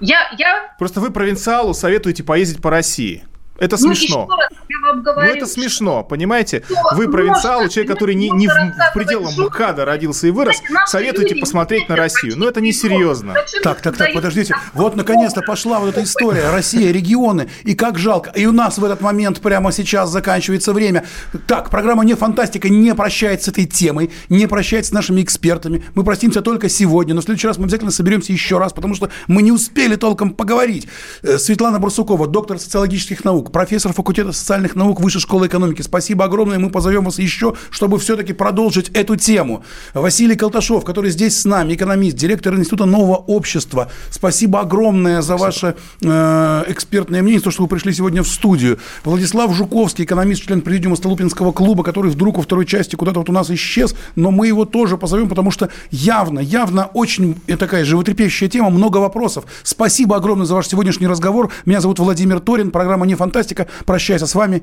Я, 0.00 0.30
я 0.38 0.74
Просто 0.78 1.00
вы 1.00 1.10
провинциалу 1.10 1.74
советуете 1.74 2.22
поездить 2.22 2.62
по 2.62 2.70
России. 2.70 3.24
Это 3.58 3.76
ну, 3.80 3.94
смешно. 3.94 4.28
раз 4.28 4.50
вам 4.88 5.02
Ну, 5.04 5.22
это 5.22 5.46
смешно, 5.46 6.02
понимаете? 6.02 6.64
что 6.68 6.96
Вы 6.96 7.08
провинциал, 7.08 7.60
можно, 7.60 7.72
человек, 7.72 7.92
который 7.92 8.14
не, 8.14 8.30
не 8.30 8.48
в, 8.48 8.52
в 8.52 8.94
пределах 8.94 9.36
МКАДа 9.36 9.84
родился 9.84 10.26
и 10.26 10.30
вырос, 10.30 10.60
советуете 10.86 11.28
люди 11.28 11.40
посмотреть 11.40 11.88
на 11.88 11.96
Россию. 11.96 12.34
хотят 12.34 12.38
Ну, 12.38 12.48
это 12.48 12.60
несерьезно. 12.60 13.34
Так, 13.62 13.80
так, 13.80 13.96
так, 13.96 14.12
подождите. 14.12 14.54
Вот 14.74 14.96
наконец-то 14.96 15.42
пошла 15.42 15.78
вот 15.78 15.90
эта 15.90 16.02
история. 16.02 16.50
Россия, 16.50 16.92
регионы. 16.92 17.48
И 17.64 17.74
как 17.74 17.98
жалко. 17.98 18.30
И 18.34 18.46
у 18.46 18.52
нас 18.52 18.78
в 18.78 18.84
этот 18.84 19.00
момент 19.00 19.40
прямо 19.40 19.72
сейчас 19.72 20.10
заканчивается 20.10 20.72
время. 20.72 21.04
Так, 21.46 21.70
программа 21.70 22.04
«Не 22.04 22.14
фантастика» 22.14 22.68
не 22.68 22.94
прощается 22.94 23.46
с 23.46 23.48
этой 23.48 23.66
темой, 23.66 24.10
не 24.28 24.46
прощается 24.46 24.90
с 24.90 24.94
нашими 24.94 25.22
экспертами. 25.22 25.84
Мы 25.94 26.04
простимся 26.04 26.42
только 26.42 26.68
сегодня, 26.68 27.14
но 27.14 27.20
в 27.20 27.24
следующий 27.24 27.46
раз 27.46 27.58
мы 27.58 27.64
обязательно 27.64 27.90
соберемся 27.90 28.32
еще 28.32 28.58
раз, 28.58 28.72
потому 28.72 28.94
что 28.94 29.10
мы 29.26 29.42
не 29.42 29.52
успели 29.52 29.96
толком 29.96 30.32
поговорить. 30.32 30.88
Э, 31.22 31.38
Светлана 31.38 31.78
Барсукова, 31.78 32.26
доктор 32.26 32.58
социологических 32.58 33.24
наук, 33.24 33.52
профессор 33.52 33.92
факультета 33.92 34.32
социальных 34.32 34.74
наук 34.78 35.00
Высшей 35.00 35.20
школы 35.20 35.48
экономики. 35.48 35.82
Спасибо 35.82 36.24
огромное, 36.24 36.58
мы 36.58 36.70
позовем 36.70 37.04
вас 37.04 37.18
еще, 37.18 37.54
чтобы 37.70 37.98
все-таки 37.98 38.32
продолжить 38.32 38.88
эту 38.90 39.16
тему. 39.16 39.64
Василий 39.92 40.36
Колташов, 40.36 40.84
который 40.84 41.10
здесь 41.10 41.38
с 41.38 41.44
нами, 41.44 41.74
экономист, 41.74 42.16
директор 42.16 42.54
Института 42.54 42.86
нового 42.86 43.16
общества. 43.16 43.90
Спасибо 44.10 44.60
огромное 44.60 45.20
за 45.20 45.36
ваше 45.36 45.76
э, 46.02 46.64
экспертное 46.68 47.22
мнение, 47.22 47.40
то, 47.40 47.50
что 47.50 47.62
вы 47.62 47.68
пришли 47.68 47.92
сегодня 47.92 48.22
в 48.22 48.28
студию. 48.28 48.78
Владислав 49.04 49.54
Жуковский, 49.54 50.04
экономист, 50.04 50.44
член 50.44 50.62
президиума 50.62 50.96
Столупинского 50.96 51.52
клуба, 51.52 51.82
который 51.82 52.10
вдруг 52.10 52.36
во 52.36 52.42
второй 52.42 52.64
части 52.64 52.96
куда-то 52.96 53.18
вот 53.18 53.28
у 53.28 53.32
нас 53.32 53.50
исчез, 53.50 53.94
но 54.14 54.30
мы 54.30 54.46
его 54.46 54.64
тоже 54.64 54.96
позовем, 54.96 55.28
потому 55.28 55.50
что 55.50 55.68
явно, 55.90 56.38
явно 56.38 56.86
очень 56.94 57.36
такая 57.58 57.84
животрепещущая 57.84 58.48
тема, 58.48 58.70
много 58.70 58.98
вопросов. 58.98 59.44
Спасибо 59.64 60.16
огромное 60.16 60.46
за 60.46 60.54
ваш 60.54 60.68
сегодняшний 60.68 61.08
разговор. 61.08 61.50
Меня 61.66 61.80
зовут 61.80 61.98
Владимир 61.98 62.40
Торин, 62.40 62.70
программа 62.70 63.06
«Не 63.06 63.16
фантастика». 63.16 63.66
Прощаюсь 63.84 64.22
с 64.22 64.34
вами 64.34 64.62